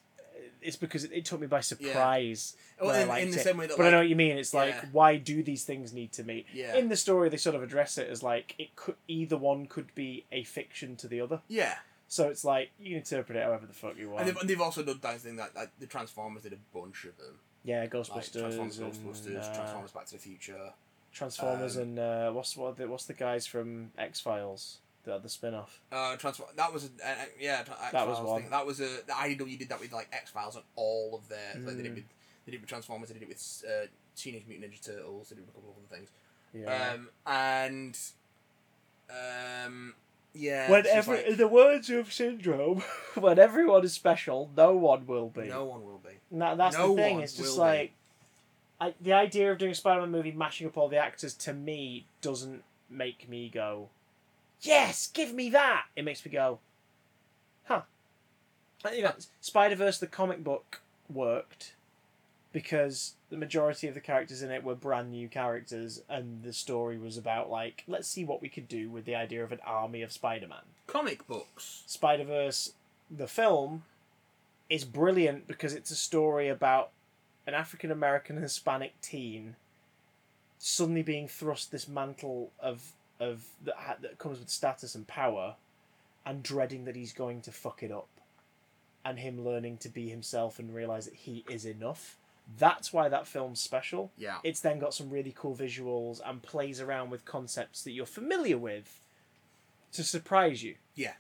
[0.66, 2.56] It's because it, it took me by surprise.
[2.80, 3.44] Well, when I in, in the it.
[3.44, 4.36] same way that but like, I know what you mean.
[4.36, 6.46] It's like, why do these things need to meet?
[6.52, 9.66] yeah, In the story, they sort of address it as like it could either one
[9.66, 11.40] could be a fiction to the other.
[11.48, 11.76] yeah.
[12.08, 14.20] So it's like you can interpret it however the fuck you want.
[14.20, 17.04] And they've, and they've also done that thing that like the Transformers did a bunch
[17.04, 17.40] of them.
[17.64, 20.72] yeah, Like Ghostbusters, Transformers, and, Ghostbusters, uh, Transformers Back to the Future.
[21.12, 25.28] Transformers, um, and uh, what's what the, what's the guys from X Files, the the
[25.30, 25.80] spin off.
[25.90, 26.50] Uh, Transform.
[26.56, 27.62] That was a, uh, uh, yeah.
[27.62, 28.42] Tra- That was one.
[28.42, 28.50] Thing.
[28.50, 28.88] That was a.
[29.06, 31.54] The IDW did that with like X Files and all of their.
[31.64, 31.94] Like they did Mm.
[31.96, 32.04] with
[32.44, 33.08] they did with Transformers.
[33.08, 35.30] They did it with uh, Teenage Mutant Ninja Turtles.
[35.30, 36.10] They did it with a couple of other things.
[36.52, 36.92] Yeah.
[36.94, 37.98] Um, and
[39.10, 39.94] um,
[40.34, 40.70] yeah.
[40.70, 42.82] when every, like, in the words of Syndrome,
[43.14, 45.48] when everyone is special, no one will be.
[45.48, 46.10] no one will be.
[46.30, 47.20] And that, that's No the thing.
[47.20, 47.70] It's just will be.
[47.70, 47.92] like
[48.80, 52.06] I, the idea of doing a Spider-Man movie, mashing up all the actors, to me
[52.20, 53.88] doesn't make me go,
[54.62, 56.60] "Yes, give me that." It makes me go,
[57.64, 57.82] "Huh."
[58.84, 61.74] Uh, You know, Spider Verse, the comic book, worked
[62.52, 66.96] because the majority of the characters in it were brand new characters, and the story
[66.96, 70.00] was about like, let's see what we could do with the idea of an army
[70.00, 70.62] of Spider-Man.
[70.86, 71.82] Comic books.
[71.86, 72.72] Spider Verse,
[73.10, 73.84] the film,
[74.70, 76.90] is brilliant because it's a story about
[77.46, 79.56] an African American Hispanic teen
[80.58, 85.56] suddenly being thrust this mantle of of that, ha- that comes with status and power,
[86.24, 88.08] and dreading that he's going to fuck it up,
[89.04, 92.16] and him learning to be himself and realize that he is enough.
[92.58, 94.12] That's why that film's special.
[94.16, 94.36] Yeah.
[94.44, 98.56] It's then got some really cool visuals and plays around with concepts that you're familiar
[98.56, 99.00] with
[99.92, 100.76] to surprise you.
[100.94, 101.14] Yeah.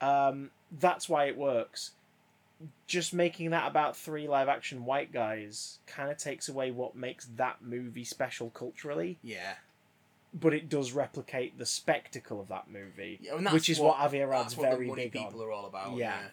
[0.00, 1.90] Um, that's why it works.
[2.86, 7.26] Just making that about three live action white guys kind of takes away what makes
[7.36, 9.54] that movie special culturally, Yeah.
[10.32, 14.30] But it does replicate the spectacle of that movie, Yeah, which is what, Avi That's
[14.30, 15.46] Arad's what very the money big people on.
[15.48, 15.96] are all about.
[15.96, 16.14] Yeah.
[16.20, 16.28] Yeah.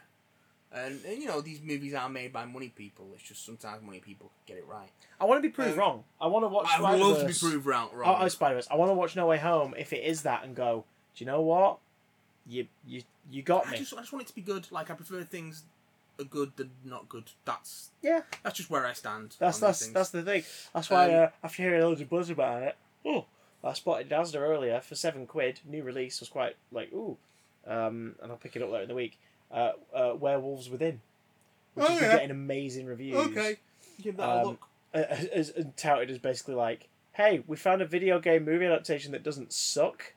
[0.69, 3.07] And, and you know these movies are made by money people.
[3.15, 4.89] It's just sometimes money people get it right.
[5.19, 6.03] I want to be proved Um, wrong.
[6.19, 7.89] I want to watch I would love to be proved wrong.
[7.93, 8.17] Oh, wrong.
[8.21, 8.67] oh Spider Verse.
[8.69, 10.83] I want to watch No Way Home if it is that and go.
[11.15, 11.77] Do you know what?
[12.45, 13.01] You you
[13.31, 13.77] you got I me.
[13.77, 14.69] just, I just want it to be good.
[14.69, 15.63] Like I prefer things
[16.19, 17.31] are good than not good.
[17.45, 18.21] That's Yeah.
[18.43, 19.37] that's just where I stand.
[19.39, 20.43] That's that's that's the thing.
[20.73, 22.75] That's why Um, uh, after hearing loads of buzz about it,
[23.05, 23.25] oh,
[23.63, 25.59] I spotted Dazzler earlier for seven quid.
[25.65, 27.17] New release was quite like ooh,
[27.65, 29.19] um, and I'll pick it up later in the week.
[29.51, 31.01] Uh, uh, Werewolves Within,
[31.73, 32.15] which Oh, has been yeah.
[32.17, 33.17] getting amazing reviews.
[33.27, 33.57] okay.
[34.01, 34.67] Give that a Um, look.
[34.93, 39.11] uh, as, as touted as basically like, hey, we found a video game movie adaptation
[39.13, 40.13] that doesn't suck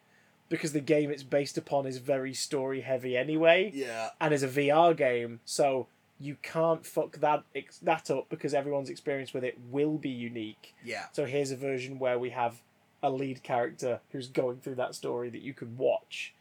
[0.49, 4.11] because the game it's based upon is very story heavy anyway Yeah.
[4.21, 5.87] and is a VR game, so
[6.19, 10.75] you can't fuck that ex- that up because everyone's experience with it will be unique.
[10.85, 11.07] Yeah.
[11.13, 12.61] So here's a version where we have
[13.03, 16.35] a lead character who's going through that story that you can watch.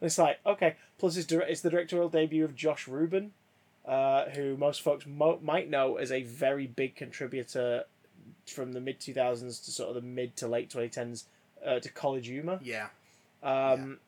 [0.00, 0.76] And it's like okay.
[0.98, 3.32] Plus, it's, it's the directorial debut of Josh Rubin,
[3.86, 7.84] uh, who most folks mo- might know as a very big contributor
[8.46, 11.24] from the mid two thousands to sort of the mid to late twenty tens
[11.64, 12.60] uh, to College Humor.
[12.62, 12.88] Yeah.
[13.42, 13.98] Um,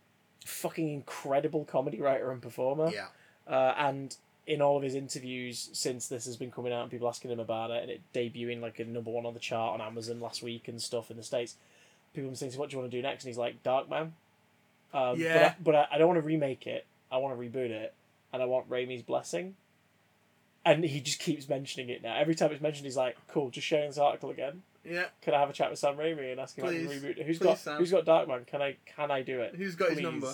[0.44, 2.90] Fucking incredible comedy writer and performer.
[2.90, 3.08] Yeah.
[3.46, 4.16] Uh, and
[4.46, 7.38] in all of his interviews since this has been coming out and people asking him
[7.38, 10.42] about it and it debuting like a number one on the chart on Amazon last
[10.42, 11.56] week and stuff in the States,
[12.22, 13.24] people saying, so what do you want to do next?
[13.24, 14.10] And he's like, Darkman.
[14.92, 15.54] Um, Yeah.
[15.62, 16.86] But, I, but I, I don't want to remake it.
[17.10, 17.94] I want to reboot it.
[18.32, 19.56] And I want Raimi's blessing.
[20.64, 22.16] And he just keeps mentioning it now.
[22.16, 24.62] Every time it's mentioned, he's like, cool, just sharing this article again.
[24.84, 25.06] Yeah.
[25.22, 26.90] Can I have a chat with Sam Raimi and ask him Please.
[26.90, 27.26] if reboot it?
[27.26, 27.78] Who's Please, got Sam.
[27.78, 28.46] Who's got Darkman?
[28.46, 29.54] Can I can I do it?
[29.56, 30.32] Who's got his number?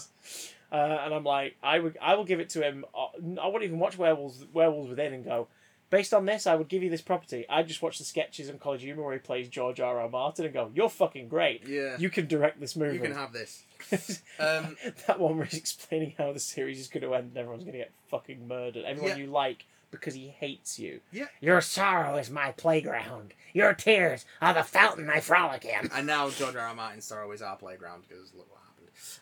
[0.73, 2.85] Uh, and I'm like, I would, I will give it to him.
[2.97, 5.47] uh, I won't even watch Werewolves, Werewolves Within, and go.
[5.95, 7.47] Based on this, I would give you this property.
[7.49, 10.01] I just watch the sketches in College Humor where he plays George R.
[10.01, 10.09] R.
[10.09, 11.69] Martin and go, "You're fucking great.
[11.69, 11.97] Yeah.
[12.01, 13.63] You can direct this movie." You can have this.
[14.41, 14.77] Um,
[15.07, 17.75] that one where he's explaining how the series is going to end and everyone's going
[17.75, 18.85] to get fucking murdered.
[18.85, 19.25] Everyone Yeah.
[19.25, 21.01] you like because he hates you.
[21.13, 21.27] Yeah.
[21.41, 23.33] Your sorrow is my playground.
[23.53, 25.91] Your tears are the fountain I frolic in.
[25.95, 26.67] and now George R.
[26.67, 26.75] R.
[26.75, 28.63] Martin's Sorrow is our playground because look what.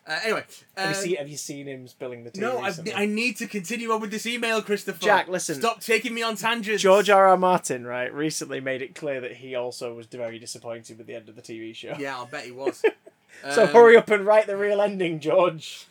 [0.07, 0.45] Uh, anyway.
[0.77, 2.41] have, you um, seen, have you seen him spilling the tea?
[2.41, 2.73] no, I.
[2.95, 5.01] I need to continue on with this email, Christopher.
[5.01, 5.57] Jack, listen.
[5.57, 6.83] Stop taking me on tangents.
[6.83, 7.29] George R.
[7.29, 7.37] R.
[7.37, 11.29] Martin, right, recently made it clear that he also was very disappointed with the end
[11.29, 11.95] of the TV show.
[11.99, 12.85] Yeah, I'll bet he was.
[13.55, 15.87] So Um, hurry up and write the real ending, George.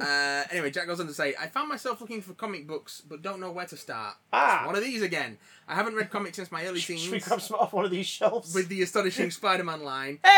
[0.00, 3.22] Uh, anyway, Jack goes on to say, I found myself looking for comic books, but
[3.22, 4.16] don't know where to start.
[4.32, 4.60] Ah.
[4.60, 5.36] It's one of these again.
[5.68, 7.90] I haven't read comics since my early Should we teens grab some off one of
[7.90, 8.54] these shelves?
[8.54, 10.18] with the astonishing Spider-Man line.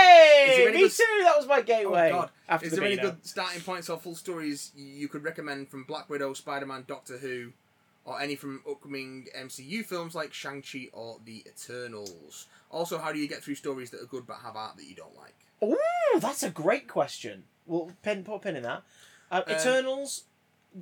[0.45, 1.21] Hey, me good- too.
[1.23, 2.11] That was my gateway.
[2.13, 2.31] Oh God!
[2.49, 5.85] After Is the there any good starting points or full stories you could recommend from
[5.85, 7.53] Black Widow, Spider-Man, Doctor Who,
[8.05, 12.49] or any from upcoming MCU films like Shang-Chi or The Eternals?
[12.71, 14.97] Also, how do you get through stories that are good but have art that you
[14.97, 15.35] don't like?
[15.63, 17.45] Ooh, that's a great question.
[17.67, 18.83] Well, pen, put a pin in that.
[19.33, 20.25] Uh, Um, Eternals,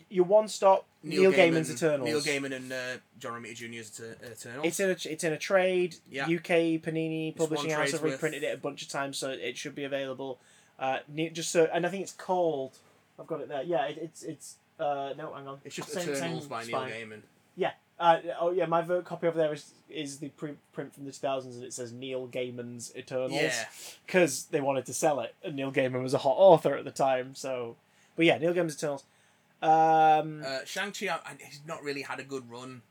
[0.08, 0.86] your one stop.
[1.02, 2.06] Neil, Gaiman's Eternals.
[2.06, 2.76] Neil Gaiman and uh,
[3.18, 4.66] John Romita Jr.'s Eternals.
[4.66, 5.96] It's in a it's in a trade.
[6.10, 6.24] Yeah.
[6.24, 9.74] UK Panini Publishing House have worth- reprinted it a bunch of times, so it should
[9.74, 10.38] be available.
[10.78, 10.98] Uh,
[11.32, 12.72] just so, and I think it's called.
[13.18, 13.62] I've got it there.
[13.62, 14.56] Yeah, it, it's it's.
[14.78, 15.58] Uh, no, hang on.
[15.64, 16.90] It's just Same- Eternals same by Neil spine.
[16.92, 17.20] Gaiman.
[17.98, 21.62] Uh, oh yeah, my copy over there is is the print from the 2000s, and
[21.62, 23.66] it says Neil Gaiman's Eternals Yeah.
[24.06, 26.90] because they wanted to sell it, and Neil Gaiman was a hot author at the
[26.90, 27.34] time.
[27.34, 27.76] So,
[28.16, 29.04] but yeah, Neil Gaiman's Eternals.
[29.62, 32.82] Um, Uh, Shang-Chi, I- I- he's not really had a good run.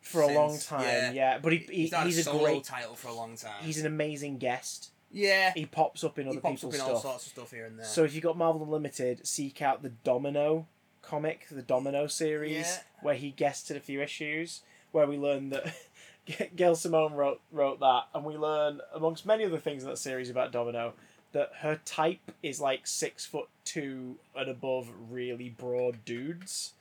[0.00, 1.12] for a long time, yeah.
[1.12, 1.38] yeah.
[1.38, 3.62] But he, he He's he's a a great, title for a long time.
[3.64, 4.90] he's an amazing guest.
[5.10, 5.52] yeah.
[5.54, 6.90] He pops up in He other pops up people's in stuff.
[6.96, 7.86] all sorts of stuff here and there.
[7.86, 10.66] So if you got Marvel Unlimited, seek out the Domino
[11.00, 12.78] comic, the Domino series, Yeah.
[13.00, 14.60] where he guested a few issues,
[14.92, 15.74] where we learn that
[16.54, 20.28] Gail Simone wrote wrote that, and we learn amongst many other things in that series
[20.28, 20.92] about Domino
[21.34, 26.72] that her type is like six foot two and above, really broad dudes.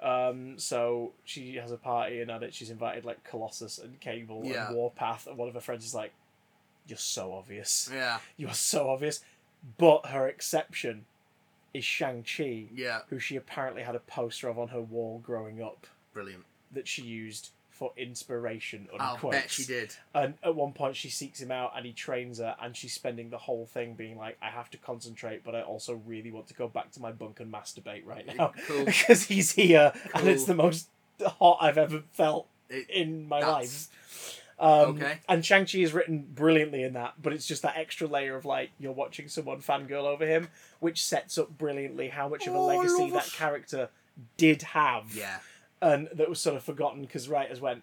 [0.00, 4.42] Um, so she has a party and at it she's invited like Colossus and Cable
[4.44, 4.68] Yeah.
[4.68, 6.12] and Warpath, and one of her friends is like,
[6.86, 9.20] "You're so obvious." yeah, You are so obvious.
[9.76, 11.04] But her exception
[11.74, 15.86] is Shang-Chi, yeah, who she apparently had a poster of on her wall growing up
[16.14, 16.44] brilliant.
[16.72, 18.88] that she used for inspiration.
[18.92, 19.34] Unquote.
[19.34, 19.94] I'll bet she did.
[20.14, 23.30] And at one point, she seeks him out and he trains her, and she's spending
[23.30, 26.54] the whole thing being like, I have to concentrate, but I also really want to
[26.54, 28.52] go back to my bunk and masturbate right now.
[28.66, 28.84] Cool.
[28.86, 30.88] because he's here, and it's the most
[31.24, 33.54] hot I've ever felt It- in my that's-
[33.88, 33.88] life.
[34.60, 35.18] Um, Okay.
[35.28, 38.70] And Shang-Chi is written brilliantly in that, but it's just that extra layer of like,
[38.80, 40.48] you're watching someone fangirl over him,
[40.80, 43.88] which sets up brilliantly how much of a Oh, legacy that character
[44.36, 45.38] did have Yeah.
[45.80, 47.82] And that was sort of forgotten because writers went,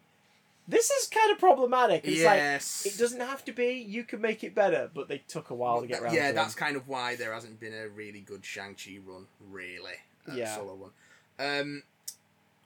[0.67, 2.85] "This is kind of problematic." It's yes.
[2.85, 3.73] like it doesn't have to be.
[3.73, 6.13] You can make it better, but they took a while to get around.
[6.13, 6.65] yeah, that's them.
[6.65, 9.93] kind of why there hasn't been a really good Shang-Chi run, really.
[10.34, 10.55] Yeah.
[10.55, 10.91] Solo one.
[11.38, 11.84] Um,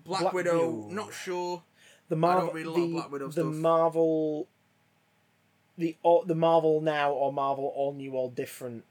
[0.06, 0.96] Black, Black Widow, Widow.
[0.96, 1.64] not sure.
[2.08, 2.48] the Marvel.
[2.48, 3.50] don't read a lot of the, the.
[3.50, 4.48] Marvel.
[5.78, 8.84] The all the Marvel now or Marvel all new all different.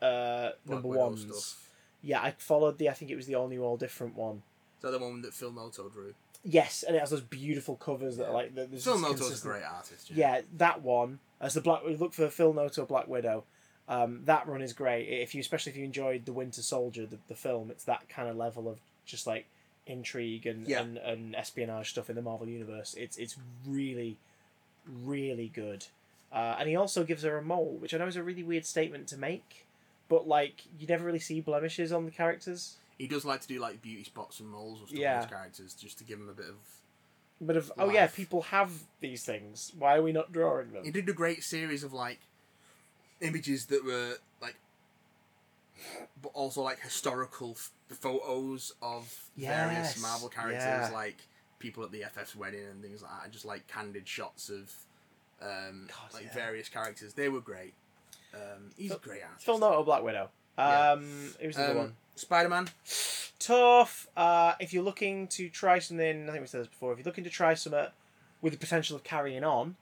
[0.00, 1.22] Uh, Black number Widow ones.
[1.22, 1.68] stuff.
[2.02, 2.88] Yeah, I followed the.
[2.90, 4.42] I think it was the all new all different one.
[4.82, 6.12] Is that the one that Phil Noto drew?
[6.44, 8.52] Yes, and it has those beautiful covers that are like.
[8.54, 10.10] the- there's Phil this Noto's a consistent- great artist.
[10.10, 11.82] Yeah, that one as the Black.
[11.84, 13.44] Look for Phil Noto Black Widow.
[13.88, 15.08] Um, that run is great.
[15.08, 18.28] If you, especially if you enjoyed the Winter Soldier, the, the film, it's that kind
[18.28, 19.46] of level of just like
[19.86, 20.80] intrigue and, Yeah.
[20.82, 22.94] and, and espionage stuff in the Marvel universe.
[22.98, 23.36] It's it's
[23.66, 24.18] really,
[25.04, 25.86] really good.
[26.32, 28.64] Uh, and he also gives her a mole, which I know is a really weird
[28.64, 29.66] statement to make,
[30.08, 32.76] but like you never really see blemishes on the characters.
[33.02, 35.14] He does like to do like beauty spots and moles and stuff Yeah.
[35.16, 36.54] on his characters just to give him a bit of.
[37.40, 38.70] But of oh yeah, people have
[39.00, 39.72] these things.
[39.76, 40.84] Why are we not drawing them?
[40.84, 42.20] He did a great series of like
[43.20, 44.54] images that were like,
[46.22, 50.90] but also like historical f- photos of various Marvel characters, yeah.
[50.92, 51.16] like
[51.58, 54.72] people at the FF's wedding and things like that, and just like candid shots of
[55.40, 56.34] um, God, like yeah.
[56.34, 57.14] various characters.
[57.14, 57.74] They were great.
[58.32, 59.44] Um, he's Phil- a great artist.
[59.44, 60.30] Phil Noto Black Widow.
[60.56, 60.92] Yeah.
[60.92, 61.96] Um, who's the other one?
[62.14, 62.68] Spider Man.
[63.38, 64.08] tough.
[64.16, 66.92] Uh, if you're looking to try something, I think we said this before.
[66.92, 67.86] If you're looking to try something
[68.40, 69.76] with the potential of carrying on,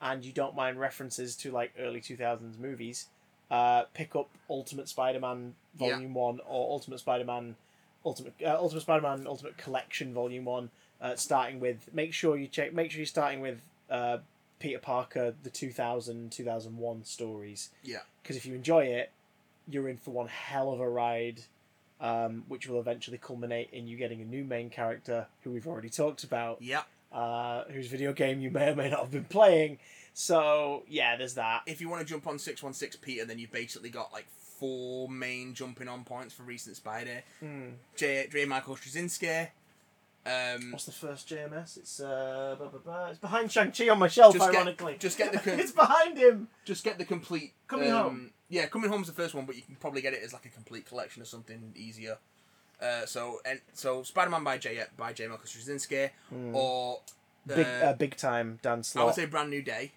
[0.00, 3.06] and you don't mind references to like early two thousands movies,
[3.50, 5.90] uh, pick up Ultimate Spider-Man Yeah.
[5.90, 7.56] Volume One or Ultimate Spider-Man
[8.04, 10.70] Ultimate uh, Ultimate Spider-Man Ultimate Collection Volume One.
[11.00, 12.72] Uh, starting with, make sure you check.
[12.72, 13.60] Make sure you're starting with
[13.90, 14.18] uh,
[14.60, 17.70] Peter Parker, the 2000 2001 stories.
[17.82, 17.98] Yeah.
[18.22, 19.10] Because if you enjoy it,
[19.68, 21.42] you're in for one hell of a ride
[22.02, 25.88] um, which will eventually culminate in you getting a new main character who we've already
[25.88, 26.84] talked about, Yep.
[27.12, 29.78] uh, whose video game you may or may not have been playing.
[30.12, 31.62] So yeah, there's that.
[31.66, 34.26] If you want to jump on six one six Peter, then you've basically got like
[34.58, 37.22] four main jumping on points for recent Spider.
[37.40, 37.70] Hmm.
[37.96, 38.28] J.
[38.30, 38.44] J.
[38.44, 39.48] Michael Straczynski.
[40.24, 41.76] Um, What's the first JMS?
[41.78, 43.06] It's uh, blah, blah, blah.
[43.08, 44.34] it's behind Shang Chi on my shelf.
[44.34, 46.46] Just get- ironically, just get the con- it's behind him.
[46.64, 48.30] just get the complete Coming um, Home.
[48.52, 50.50] Yeah, coming home's the first one, but you can probably get it as like a
[50.50, 52.18] complete collection or something easier.
[52.80, 56.10] Uh, so and so Spider Man by J by J Michael Straczynski
[56.52, 57.00] or
[57.50, 59.02] uh, Big uh, big time Dan Slott.
[59.02, 59.92] I would say Brand New Day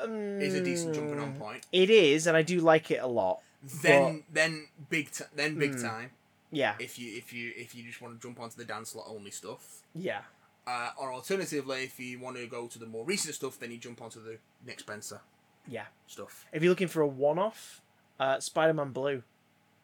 [0.00, 1.64] Um, is a decent jumping on point.
[1.72, 3.40] It is, and I do like it a lot.
[3.82, 5.82] Then then big t- then big Hmm.
[5.82, 6.10] time
[6.52, 9.06] Yeah, if you if you if you just want to jump onto the Dan Slott
[9.08, 9.82] only stuff.
[9.94, 10.20] yeah.
[10.68, 13.78] Uh, or alternatively, if you want to go to the more recent stuff, then you
[13.78, 14.36] jump onto the
[14.66, 15.20] Nick Spencer
[15.68, 15.86] Yeah.
[16.06, 16.46] stuff.
[16.52, 17.80] If you're looking for a one-off,
[18.20, 19.22] uh, Spider-Man Blue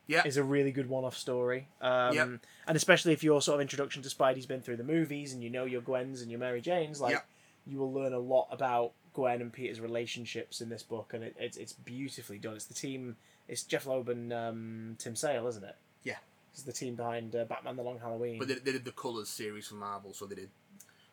[0.06, 0.22] Yeah.
[0.26, 1.68] is a really good one-off story.
[1.80, 2.28] Um, Yep.
[2.68, 5.50] And especially if your sort of introduction to Spidey's been through the movies and you
[5.50, 7.26] know your Gwens and your Mary Janes, like Yep.
[7.66, 11.36] you will learn a lot about Gwen and Peter's relationships in this book, and it,
[11.38, 12.54] it's it's beautifully done.
[12.54, 13.16] It's the team.
[13.48, 15.76] It's Jeph Loeb and um, Tim Sale, isn't it?
[16.02, 16.16] Yeah.
[16.52, 18.38] It's the team behind uh, Batman: The Long Halloween.
[18.38, 20.50] But they, they did the Colors series for Marvel, so they did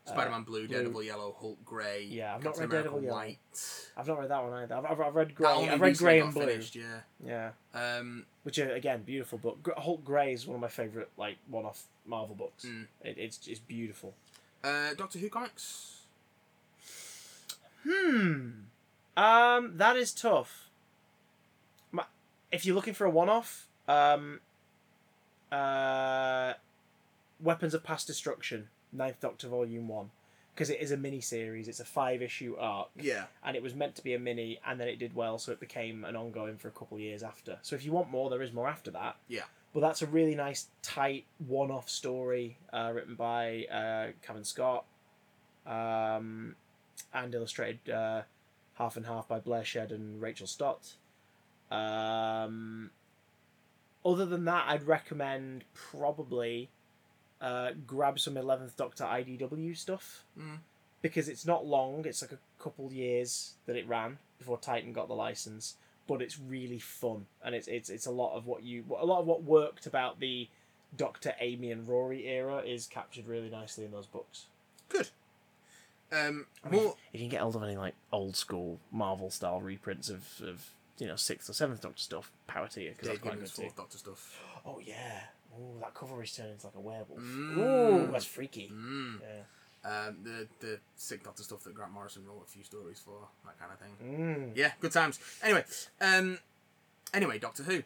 [0.05, 0.73] Spider Man Blue, Uh, Blue.
[0.75, 3.17] Daredevil Yellow, Hulk Grey, Yeah, I've not Captain read America Daredevil Yellow.
[3.17, 3.91] White.
[3.97, 4.75] I've not read that one either.
[4.75, 5.47] I've, I've, I've read Grey.
[5.69, 6.45] I've read Grey and Blue.
[6.47, 7.01] finished, yeah.
[7.23, 7.51] Yeah.
[7.75, 9.69] Um, which are again beautiful book.
[9.77, 12.65] Hulk Grey is one of my favorite like one-off Marvel books.
[12.65, 12.87] Mm.
[13.03, 14.15] It, it's it's beautiful.
[14.63, 15.97] uh, Doctor Who comics.
[17.83, 18.49] Hmm.
[19.15, 20.69] Um, that is tough.
[21.91, 22.03] My,
[22.51, 24.39] if you're looking for a one-off, um,
[25.51, 26.53] uh,
[27.41, 30.11] Weapons of Past Destruction, Ninth Doctor Volume One,
[30.53, 31.67] because it is a mini series.
[31.67, 32.89] It's a five-issue arc.
[32.95, 35.51] Yeah, and it was meant to be a mini, and then it did well, so
[35.51, 37.57] it became an ongoing for a couple of years after.
[37.61, 39.15] So if you want more, there is more after that.
[39.27, 39.43] Yeah.
[39.73, 44.85] But that's a really nice, tight, one-off story uh, written by uh, Cavan Scott,
[45.67, 46.55] um,
[47.13, 48.23] and illustrated uh,
[48.73, 50.95] half and half by Blair Shedd and Rachel Stott.
[51.69, 52.89] Um,
[54.03, 56.69] other than that, I'd recommend probably
[57.41, 60.57] uh, grab some Eleventh Doctor IDW stuff Mm.
[61.01, 62.05] because it's not long.
[62.05, 65.75] It's like a couple years that it ran before Titan got the license,
[66.07, 69.19] but it's really fun and it's it's it's a lot of what you a lot
[69.19, 70.47] of what worked about the
[70.97, 74.45] Doctor Amy and Rory era is captured really nicely in those books.
[74.89, 75.09] Good.
[76.11, 76.95] Um, I mean, more.
[77.13, 81.05] you can get hold of any like old school Marvel style reprints of, of you
[81.07, 82.31] know sixth or seventh Doctor stuff.
[82.47, 83.61] Power to you because that's Dave quite Gibbons good too.
[83.67, 84.39] fourth Doctor stuff.
[84.65, 85.21] Oh yeah.
[85.53, 87.19] Oh, that cover is turning into like a werewolf.
[87.19, 87.57] Mm.
[87.57, 88.71] Ooh, that's freaky.
[88.73, 89.19] Mm.
[89.21, 89.41] Yeah.
[90.07, 93.57] Um, the the sick Doctor stuff that Grant Morrison wrote a few stories for that
[93.59, 94.17] kind of thing.
[94.51, 94.51] Mm.
[94.57, 95.19] Yeah, good times.
[95.41, 95.63] Anyway,
[96.01, 96.37] um,
[97.13, 97.81] anyway, Doctor Who.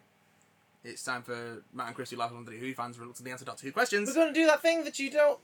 [0.84, 3.66] It's time for Matt and Christy Live on the Who fans to the answer Doctor
[3.66, 4.10] Who questions.
[4.10, 5.40] We're gonna do that thing that you don't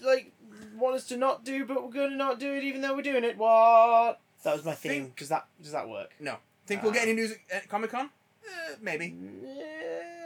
[0.00, 0.32] like
[0.76, 3.24] want us to not do, but we're gonna not do it even though we're doing
[3.24, 3.36] it.
[3.36, 4.20] What?
[4.44, 4.92] That was my theme.
[4.92, 6.12] Think- Does that does that work?
[6.18, 6.36] No.
[6.66, 8.06] Think we'll get any news at Comic Con?
[8.46, 9.14] Uh, maybe.
[9.44, 10.19] Yeah.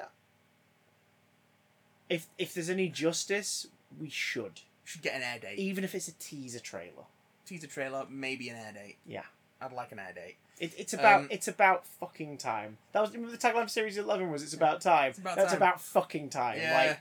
[2.09, 3.67] If if there's any justice,
[4.01, 4.61] we should.
[4.85, 5.59] Should get an air date.
[5.59, 7.05] Even if it's a teaser trailer.
[7.47, 8.97] Teaser trailer, maybe an air date.
[9.07, 9.23] Yeah.
[9.61, 10.37] I'd like an air date.
[10.59, 12.79] It, it's about Um, it's about fucking time.
[12.93, 15.11] That was remember the tagline for series eleven was it's about time.
[15.11, 15.57] It's about That's time.
[15.57, 16.59] about fucking time.
[16.59, 16.77] Yeah.
[16.77, 17.01] Like,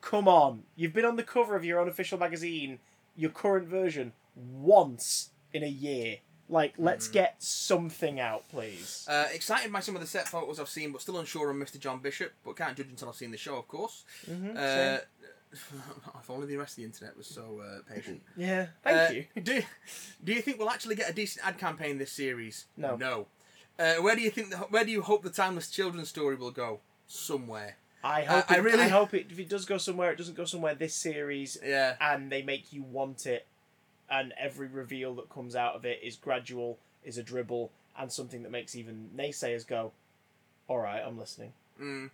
[0.00, 2.78] come on, you've been on the cover of your own official magazine,
[3.16, 6.18] your current version, once in a year.
[6.54, 7.12] Like, let's Mm.
[7.12, 9.04] get something out, please.
[9.08, 11.80] Uh, excited by some of the set photos I've seen, but still unsure on Mr.
[11.80, 12.32] John Bishop.
[12.44, 14.04] But can't judge until I've seen the show, of course.
[14.30, 15.00] Mhm, Uh,
[15.52, 18.22] if only the rest of the internet was so uh, patient.
[18.36, 19.42] yeah, thank Uh, you.
[19.42, 19.62] Do
[20.22, 22.66] Do you think we'll actually get a decent ad campaign this series?
[22.76, 22.94] No.
[22.96, 23.26] No.
[23.76, 24.50] Uh, where do you think?
[24.50, 26.80] The, where do you hope the timeless children's story will go?
[27.08, 27.78] Somewhere.
[28.04, 28.48] I hope.
[28.48, 29.26] I it, really- I hope it.
[29.30, 31.96] If it does go somewhere, it doesn't go somewhere this series, Yeah.
[32.00, 33.46] and they make you want it,
[34.10, 38.42] and every reveal that comes out of it is gradual, is a dribble, and something
[38.42, 39.92] that makes even naysayers go,
[40.68, 42.10] "All right, I'm listening." Mm.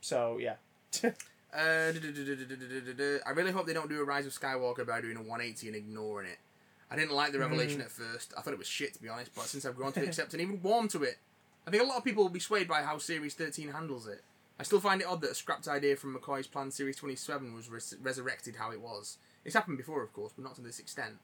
[0.00, 0.54] So yeah,
[1.54, 1.92] Uh.
[3.24, 5.76] I really hope they don't do a Rise of Skywalker by doing a 180 and
[5.76, 6.38] ignoring it.
[6.90, 8.32] I didn't like the revelation at first.
[8.36, 10.42] I thought it was shit, to be honest, but since I've grown to accept and
[10.42, 11.18] even warm to it,
[11.66, 14.22] I think a lot of people will be swayed by how Series 13 handles it.
[14.58, 17.68] I still find it odd that a scrapped idea from McCoy's planned Series 27 was
[17.68, 19.18] res- resurrected how it was.
[19.46, 21.14] It's happened before, of course, but not to this extent.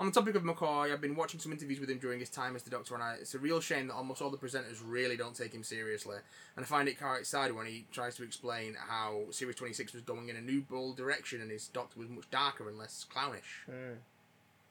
[0.00, 2.56] On the topic of McCoy, I've been watching some interviews with him during his time
[2.56, 5.16] as the Doctor, and I, it's a real shame that almost all the presenters really
[5.18, 6.16] don't take him seriously.
[6.56, 10.02] And I find it quite sad when he tries to explain how Series 26 was
[10.02, 13.64] going in a new, bold direction and his Doctor was much darker and less clownish.
[13.66, 13.96] Hmm.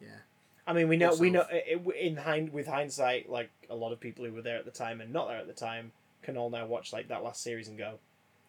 [0.01, 0.07] Yeah.
[0.65, 3.75] I mean, we know we know Also- it, it- in hind with hindsight, like a
[3.75, 5.91] lot of people who were there at the time and not there at the time
[6.23, 7.99] can all now watch like that last series and go,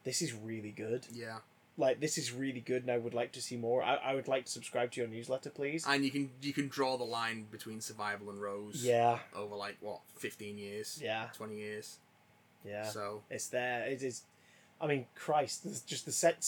[0.05, 1.07] "This is really good.
[1.13, 1.39] Yeah.
[1.79, 3.83] Like this is really good, and I would like to see more.
[3.83, 6.69] I, I would like to subscribe to your newsletter, please." And you can you can
[6.69, 10.99] draw the line between survival and Rose Yeah, over like what, fifteen years?
[11.03, 11.97] yeah, Twenty years.
[12.65, 12.85] yeah.
[12.85, 13.85] So It's there.
[13.87, 14.23] It is.
[14.81, 16.45] I mean, Christ, just the set.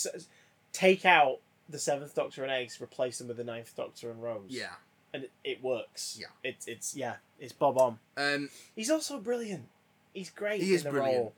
[0.72, 1.38] Take out
[1.68, 4.50] the seventh Doctor and Ace, replace them with the ninth Doctor and Rose.
[4.50, 4.74] yeah.
[5.14, 6.18] and it, it works.
[6.20, 6.26] Yeah.
[6.42, 7.98] it's it's yeah, it's Bob on.
[8.18, 9.68] Um He's also brilliant.
[10.12, 10.60] He's great.
[10.60, 11.16] He is brilliant.
[11.16, 11.34] Role.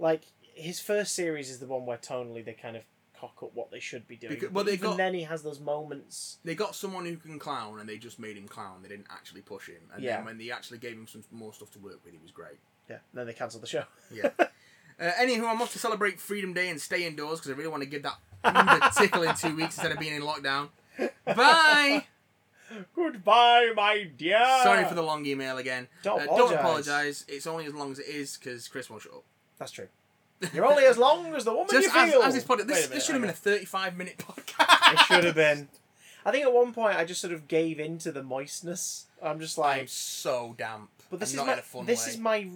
[0.00, 0.22] Like
[0.54, 2.82] his first series is the one where tonally they kind of
[3.18, 4.34] cock up what they should be doing.
[4.34, 6.38] Because- well, they even got- then he has those moments.
[6.44, 8.82] they got someone who can clown and they just made him clown.
[8.82, 9.82] They didn't actually push him.
[9.94, 10.16] And Yeah.
[10.16, 12.58] then when they actually gave him some more stuff to work with, he was great.
[12.88, 12.98] Yeah.
[13.12, 13.84] Then they cancelled the show.
[14.10, 14.30] Yeah.
[15.00, 17.84] Uh, anywho, I'm off to celebrate Freedom Day and stay indoors because I really want
[17.84, 20.70] to give that a tickle in two weeks instead of being in lockdown.
[21.24, 22.04] Bye.
[22.96, 24.44] Goodbye, my dear.
[24.64, 25.86] Sorry for the long email again.
[26.02, 26.50] Don't Uh, apologise.
[26.50, 27.24] don't apologise.
[27.28, 29.22] It's only as long as it is because Chris won't shut up.
[29.58, 29.88] That's true.
[30.54, 32.22] You're only as long as the woman Just you as, feel.
[32.22, 34.92] as this pod- Wait this, a this minute, should have been a 35 minute podcast.
[34.92, 35.68] It should have been.
[36.24, 39.06] I think at one point I just sort of gave in to the moistness.
[39.22, 40.90] I'm just like, I'm so damp.
[41.10, 42.12] but this and is not my in a fun this way.
[42.12, 42.48] is my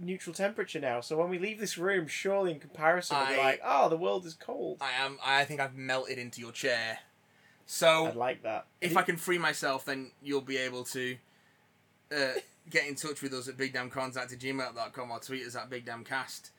[0.00, 1.00] neutral temperature now.
[1.00, 3.96] So when we leave this room, surely in comparison, we'll be I- like, oh, the
[3.96, 4.78] world is cold.
[4.80, 5.18] I am.
[5.24, 6.98] I think I've melted into your chair.
[7.66, 8.66] So I'd like that.
[8.80, 11.16] if I can free myself, then you'll be able to
[12.10, 12.32] uh,
[12.70, 16.50] get in touch with us at bigdamcontact at gmail.com or tweet us at bigdamcast.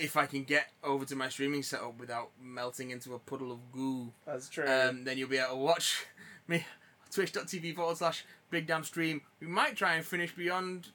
[0.00, 3.58] If I can get over to my streaming setup without melting into a puddle of
[3.72, 4.64] goo, That's true.
[4.68, 6.04] um, then you'll be able to watch
[6.48, 6.64] me
[7.12, 9.22] twitch.tv forward slash big damn stream.
[9.40, 10.88] We might try and finish Beyond,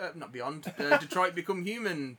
[0.00, 2.18] uh, not Beyond, uh, Detroit Become Human.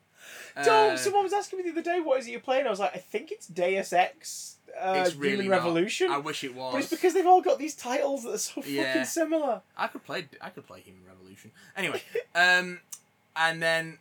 [0.56, 2.68] Uh, Someone was asking me the other day, what is it you're playing?
[2.68, 5.58] I was like, I think it's Deus Ex uh, it's really Human not.
[5.58, 6.12] Revolution.
[6.12, 6.74] I wish it was.
[6.74, 8.84] But it's because they've all got these titles that are so Yeah.
[8.94, 9.62] fucking similar.
[9.78, 10.28] I could play.
[10.42, 11.52] I could play Human Revolution.
[11.76, 12.02] Anyway,
[12.36, 12.80] um,
[13.36, 13.98] and then,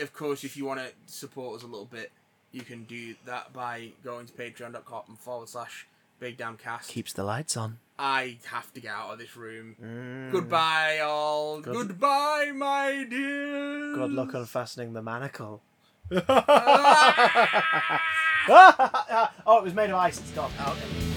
[0.00, 2.10] of course, if you want to support us a little bit,
[2.52, 5.86] you can do that by going to patreon.com forward slash
[6.20, 6.88] Big Damn Cast.
[6.90, 7.78] Keeps the lights on.
[7.98, 9.76] I have to get out of this room.
[9.82, 10.30] Mm.
[10.32, 11.60] Goodbye, all.
[11.60, 13.94] Good- Goodbye, my dear.
[13.94, 15.62] Good luck unfastening the manacle.
[18.48, 20.18] Oh, it was made of ice.
[20.18, 20.50] It's gone.
[20.60, 21.11] Okay.